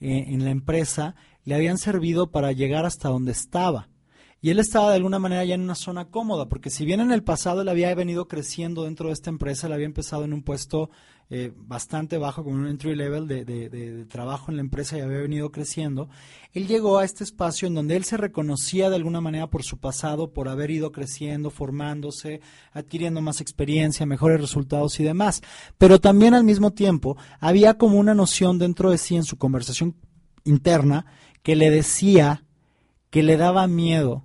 [0.00, 1.14] eh, en la empresa,
[1.44, 3.88] le habían servido para llegar hasta donde estaba.
[4.40, 7.12] Y él estaba de alguna manera ya en una zona cómoda, porque si bien en
[7.12, 10.42] el pasado él había venido creciendo dentro de esta empresa, él había empezado en un
[10.42, 10.90] puesto
[11.34, 14.98] eh, bastante bajo, como un entry level de, de- de- de trabajo en la empresa
[14.98, 16.10] y había venido creciendo,
[16.52, 19.78] él llegó a este espacio en donde él se reconocía de alguna manera por su
[19.78, 22.42] pasado, por haber ido creciendo, formándose,
[22.72, 25.40] adquiriendo más experiencia, mejores resultados y demás.
[25.78, 29.94] Pero también al mismo tiempo había como una noción dentro de sí en su conversación
[30.44, 31.06] interna
[31.42, 32.44] que le decía
[33.08, 34.24] que le daba miedo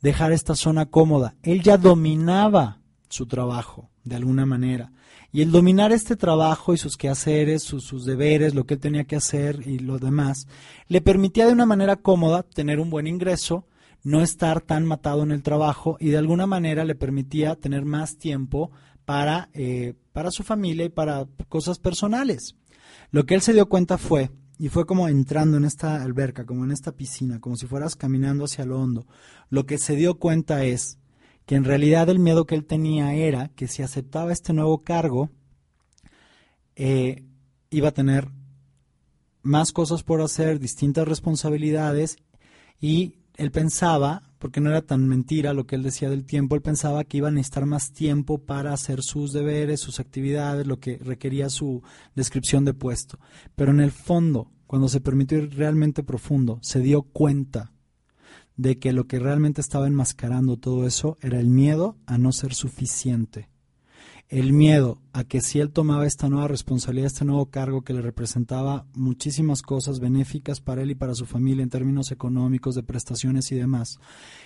[0.00, 1.34] dejar esta zona cómoda.
[1.42, 2.80] Él ya dominaba
[3.10, 4.90] su trabajo de alguna manera.
[5.34, 9.02] Y el dominar este trabajo y sus quehaceres, sus, sus deberes, lo que él tenía
[9.02, 10.46] que hacer y lo demás,
[10.86, 13.66] le permitía de una manera cómoda tener un buen ingreso,
[14.04, 18.16] no estar tan matado en el trabajo y de alguna manera le permitía tener más
[18.16, 18.70] tiempo
[19.04, 22.54] para, eh, para su familia y para cosas personales.
[23.10, 26.62] Lo que él se dio cuenta fue, y fue como entrando en esta alberca, como
[26.62, 29.08] en esta piscina, como si fueras caminando hacia lo hondo,
[29.50, 31.00] lo que se dio cuenta es
[31.46, 35.30] que en realidad el miedo que él tenía era que si aceptaba este nuevo cargo,
[36.76, 37.24] eh,
[37.70, 38.28] iba a tener
[39.42, 42.16] más cosas por hacer, distintas responsabilidades,
[42.80, 46.62] y él pensaba, porque no era tan mentira lo que él decía del tiempo, él
[46.62, 50.98] pensaba que iba a necesitar más tiempo para hacer sus deberes, sus actividades, lo que
[50.98, 51.82] requería su
[52.14, 53.18] descripción de puesto.
[53.54, 57.73] Pero en el fondo, cuando se permitió ir realmente profundo, se dio cuenta
[58.56, 62.54] de que lo que realmente estaba enmascarando todo eso era el miedo a no ser
[62.54, 63.48] suficiente.
[64.28, 68.00] El miedo a que si él tomaba esta nueva responsabilidad, este nuevo cargo que le
[68.00, 73.52] representaba muchísimas cosas benéficas para él y para su familia en términos económicos, de prestaciones
[73.52, 73.98] y demás,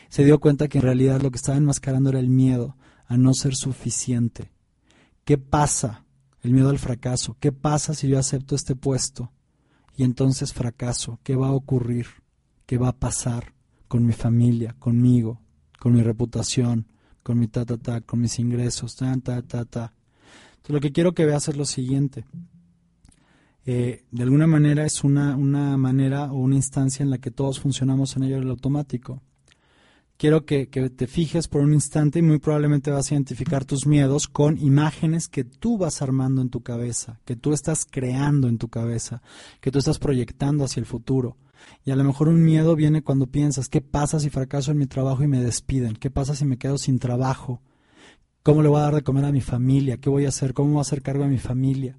[0.09, 2.77] se dio cuenta que en realidad lo que estaba enmascarando era el miedo
[3.07, 4.51] a no ser suficiente.
[5.25, 6.05] ¿Qué pasa?
[6.43, 7.37] El miedo al fracaso.
[7.39, 9.33] ¿Qué pasa si yo acepto este puesto?
[9.97, 11.21] Y entonces fracaso.
[11.23, 12.07] ¿Qué va a ocurrir?
[12.67, 13.58] ¿Qué va a pasar
[13.89, 15.41] con mi familia, conmigo,
[15.79, 16.87] con mi reputación,
[17.23, 19.93] con mi ta ta ta, con mis ingresos, ta ta ta ta?
[20.57, 22.25] Entonces, lo que quiero que veas es lo siguiente.
[23.71, 27.61] Eh, de alguna manera es una, una manera o una instancia en la que todos
[27.61, 29.21] funcionamos en ello el automático.
[30.17, 33.87] Quiero que, que te fijes por un instante y muy probablemente vas a identificar tus
[33.87, 38.59] miedos con imágenes que tú vas armando en tu cabeza, que tú estás creando en
[38.59, 39.23] tu cabeza,
[39.61, 41.37] que tú estás proyectando hacia el futuro.
[41.85, 44.87] Y a lo mejor un miedo viene cuando piensas, ¿qué pasa si fracaso en mi
[44.87, 45.97] trabajo y me despiden?
[45.97, 47.63] ¿Qué pasa si me quedo sin trabajo?
[48.43, 49.99] ¿Cómo le voy a dar de comer a mi familia?
[49.99, 50.55] ¿Qué voy a hacer?
[50.55, 51.99] ¿Cómo voy a hacer cargo de mi familia?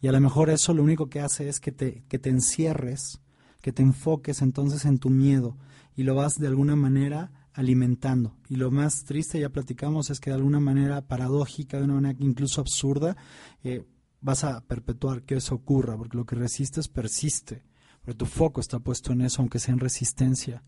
[0.00, 3.20] Y a lo mejor eso lo único que hace es que te, que te encierres,
[3.60, 5.56] que te enfoques entonces en tu miedo
[5.96, 8.36] y lo vas de alguna manera alimentando.
[8.48, 12.18] Y lo más triste, ya platicamos, es que de alguna manera paradójica, de una manera
[12.20, 13.16] incluso absurda,
[13.64, 13.84] eh,
[14.20, 17.62] vas a perpetuar que eso ocurra, porque lo que resistes persiste,
[18.06, 20.62] porque tu foco está puesto en eso, aunque sea en resistencia.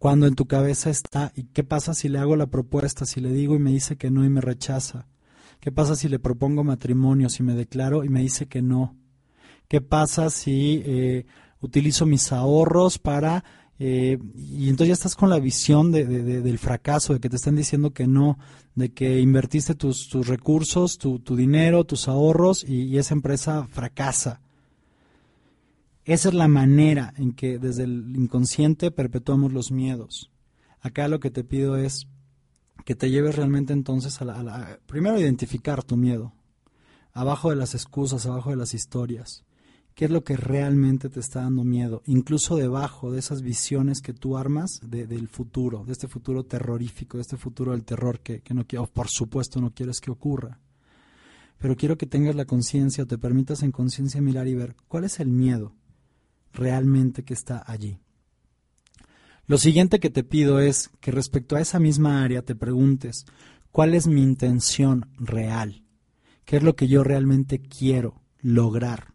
[0.00, 3.32] Cuando en tu cabeza está, ¿y qué pasa si le hago la propuesta, si le
[3.32, 5.06] digo y me dice que no y me rechaza?
[5.60, 8.96] ¿Qué pasa si le propongo matrimonio, si me declaro y me dice que no?
[9.68, 11.26] ¿Qué pasa si eh,
[11.60, 13.44] utilizo mis ahorros para...
[13.78, 17.28] Eh, y entonces ya estás con la visión de, de, de, del fracaso, de que
[17.28, 18.36] te están diciendo que no,
[18.74, 24.40] de que invertiste tus, recursos, tu, dinero, tus ahorros y esa empresa fracasa.
[26.04, 30.30] Esa es la manera en que desde el inconsciente perpetuamos los miedos.
[30.82, 32.06] Acá lo que te pido es
[32.84, 36.34] que te lleves realmente entonces a la, a la, primero identificar tu miedo,
[37.14, 39.44] abajo de las excusas, abajo de las historias.
[39.94, 42.02] ¿Qué es lo que realmente te está dando miedo?
[42.04, 47.16] Incluso debajo de esas visiones que tú armas de, del futuro, de este futuro terrorífico,
[47.16, 50.58] de este futuro del terror que, que no quiero, por supuesto no quieres que ocurra.
[51.58, 55.04] Pero quiero que tengas la conciencia o te permitas en conciencia mirar y ver cuál
[55.04, 55.72] es el miedo
[56.54, 57.98] realmente que está allí.
[59.46, 63.26] Lo siguiente que te pido es que respecto a esa misma área te preguntes
[63.70, 65.84] cuál es mi intención real,
[66.46, 69.12] qué es lo que yo realmente quiero lograr,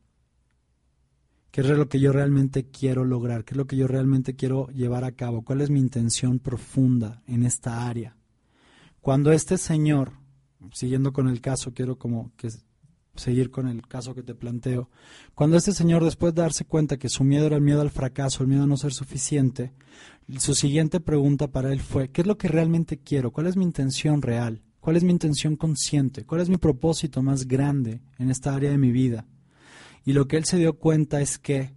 [1.49, 4.67] qué es lo que yo realmente quiero lograr, qué es lo que yo realmente quiero
[4.67, 8.15] llevar a cabo, cuál es mi intención profunda en esta área.
[9.01, 10.11] Cuando este señor,
[10.73, 12.49] siguiendo con el caso, quiero como que
[13.19, 14.89] seguir con el caso que te planteo.
[15.35, 18.41] Cuando este señor, después de darse cuenta que su miedo era el miedo al fracaso,
[18.41, 19.73] el miedo a no ser suficiente,
[20.37, 23.31] su siguiente pregunta para él fue, ¿qué es lo que realmente quiero?
[23.31, 24.61] ¿Cuál es mi intención real?
[24.79, 26.25] ¿Cuál es mi intención consciente?
[26.25, 29.25] ¿Cuál es mi propósito más grande en esta área de mi vida?
[30.05, 31.73] Y lo que él se dio cuenta es que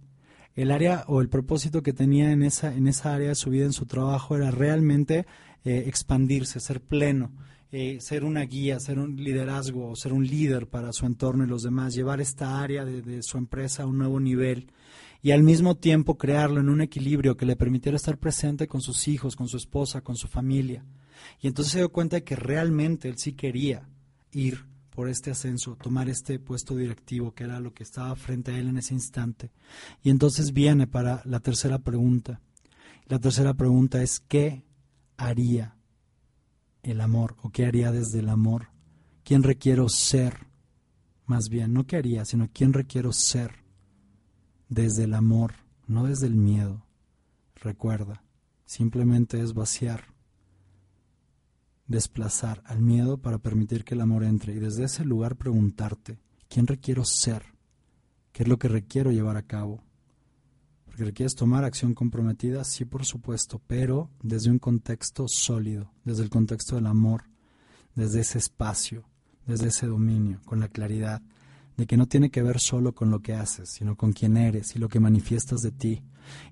[0.55, 3.65] el área o el propósito que tenía en esa, en esa área de su vida,
[3.65, 5.25] en su trabajo, era realmente
[5.65, 7.31] eh, expandirse, ser pleno,
[7.73, 11.63] eh, ser una guía, ser un liderazgo, ser un líder para su entorno y los
[11.63, 14.71] demás, llevar esta área de, de su empresa a un nuevo nivel
[15.23, 19.07] y al mismo tiempo crearlo en un equilibrio que le permitiera estar presente con sus
[19.07, 20.85] hijos, con su esposa, con su familia.
[21.41, 23.89] Y entonces se dio cuenta de que realmente él sí quería
[24.31, 28.59] ir por este ascenso, tomar este puesto directivo, que era lo que estaba frente a
[28.59, 29.49] él en ese instante.
[30.03, 32.39] Y entonces viene para la tercera pregunta.
[33.07, 34.63] La tercera pregunta es, ¿qué
[35.17, 35.75] haría
[36.83, 38.67] el amor o qué haría desde el amor?
[39.23, 40.47] ¿Quién requiero ser?
[41.25, 43.63] Más bien, no qué haría, sino quién requiero ser
[44.69, 45.53] desde el amor,
[45.87, 46.85] no desde el miedo.
[47.55, 48.23] Recuerda,
[48.65, 50.13] simplemente es vaciar,
[51.87, 56.19] desplazar al miedo para permitir que el amor entre y desde ese lugar preguntarte,
[56.49, 57.43] ¿quién requiero ser?
[58.33, 59.83] ¿Qué es lo que requiero llevar a cabo?
[60.93, 66.29] Porque requieres tomar acción comprometida, sí, por supuesto, pero desde un contexto sólido, desde el
[66.29, 67.23] contexto del amor,
[67.95, 69.03] desde ese espacio,
[69.47, 71.23] desde ese dominio, con la claridad
[71.77, 74.75] de que no tiene que ver solo con lo que haces, sino con quién eres
[74.75, 76.03] y lo que manifiestas de ti.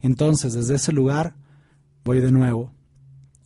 [0.02, 1.36] Entonces, desde ese lugar,
[2.04, 2.74] voy de nuevo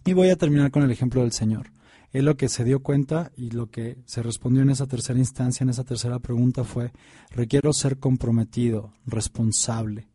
[0.05, 1.73] y voy a terminar con el ejemplo del Señor.
[2.13, 5.65] Él lo que se dio cuenta y lo que se respondió en esa tercera instancia,
[5.65, 6.93] en esa tercera pregunta fue,
[7.31, 10.07] requiero ser comprometido, responsable,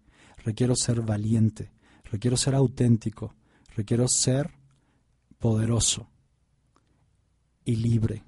[0.44, 1.72] requiero ser valiente,
[2.04, 3.34] requiero ser auténtico,
[3.76, 4.50] requiero ser
[5.38, 6.08] poderoso
[7.64, 8.24] y libre.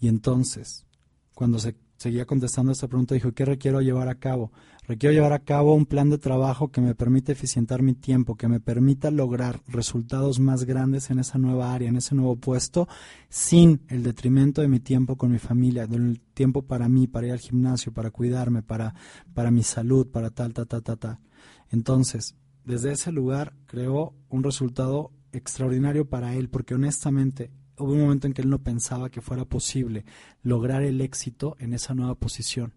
[0.00, 0.84] Y entonces,
[1.34, 4.50] cuando se seguía contestando esta pregunta, dijo, ¿qué requiero llevar a cabo?
[4.88, 8.48] Requiero llevar a cabo un plan de trabajo que me permita eficientar mi tiempo, que
[8.48, 12.88] me permita lograr resultados más grandes en esa nueva área, en ese nuevo puesto,
[13.28, 17.32] sin el detrimento de mi tiempo con mi familia, del tiempo para mí, para ir
[17.32, 18.92] al gimnasio, para cuidarme, para,
[19.34, 21.20] para mi salud, para tal, ta, ta, ta, ta.
[21.70, 22.34] Entonces,
[22.64, 28.32] desde ese lugar creó un resultado extraordinario para él, porque honestamente hubo un momento en
[28.32, 30.04] que él no pensaba que fuera posible
[30.42, 32.72] lograr el éxito en esa nueva posición.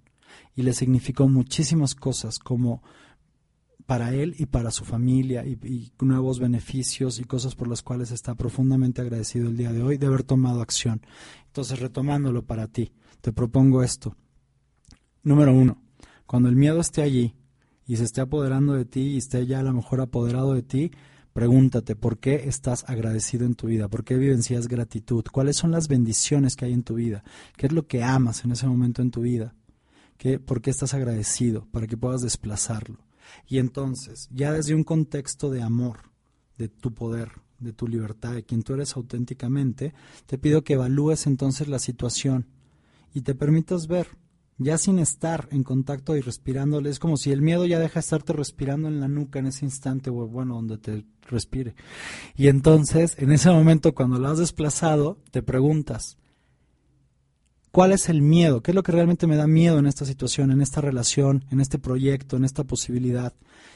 [0.56, 2.82] Y le significó muchísimas cosas como
[3.86, 8.36] para él y para su familia y, nuevos beneficios y cosas por las cuales está
[8.36, 11.02] profundamente agradecido el día de hoy de haber tomado acción.
[11.48, 12.92] Entonces, retomándolo para ti,
[13.22, 14.16] te propongo esto.
[15.24, 15.82] Número uno,
[16.26, 17.36] cuando el miedo esté allí
[17.86, 20.92] y se esté apoderando de ti y esté ya a lo mejor apoderado de ti,
[21.36, 25.90] Pregúntate por qué estás agradecido en tu vida, por qué vivencias gratitud, cuáles son las
[25.90, 27.26] bendiciones que hay en tu vida,
[27.58, 29.54] qué es lo que amas en ese momento en tu vida,
[30.18, 33.00] ¿Qué, por qué estás agradecido, para que puedas desplazarlo.
[33.48, 36.12] Y entonces, ya desde un contexto de amor,
[36.58, 39.94] de tu poder, de tu libertad, de quien tú eres auténticamente,
[40.26, 42.48] te pido que evalúes entonces la situación
[43.14, 44.08] y te permitas ver
[44.58, 48.00] ya sin estar en contacto y respirándole, es como si el miedo ya deja de
[48.00, 51.76] estarte respirando en la nuca en ese instante, o bueno, donde te respire.
[52.36, 56.18] Y entonces, en ese momento, cuando lo has desplazado, te preguntas,
[57.76, 58.64] ¿cuál es el miedo?
[58.64, 61.60] ¿Qué es lo que realmente me da miedo en esta situación, en esta relación, en
[61.60, 63.34] este proyecto, en esta posibilidad?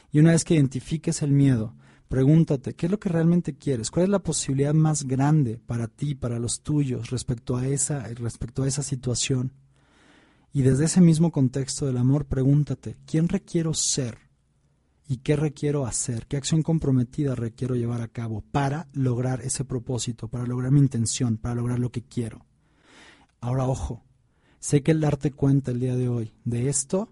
[0.09, 1.75] Y una vez que identifiques el miedo,
[2.07, 3.91] pregúntate, ¿qué es lo que realmente quieres?
[3.91, 8.63] ¿Cuál es la posibilidad más grande para ti, para los tuyos, respecto a esa, respecto
[8.63, 9.51] a esa situación?
[10.53, 14.17] Y desde ese mismo contexto del amor, pregúntate, ¿quién requiero ser?
[15.09, 16.25] ¿Y qué requiero hacer?
[16.25, 21.35] ¿Qué acción comprometida requiero llevar a cabo para lograr ese propósito, para lograr mi intención,
[21.35, 22.45] para lograr lo que quiero?
[23.41, 24.03] Ahora, ojo,
[24.59, 27.09] sé que el darte cuenta el día de hoy de esto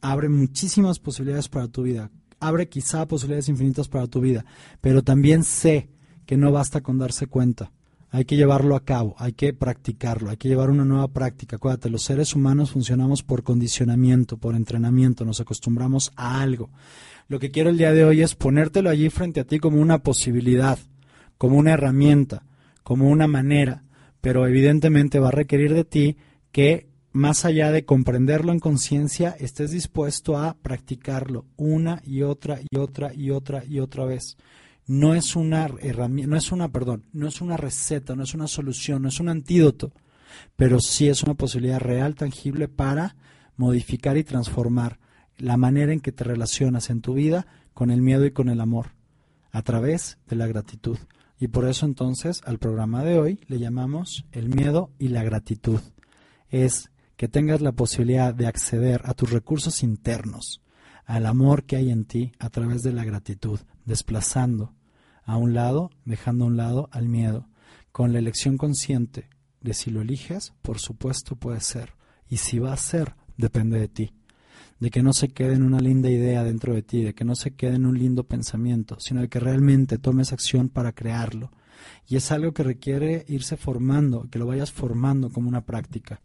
[0.00, 2.10] abre muchísimas posibilidades para tu vida,
[2.40, 4.44] abre quizá posibilidades infinitas para tu vida,
[4.80, 5.90] pero también sé
[6.26, 7.72] que no basta con darse cuenta
[8.14, 11.56] hay que llevarlo a cabo, hay que practicarlo, hay que llevar una nueva práctica.
[11.56, 16.68] Acuérdate, los seres humanos funcionamos por condicionamiento, por entrenamiento, nos acostumbramos a algo.
[17.28, 20.02] Lo que quiero el día de hoy es ponértelo allí frente a ti como una
[20.02, 20.78] posibilidad,
[21.38, 22.44] como una herramienta,
[22.82, 23.82] como una manera,
[24.22, 26.16] pero evidentemente va a requerir de ti
[26.50, 32.78] que más allá de comprenderlo en conciencia, estés dispuesto a practicarlo una y otra y
[32.78, 34.38] otra y otra y otra vez
[34.86, 38.46] no es una herramienta, no es una, perdón, no es una receta, no es una
[38.46, 39.92] solución, no es un antídoto,
[40.56, 43.16] pero sí es una posibilidad real, tangible para
[43.56, 44.98] modificar y transformar
[45.36, 48.60] la manera en que te relacionas en tu vida con el miedo y con el
[48.60, 48.92] amor,
[49.50, 50.98] a través de la gratitud.
[51.42, 55.80] Y por eso entonces al programa de hoy le llamamos el miedo y la gratitud.
[56.50, 60.62] Es que tengas la posibilidad de acceder a tus recursos internos,
[61.04, 64.72] al amor que hay en ti a través de la gratitud, desplazando
[65.24, 67.48] a un lado, dejando a un lado al miedo,
[67.90, 69.28] con la elección consciente
[69.60, 71.94] de si lo eliges, por supuesto puede ser,
[72.28, 74.14] y si va a ser, depende de ti,
[74.82, 77.36] de que no se quede en una linda idea dentro de ti, de que no
[77.36, 81.52] se quede en un lindo pensamiento, sino de que realmente tomes acción para crearlo,
[82.08, 86.20] Y es algo que requiere irse formando, que lo vayas formando como una práctica.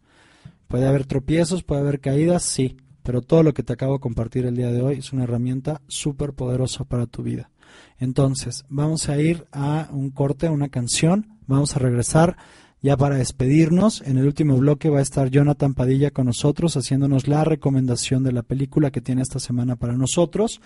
[0.67, 4.47] Puede haber tropiezos, puede haber caídas, sí, pero todo lo que te acabo de compartir
[4.47, 7.51] el día de hoy es una herramienta súper poderosa para tu vida.
[7.99, 12.37] Entonces, vamos a ir a un corte, a una canción, vamos a regresar
[12.81, 14.01] ya para despedirnos.
[14.01, 18.31] En el último bloque va a estar Jonathan Padilla con nosotros haciéndonos la recomendación de
[18.31, 20.61] la película que tiene esta semana para nosotros.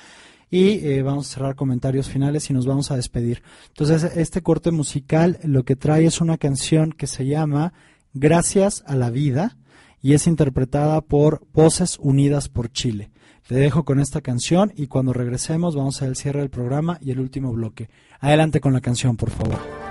[0.50, 3.42] Y eh, vamos a cerrar comentarios finales y nos vamos a despedir.
[3.70, 7.74] Entonces, este corte musical lo que trae es una canción que se llama
[8.14, 9.58] Gracias a la vida
[10.02, 13.12] y es interpretada por Voces Unidas por Chile.
[13.48, 17.12] Te dejo con esta canción y cuando regresemos vamos a el cierre del programa y
[17.12, 17.90] el último bloque.
[18.20, 19.91] Adelante con la canción, por favor.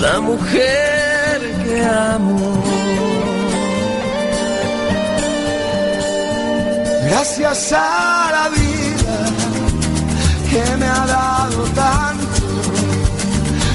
[0.00, 2.62] la mujer que amo.
[7.08, 9.18] Gracias a la vida
[10.50, 12.46] que me ha dado tanto,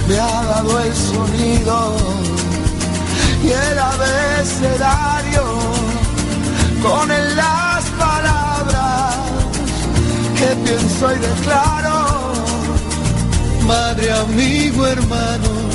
[0.08, 1.96] me ha dado el sonido
[3.44, 5.44] y el abecedario
[6.82, 9.16] con él las palabras
[10.40, 12.34] que pienso y declaro.
[13.68, 15.75] Madre, amigo, hermano,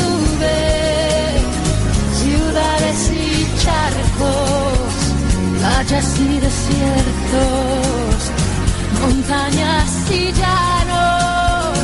[5.81, 8.31] playas y desiertos,
[9.01, 11.77] montañas y llanos,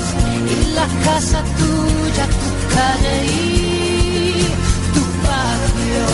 [0.45, 4.47] y la casa tuya, tu calle y
[4.93, 6.05] tu barrio.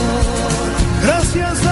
[1.03, 1.62] Gracias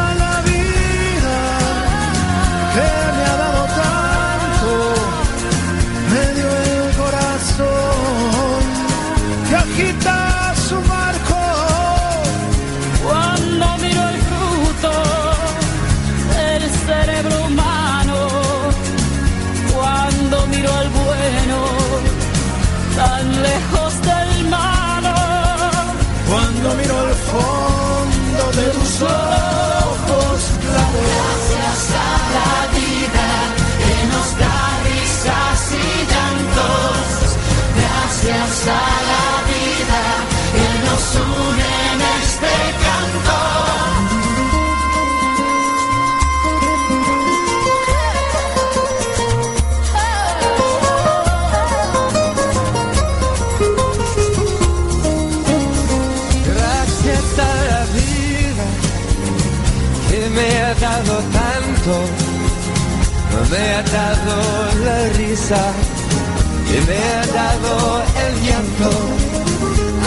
[66.91, 68.91] me ha dado el llanto.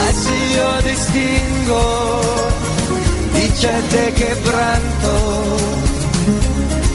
[0.07, 1.83] Así yo distingo
[3.35, 5.13] dicha de quebranto.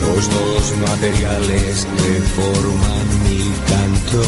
[0.06, 4.24] Los dos materiales que forman mi canto.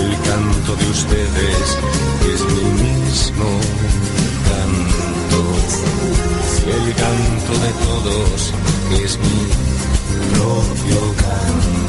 [0.00, 1.66] El canto de ustedes
[2.32, 3.50] es mi mismo
[4.48, 5.40] canto.
[6.76, 8.38] El canto de todos
[9.02, 9.40] es mi
[10.32, 11.79] propio canto.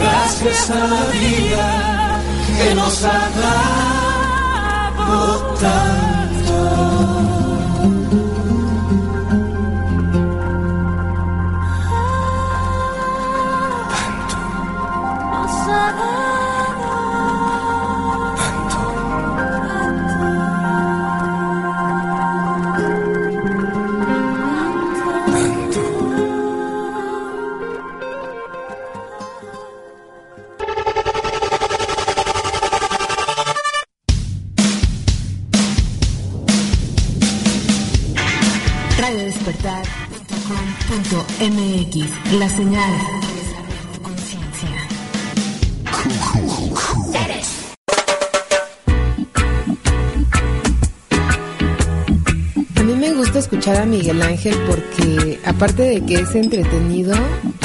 [0.00, 1.68] gracias a la vida
[2.58, 3.30] que nos ha
[4.96, 6.01] dado tanto.
[55.62, 57.14] Aparte de que es entretenido,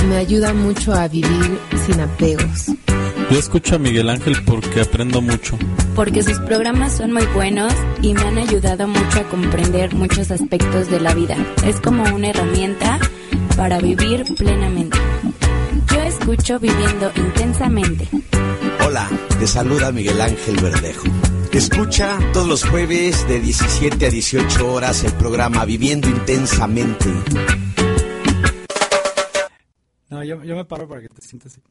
[0.07, 2.67] me ayuda mucho a vivir sin apegos.
[3.31, 5.57] Yo escucho a Miguel Ángel porque aprendo mucho.
[5.95, 10.91] Porque sus programas son muy buenos y me han ayudado mucho a comprender muchos aspectos
[10.91, 11.37] de la vida.
[11.65, 12.99] Es como una herramienta
[13.55, 14.99] para vivir plenamente.
[15.91, 18.07] Yo escucho viviendo intensamente.
[18.85, 19.09] Hola,
[19.39, 21.07] te saluda Miguel Ángel Verdejo.
[21.51, 27.09] Escucha todos los jueves de 17 a 18 horas el programa Viviendo Intensamente.
[30.47, 31.61] Yo, me paro para que te sientas así.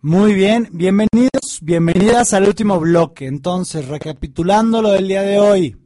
[0.00, 3.26] Muy bien, bienvenidos, bienvenidas al último bloque.
[3.26, 5.76] Entonces, recapitulando lo del día de hoy.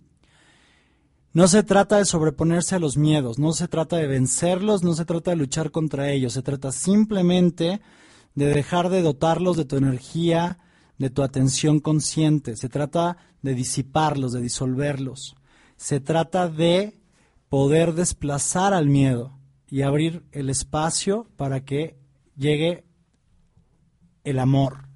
[1.33, 5.05] No se trata de sobreponerse a los miedos, no se trata de vencerlos, no se
[5.05, 7.81] trata de luchar contra ellos, se trata simplemente
[8.37, 10.61] de dejar de dotarlos de tu energía,
[10.99, 15.35] de tu atención consciente, se trata de disiparlos, de disolverlos,
[15.77, 17.01] se trata de
[17.49, 19.42] poder desplazar al miedo
[19.73, 21.97] y abrir el espacio para que
[22.37, 22.85] llegue
[24.23, 24.87] el amor,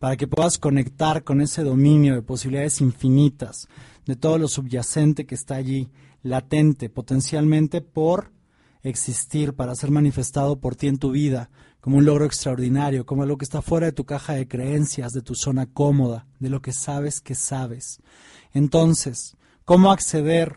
[0.00, 3.68] para que puedas conectar con ese dominio de posibilidades infinitas,
[4.06, 5.88] de todo lo subyacente que está allí,
[6.24, 8.32] latente, potencialmente por
[8.82, 11.48] existir, para ser manifestado por ti en tu vida,
[11.80, 15.22] como un logro extraordinario, como algo que está fuera de tu caja de creencias, de
[15.22, 18.02] tu zona cómoda, de lo que sabes que sabes.
[18.52, 20.56] Entonces, ¿cómo acceder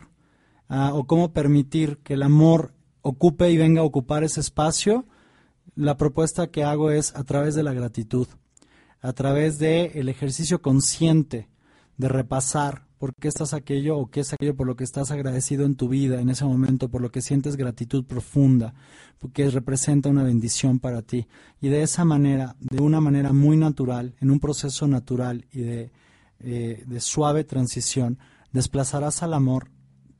[0.68, 5.06] o cómo permitir que el amor ocupe y venga a ocupar ese espacio?
[5.74, 8.26] La propuesta que hago es a través de la gratitud,
[9.00, 11.48] a través del el ejercicio consciente
[11.96, 15.64] de repasar por qué estás aquello o qué es aquello por lo que estás agradecido
[15.64, 18.74] en tu vida en ese momento, por lo que sientes gratitud profunda,
[19.18, 21.26] porque representa una bendición para ti.
[21.60, 25.90] Y de esa manera, de una manera muy natural, en un proceso natural y de,
[26.38, 28.18] eh, de suave transición,
[28.52, 29.68] desplazarás al amor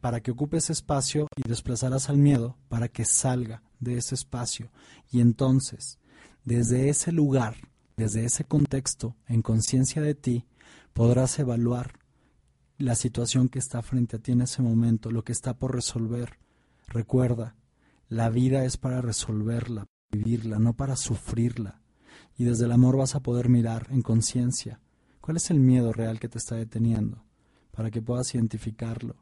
[0.03, 4.73] para que ocupe ese espacio y desplazarás al miedo para que salga de ese espacio.
[5.13, 6.01] Y entonces,
[6.45, 7.55] desde ese lugar,
[7.97, 10.45] desde ese contexto, en conciencia de ti,
[10.93, 12.01] podrás evaluar
[12.79, 16.41] la situación que está frente a ti en ese momento, lo que está por resolver.
[16.89, 17.55] Recuerda,
[18.09, 21.81] la vida es para resolverla, vivirla, no para sufrirla.
[22.37, 24.81] Y desde el amor vas a poder mirar en conciencia
[25.21, 27.23] cuál es el miedo real que te está deteniendo,
[27.71, 29.15] para que puedas identificarlo.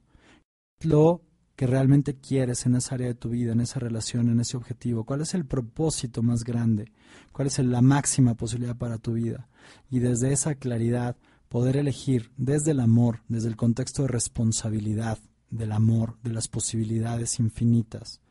[0.82, 1.22] Lo
[1.56, 5.04] que realmente quieres en esa área de tu vida, en esa relación, en ese objetivo,
[5.04, 6.90] cuál es el propósito más grande,
[7.32, 9.46] cuál es la máxima posibilidad para tu vida.
[9.90, 11.16] Y desde esa claridad
[11.50, 15.18] poder elegir desde el amor, desde el contexto de responsabilidad
[15.50, 18.22] del amor, de las posibilidades infinitas,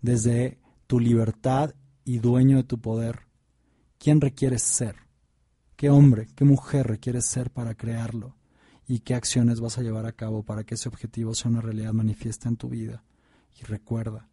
[0.00, 1.74] desde tu libertad
[2.06, 3.26] y dueño de tu poder,
[3.98, 4.96] quién requieres ser,
[5.76, 8.34] qué hombre, qué mujer requieres ser para crearlo
[8.92, 11.94] y qué acciones vas a llevar a cabo para que ese objetivo sea una realidad
[11.94, 13.02] manifiesta en tu vida.
[13.58, 14.28] Y recuerda,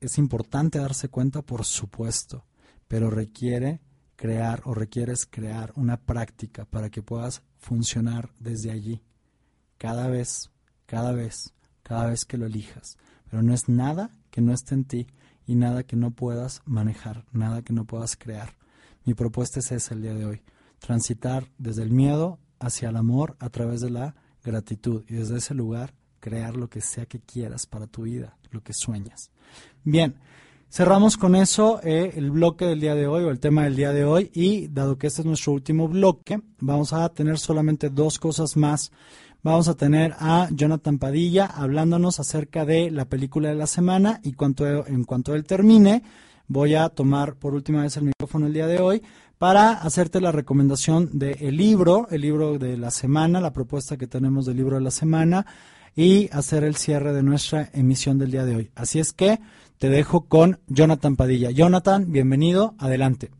[0.00, 2.46] es importante darse cuenta, por supuesto,
[2.88, 3.82] pero requiere
[4.16, 9.02] crear o requieres crear una práctica para que puedas funcionar desde allí,
[9.76, 10.50] cada vez,
[10.86, 11.52] cada vez,
[11.82, 12.96] cada vez que lo elijas.
[13.28, 15.06] Pero no es nada que no esté en ti
[15.46, 18.56] y nada que no puedas manejar, nada que no puedas crear.
[19.04, 20.42] Mi propuesta es esa el día de hoy,
[20.78, 25.54] transitar desde el miedo hacia el amor a través de la gratitud y desde ese
[25.54, 29.30] lugar crear lo que sea que quieras para tu vida, lo que sueñas.
[29.82, 30.14] Bien,
[30.74, 33.92] Cerramos con eso eh, el bloque del día de hoy o el tema del día
[33.92, 38.18] de hoy y dado que este es nuestro último bloque, vamos a tener solamente dos
[38.18, 38.90] cosas más.
[39.44, 44.32] Vamos a tener a Jonathan Padilla hablándonos acerca de la película de la semana y
[44.32, 46.02] cuanto, en cuanto él termine,
[46.48, 49.00] voy a tomar por última vez el micrófono el día de hoy
[49.38, 54.46] para hacerte la recomendación del libro, el libro de la semana, la propuesta que tenemos
[54.46, 55.46] del libro de la semana
[55.96, 58.70] y hacer el cierre de nuestra emisión del día de hoy.
[58.74, 59.40] Así es que
[59.78, 61.50] te dejo con Jonathan Padilla.
[61.50, 63.30] Jonathan, bienvenido, adelante.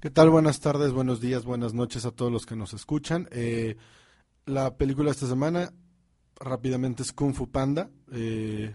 [0.00, 0.30] ¿Qué tal?
[0.30, 3.28] Buenas tardes, buenos días, buenas noches a todos los que nos escuchan.
[3.30, 3.76] Eh,
[4.46, 5.72] la película de esta semana
[6.40, 7.88] rápidamente es Kung Fu Panda.
[8.10, 8.74] Eh,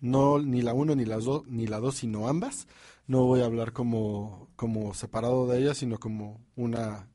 [0.00, 2.66] no ni la uno ni las dos ni la dos sino ambas.
[3.06, 7.08] No voy a hablar como, como separado de ellas, sino como una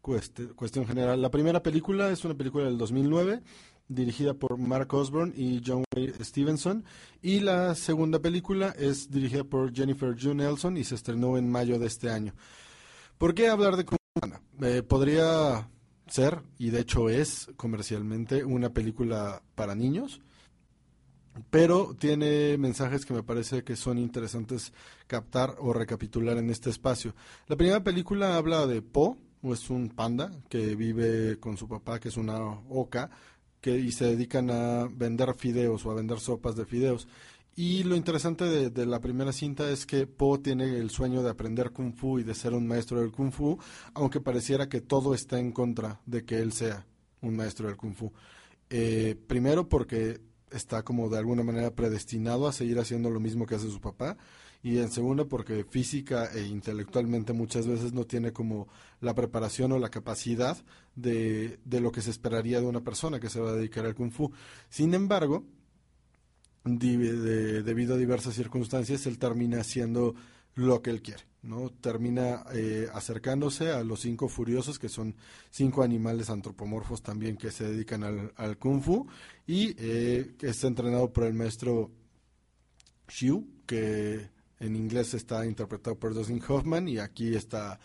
[0.00, 1.22] cuestión general.
[1.22, 3.42] La primera película es una película del 2009
[3.88, 6.84] dirigida por Mark Osborne y John Wayne Stevenson.
[7.20, 11.78] Y la segunda película es dirigida por Jennifer June Nelson y se estrenó en mayo
[11.78, 12.34] de este año.
[13.18, 13.98] ¿Por qué hablar de Kung
[14.62, 15.68] eh, podría
[16.06, 20.20] ser, y de hecho es comercialmente, una película para niños.
[21.50, 24.72] Pero tiene mensajes que me parece que son interesantes
[25.06, 27.14] captar o recapitular en este espacio.
[27.46, 32.08] La primera película habla de Po, es un panda que vive con su papá, que
[32.08, 32.38] es una
[32.68, 33.10] oca,
[33.60, 37.08] que, y se dedican a vender fideos o a vender sopas de fideos.
[37.54, 41.30] Y lo interesante de, de, la primera cinta es que Po tiene el sueño de
[41.30, 43.58] aprender kung fu y de ser un maestro del kung fu,
[43.94, 46.86] aunque pareciera que todo está en contra de que él sea
[47.20, 48.10] un maestro del kung fu.
[48.70, 50.18] Eh, primero porque
[50.52, 54.16] está como de alguna manera predestinado a seguir haciendo lo mismo que hace su papá
[54.62, 58.68] y en segundo porque física e intelectualmente muchas veces no tiene como
[59.00, 60.56] la preparación o la capacidad
[60.94, 63.94] de, de lo que se esperaría de una persona que se va a dedicar al
[63.94, 64.30] kung fu.
[64.68, 65.44] Sin embargo,
[66.64, 70.14] de, debido a diversas circunstancias, él termina haciendo
[70.54, 71.70] lo que él quiere, ¿no?
[71.70, 75.14] Termina eh, acercándose a los cinco furiosos, que son
[75.50, 78.04] cinco animales antropomorfos también que se dedican
[78.36, 79.06] al, kung fu,
[79.46, 81.90] y eh, que entrenado por el maestro
[83.08, 87.80] Xiu, que en inglés está interpretado por Dustin Hoffman, y aquí está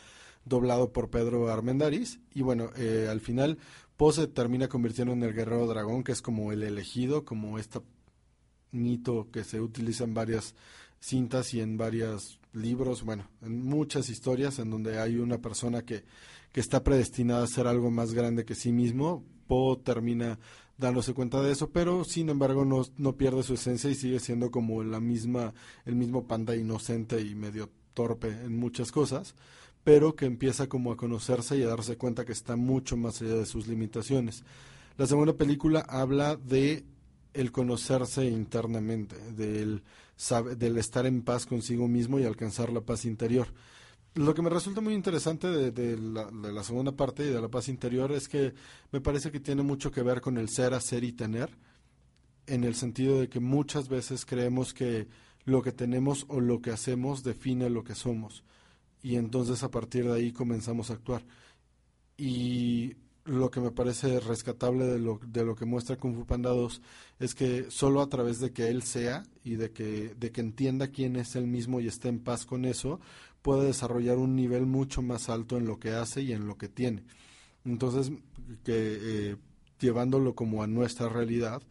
[0.45, 3.57] doblado por Pedro Armendáriz, y bueno, eh, al final
[3.97, 7.81] Po se termina convirtiendo en el guerrero dragón, que es como el elegido, como esta
[8.71, 10.53] mito que se utiliza en varias
[10.99, 16.03] cintas y en varios libros, bueno, en muchas historias en donde hay una persona que,
[16.51, 19.23] que está predestinada a ser algo más grande que sí mismo.
[19.47, 20.39] Po termina
[20.77, 24.51] dándose cuenta de eso, pero sin embargo no, no pierde su esencia y sigue siendo
[24.51, 25.53] como la misma,
[25.85, 29.35] el mismo panda inocente y medio torpe en muchas cosas,
[29.83, 33.35] pero que empieza como a conocerse y a darse cuenta que está mucho más allá
[33.35, 34.43] de sus limitaciones.
[34.97, 36.83] La segunda película habla de
[37.37, 39.83] el conocerse internamente, del,
[40.57, 43.47] del estar en paz consigo mismo y alcanzar la paz interior.
[44.15, 47.49] Lo que me resulta muy interesante de, la, de, la, segunda parte y de la
[47.49, 48.55] paz interior es que
[48.91, 51.55] me parece que tiene mucho que ver con el ser, hacer y tener,
[52.47, 55.07] en el sentido de que muchas veces creemos que
[55.45, 58.43] lo que tenemos o lo que hacemos define lo que somos.
[59.03, 61.23] Y entonces a partir de ahí comenzamos a actuar.
[62.17, 62.95] Y
[63.27, 66.81] lo que me parece rescatable de lo, de lo que muestra Kung Fu Panda 2
[67.19, 70.87] es que solo a través de que él sea y de que, de que entienda
[70.87, 72.99] quién es él mismo y esté en paz con eso,
[73.41, 76.69] puede desarrollar un nivel mucho más alto en lo que hace y en lo que
[76.69, 77.03] tiene.
[77.65, 78.11] Entonces,
[78.63, 79.35] que eh,
[79.79, 81.61] llevándolo como a nuestra realidad,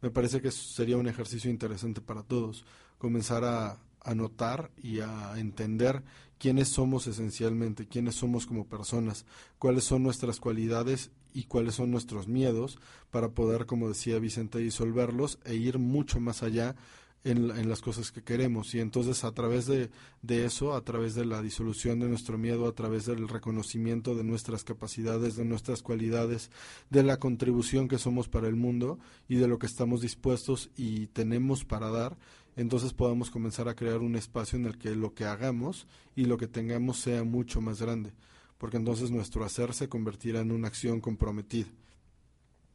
[0.00, 2.64] me parece que sería un ejercicio interesante para todos,
[2.98, 6.02] comenzar a, a notar y a entender
[6.38, 9.26] quiénes somos esencialmente, quiénes somos como personas,
[9.58, 12.78] cuáles son nuestras cualidades y cuáles son nuestros miedos
[13.10, 16.76] para poder, como decía Vicente, disolverlos e ir mucho más allá
[17.24, 18.74] en, en, las cosas que queremos.
[18.74, 19.90] Y entonces a través de,
[20.22, 24.24] de, eso, a través de la disolución de nuestro miedo, a través del reconocimiento de
[24.24, 26.50] nuestras capacidades, de nuestras cualidades,
[26.90, 31.06] de la contribución que somos para el mundo y de lo que estamos dispuestos y
[31.08, 32.16] tenemos para dar,
[32.56, 36.38] entonces podamos comenzar a crear un espacio en el que lo que hagamos y lo
[36.38, 38.12] que tengamos sea mucho más grande,
[38.58, 41.68] porque entonces nuestro hacer se convertirá en una acción comprometida.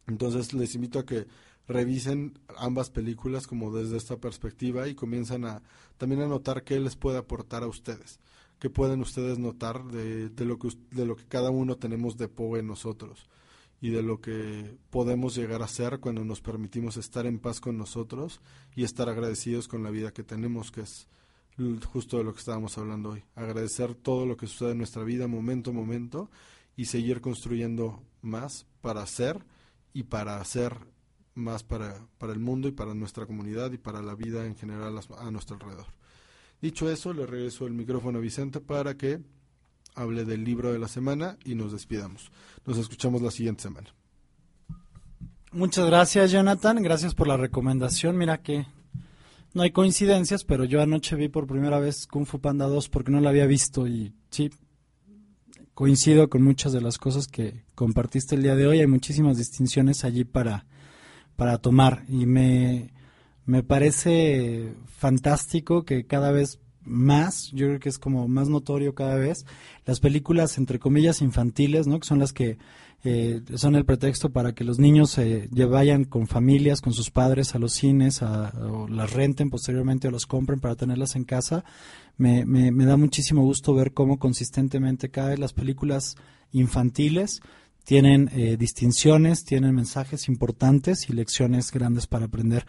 [0.08, 1.28] Entonces les invito a que
[1.68, 5.62] revisen ambas películas como desde esta perspectiva y comienzan a
[5.98, 8.20] también a notar qué les puede aportar a ustedes,
[8.60, 12.58] qué pueden ustedes notar de, lo, que, de lo que cada uno tenemos de Po
[12.58, 13.30] en nosotros
[13.82, 17.78] y de lo que podemos llegar a ser cuando nos permitimos estar en paz con
[17.78, 18.42] nosotros
[18.76, 21.08] y estar agradecidos con la vida que tenemos, que es
[21.92, 23.24] justo de lo que estábamos hablando hoy.
[23.36, 26.30] Agradecer todo lo que sucede en nuestra vida momento a momento
[26.76, 29.46] y seguir construyendo más para ser
[29.94, 30.78] y para hacer
[31.36, 35.00] más para, para el mundo y para nuestra comunidad y para la vida en general
[35.18, 35.88] a nuestro alrededor.
[36.62, 39.22] Dicho eso, le regreso el micrófono a Vicente para que
[40.00, 42.32] hable del libro de la semana y nos despidamos.
[42.66, 43.94] Nos escuchamos la siguiente semana.
[45.52, 46.82] Muchas gracias, Jonathan.
[46.82, 48.18] Gracias por la recomendación.
[48.18, 48.66] Mira que
[49.54, 53.12] no hay coincidencias, pero yo anoche vi por primera vez Kung Fu Panda 2 porque
[53.12, 54.52] no la había visto y sí,
[55.74, 58.80] coincido con muchas de las cosas que compartiste el día de hoy.
[58.80, 60.66] Hay muchísimas distinciones allí para,
[61.36, 62.94] para tomar y me,
[63.46, 69.16] me parece fantástico que cada vez más, yo creo que es como más notorio cada
[69.16, 69.46] vez,
[69.86, 72.00] las películas entre comillas infantiles, ¿no?
[72.00, 72.58] Que son las que
[73.04, 77.56] eh, son el pretexto para que los niños eh, vayan con familias, con sus padres
[77.56, 81.64] a los cines, a, o las renten posteriormente o los compren para tenerlas en casa.
[82.18, 86.16] Me, me, me da muchísimo gusto ver cómo consistentemente cada vez las películas
[86.52, 87.42] infantiles
[87.90, 92.68] tienen eh, distinciones, tienen mensajes importantes y lecciones grandes para aprender.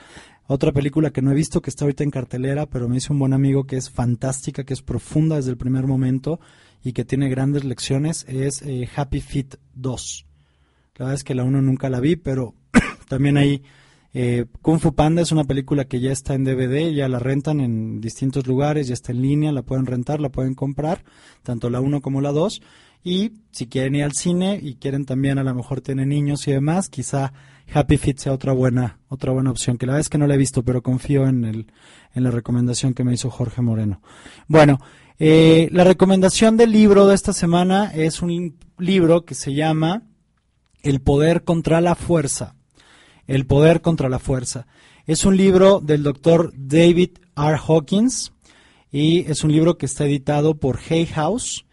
[0.53, 3.21] Otra película que no he visto, que está ahorita en cartelera, pero me dice un
[3.21, 6.41] buen amigo que es fantástica, que es profunda desde el primer momento
[6.83, 10.27] y que tiene grandes lecciones, es eh, Happy Feet 2.
[10.97, 12.55] La verdad es que la 1 nunca la vi, pero
[13.09, 13.63] también ahí
[14.13, 17.61] Eh, Kung Fu Panda es una película que ya está en DVD, ya la rentan
[17.61, 21.05] en distintos lugares, ya está en línea, la pueden rentar, la pueden comprar,
[21.45, 22.61] tanto la 1 como la 2.
[23.05, 26.51] Y si quieren ir al cine y quieren también a lo mejor tener niños y
[26.51, 27.33] demás, quizá
[27.73, 30.35] Happy Feet sea otra buena, otra buena opción, que la verdad es que no la
[30.35, 31.73] he visto, pero confío en, el,
[32.15, 34.03] en la recomendación que me hizo Jorge Moreno.
[34.49, 34.81] Bueno,
[35.19, 40.05] eh, la recomendación del libro de esta semana es un libro que se llama
[40.83, 42.57] El poder contra la fuerza.
[43.27, 44.67] El poder contra la fuerza.
[45.07, 47.59] Es un libro del doctor David R.
[47.69, 48.33] Hawkins
[48.91, 51.67] y es un libro que está editado por Hay House.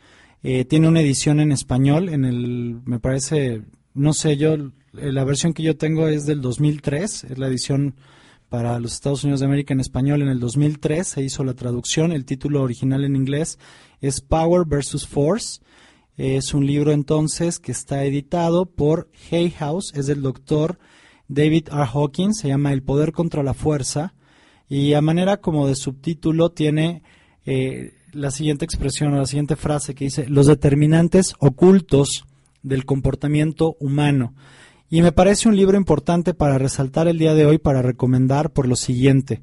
[0.43, 3.63] Eh, tiene una edición en español, en el, me parece,
[3.93, 4.55] no sé, yo,
[5.01, 7.95] la versión que yo tengo es del 2003, es la edición
[8.49, 12.11] para los Estados Unidos de América en español en el 2003, se hizo la traducción,
[12.11, 13.59] el título original en inglés
[14.01, 15.61] es Power versus Force.
[16.15, 20.79] Es un libro entonces que está editado por Hay House, es del doctor
[21.27, 21.85] David R.
[21.93, 24.13] Hawkins, se llama El poder contra la fuerza
[24.69, 27.03] y a manera como de subtítulo tiene
[27.45, 32.25] eh, la siguiente expresión o la siguiente frase que dice los determinantes ocultos
[32.63, 34.33] del comportamiento humano.
[34.89, 38.67] Y me parece un libro importante para resaltar el día de hoy, para recomendar por
[38.67, 39.41] lo siguiente.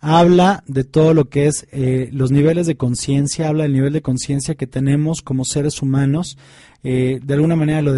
[0.00, 4.02] Habla de todo lo que es eh, los niveles de conciencia, habla del nivel de
[4.02, 6.38] conciencia que tenemos como seres humanos.
[6.82, 7.92] Eh, de alguna manera lo,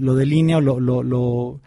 [0.00, 1.60] lo- delinea o lo, lo,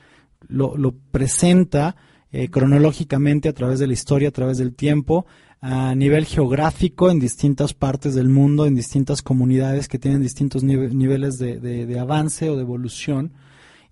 [0.50, 1.96] lo, presenta
[2.32, 5.26] eh, cronológicamente a través de la historia, a través del tiempo,
[5.62, 10.92] a nivel geográfico en distintas partes del mundo, en distintas comunidades que tienen distintos nive-
[10.92, 13.32] niveles de- de avance o de evolución.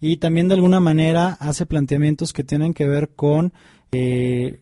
[0.06, 3.54] Y también de alguna manera hace planteamientos que tienen que ver con,
[3.94, 4.60] eh,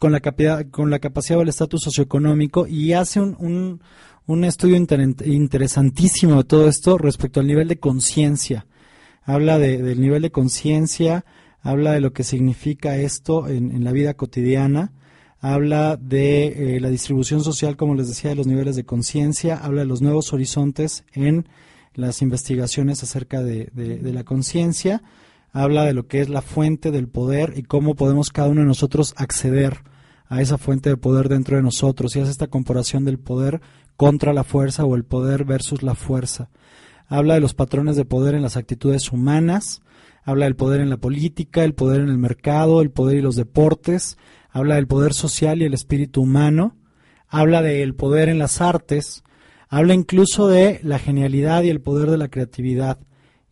[0.00, 3.82] con, la, capacidad, con la capacidad del estatus socioeconómico y hace un, un,
[4.26, 8.64] un estudio inter- interesantísimo de todo esto respecto al nivel de conciencia.
[9.24, 11.26] Habla de- del nivel de conciencia,
[11.60, 14.92] habla de lo que significa esto en, en la vida cotidiana,
[15.38, 19.82] habla de eh, la distribución social, como les decía, de los niveles de conciencia, habla
[19.82, 21.46] de los nuevos horizontes en
[21.94, 25.02] las investigaciones acerca de, la conciencia,
[25.52, 28.66] habla de lo que es la fuente del poder y cómo podemos cada uno de
[28.66, 29.78] nosotros acceder
[30.28, 32.16] a esa fuente de poder dentro de nosotros.
[32.16, 33.60] Y hace esta comparación del poder
[33.96, 36.48] contra la fuerza o el poder versus la fuerza.
[37.06, 39.82] Habla de los patrones de poder en las actitudes humanas,
[40.24, 43.36] habla del poder en la política, el poder en el mercado, el poder y los
[43.36, 44.16] deportes,
[44.50, 46.76] habla del poder social y el espíritu humano,
[47.28, 49.24] habla del poder en las artes,
[49.72, 52.98] habla incluso de la genialidad y el poder de la creatividad,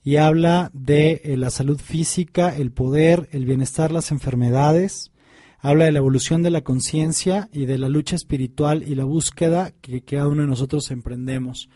[0.05, 5.13] y habla de eh, la salud física, el poder, el bienestar, las enfermedades,
[5.61, 9.73] habla de la evolución de la conciencia y de la lucha espiritual y la búsqueda
[9.81, 11.71] que cada uno de nosotros emprendemos.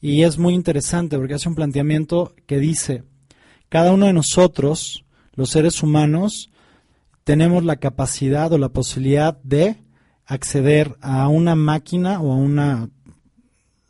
[0.00, 3.04] Y es muy interesante porque hace un planteamiento que dice,
[3.68, 5.04] cada uno de nosotros,
[5.34, 6.50] los seres humanos,
[7.22, 9.76] tenemos la capacidad o la posibilidad de
[10.26, 12.90] acceder a una máquina o a una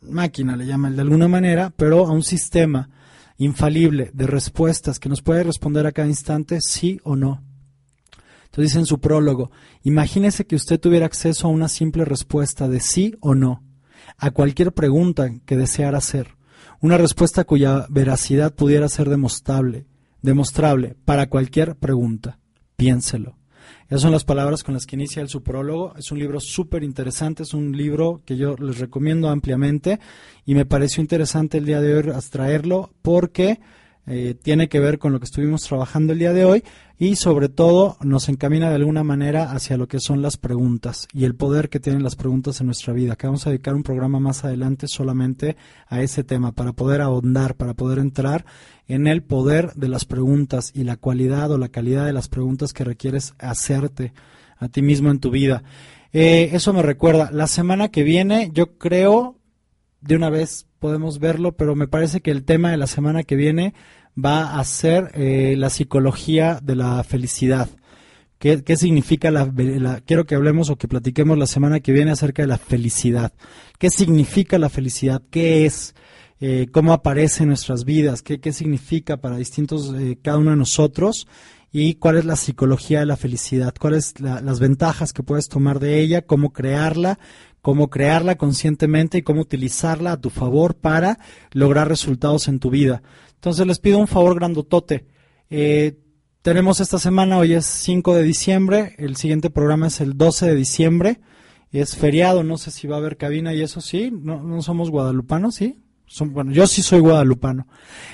[0.09, 2.89] máquina, le llaman de alguna manera, pero a un sistema
[3.37, 7.43] infalible de respuestas que nos puede responder a cada instante sí o no.
[8.45, 9.51] Entonces dice en su prólogo,
[9.83, 13.63] imagínese que usted tuviera acceso a una simple respuesta de sí o no
[14.17, 16.35] a cualquier pregunta que deseara hacer,
[16.79, 19.87] una respuesta cuya veracidad pudiera ser demostrable,
[20.21, 22.39] demostrable para cualquier pregunta.
[22.77, 23.37] Piénselo.
[23.87, 25.93] Esas son las palabras con las que inicia el su prólogo.
[25.95, 29.99] Es un libro súper interesante, es un libro que yo les recomiendo ampliamente
[30.43, 33.59] y me pareció interesante el día de hoy traerlo porque
[34.07, 36.63] eh, tiene que ver con lo que estuvimos trabajando el día de hoy
[36.97, 41.25] y sobre todo nos encamina de alguna manera hacia lo que son las preguntas y
[41.25, 43.15] el poder que tienen las preguntas en nuestra vida.
[43.15, 45.57] Que vamos a dedicar un programa más adelante solamente
[45.87, 48.45] a ese tema para poder ahondar, para poder entrar
[48.87, 52.73] en el poder de las preguntas y la cualidad o la calidad de las preguntas
[52.73, 54.13] que requieres hacerte
[54.57, 55.63] a ti mismo en tu vida.
[56.13, 59.35] Eh, eso me recuerda, la semana que viene yo creo
[59.99, 63.35] de una vez podemos verlo, pero me parece que el tema de la semana que
[63.35, 63.73] viene
[64.15, 67.67] va a ser eh, la psicología de la felicidad.
[68.37, 72.11] ¿Qué, qué significa la, la, Quiero que hablemos o que platiquemos la semana que viene
[72.11, 73.33] acerca de la felicidad.
[73.79, 75.23] ¿Qué significa la felicidad?
[75.31, 75.95] ¿Qué es?
[76.39, 78.21] Eh, ¿Cómo aparece en nuestras vidas?
[78.21, 81.25] ¿Qué, qué significa para distintos, eh, cada uno de nosotros?
[81.71, 83.73] ¿Y cuál es la psicología de la felicidad?
[83.79, 86.21] ¿Cuáles la, las ventajas que puedes tomar de ella?
[86.21, 87.17] ¿Cómo crearla?
[87.65, 91.17] Cómo crearla conscientemente y cómo utilizarla a tu favor para
[91.51, 93.01] lograr resultados en tu vida.
[93.33, 95.07] Entonces les pido un favor grandotote.
[95.49, 95.97] Eh,
[96.43, 100.55] tenemos esta semana, hoy es 5 de diciembre, el siguiente programa es el 12 de
[100.55, 101.21] diciembre,
[101.71, 104.91] es feriado, no sé si va a haber cabina y eso sí, no, no somos
[104.91, 105.81] guadalupanos, ¿sí?
[106.27, 107.67] bueno, yo sí soy guadalupano.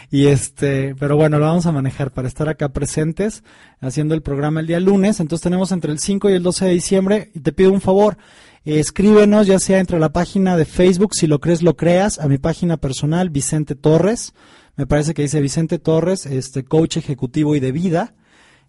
[0.09, 3.43] Y este, pero bueno, lo vamos a manejar para estar acá presentes
[3.81, 5.19] haciendo el programa el día lunes.
[5.19, 8.17] Entonces tenemos entre el 5 y el 12 de diciembre y te pido un favor.
[8.63, 12.27] Eh, escríbenos ya sea entre la página de Facebook, si lo crees, lo creas, a
[12.27, 14.33] mi página personal, Vicente Torres.
[14.75, 18.13] Me parece que dice Vicente Torres, este coach ejecutivo y de vida.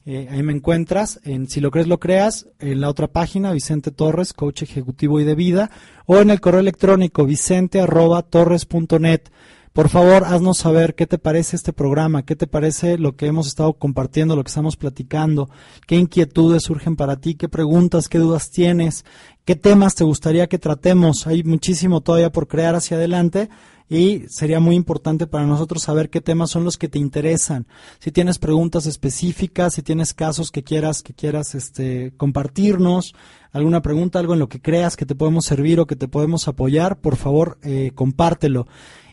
[0.04, 3.92] Eh, ahí me encuentras en Si lo crees, lo creas, en la otra página, Vicente
[3.92, 5.70] Torres, coach ejecutivo y de vida,
[6.06, 8.66] o en el correo electrónico vicente arroba torres
[8.98, 9.30] net.
[9.72, 13.46] Por favor, haznos saber qué te parece este programa, qué te parece lo que hemos
[13.46, 15.48] estado compartiendo, lo que estamos platicando,
[15.86, 19.06] qué inquietudes surgen para ti, qué preguntas, qué dudas tienes,
[19.44, 21.26] qué temas te gustaría que tratemos.
[21.26, 23.48] Hay muchísimo todavía por crear hacia adelante
[23.88, 27.66] y sería muy importante para nosotros saber qué temas son los que te interesan.
[27.98, 33.14] Si tienes preguntas específicas, si tienes casos que quieras que quieras este compartirnos,
[33.50, 36.48] alguna pregunta, algo en lo que creas que te podemos servir o que te podemos
[36.48, 38.66] apoyar, por favor, eh, compártelo.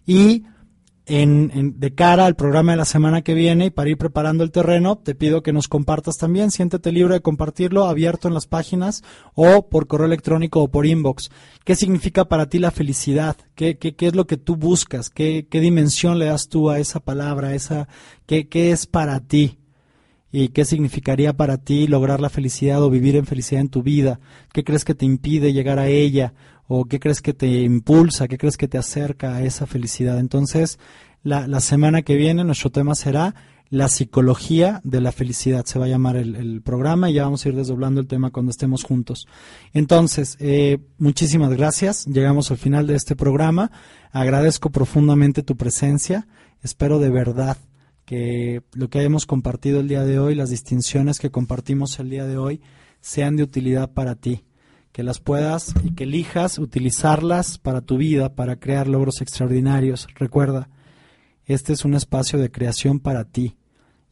[0.05, 0.43] Y
[1.09, 4.43] en, en- de cara al programa de la semana que viene y para ir preparando
[4.43, 6.51] el terreno, te pido que nos compartas también.
[6.51, 9.03] Siéntete libre de compartirlo abierto en las páginas
[9.33, 11.29] o por correo electrónico o por inbox.
[11.65, 13.35] ¿Qué significa para ti la felicidad?
[13.55, 15.09] ¿Qué, qué, qué es lo que tú buscas?
[15.09, 17.49] ¿Qué, qué dimensión le das tú a esa palabra?
[17.49, 17.87] A esa,
[18.25, 19.57] ¿qué, ¿Qué es para ti?
[20.31, 24.19] ¿Y qué significaría para ti lograr la felicidad o vivir en felicidad en tu vida?
[24.53, 26.33] ¿Qué crees que te impide llegar a ella?
[26.71, 28.27] ¿O qué crees que te impulsa?
[28.27, 30.19] ¿Qué crees que te acerca a esa felicidad?
[30.19, 30.77] Entonces,
[31.23, 33.33] la, la semana que viene nuestro tema será
[33.71, 35.65] la psicología de la felicidad.
[35.65, 38.29] Se va a llamar el, el programa y ya vamos a ir desdoblando el tema
[38.29, 39.27] cuando estemos juntos.
[39.73, 42.05] Entonces, eh, muchísimas gracias.
[42.05, 43.71] Llegamos al final de este programa.
[44.11, 46.27] Agradezco profundamente tu presencia.
[46.61, 47.57] Espero de verdad
[48.05, 52.27] que lo que hayamos compartido el día de hoy, las distinciones que compartimos el día
[52.27, 52.61] de hoy,
[53.01, 54.43] sean de utilidad para ti,
[54.91, 60.07] que las puedas y que elijas utilizarlas para tu vida, para crear logros extraordinarios.
[60.15, 60.69] Recuerda,
[61.45, 63.55] este es un espacio de creación para ti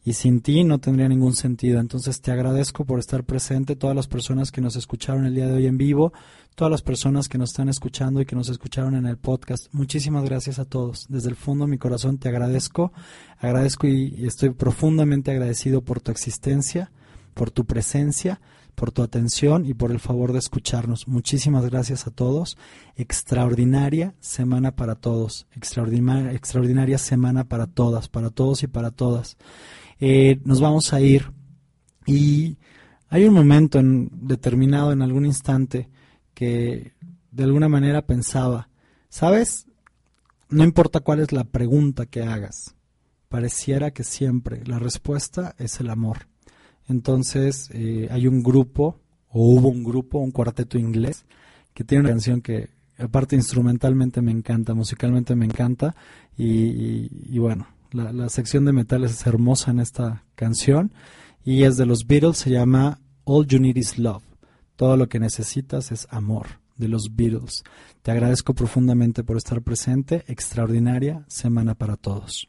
[0.08, 1.80] y sin ti no tendría ningún sentido.
[1.80, 5.52] Entonces te agradezco por estar presente, todas las personas que nos escucharon el día de
[5.52, 6.14] hoy en vivo,
[6.54, 9.66] todas las personas que nos están escuchando y que nos escucharon en el podcast.
[9.72, 11.06] Muchísimas gracias a todos.
[11.10, 12.90] Desde el fondo de mi corazón te agradezco,
[13.38, 16.90] agradezco y, estoy profundamente agradecido por tu existencia,
[17.34, 18.40] por tu presencia,
[18.78, 21.08] por tu atención y por el favor de escucharnos.
[21.08, 22.56] Muchísimas gracias a todos.
[22.94, 25.48] Extraordinaria semana para todos.
[25.56, 29.36] Extraordinaria, extraordinaria semana para todas, para todos y para todas.
[29.98, 31.32] Eh, nos vamos a ir
[32.06, 32.56] y
[33.08, 35.90] hay un momento en, determinado en algún instante
[36.32, 36.92] que
[37.32, 38.68] de alguna manera pensaba,
[39.08, 39.66] ¿sabes?
[40.50, 42.76] No importa cuál es la pregunta que hagas,
[43.28, 46.27] pareciera que siempre la respuesta es el amor.
[46.88, 51.24] Entonces eh, hay un grupo, o hubo un grupo, un cuarteto inglés,
[51.74, 55.94] que tiene una canción que aparte instrumentalmente me encanta, musicalmente me encanta,
[56.36, 60.92] y, y- bueno, la, la sección de metales es hermosa en esta canción,
[61.44, 64.24] y es de los Beatles, se llama All You Need Is Love.
[64.76, 66.46] Todo lo que necesitas es amor,
[66.76, 67.62] de los Beatles.
[68.02, 72.48] Te agradezco profundamente por estar presente, extraordinaria semana para todos.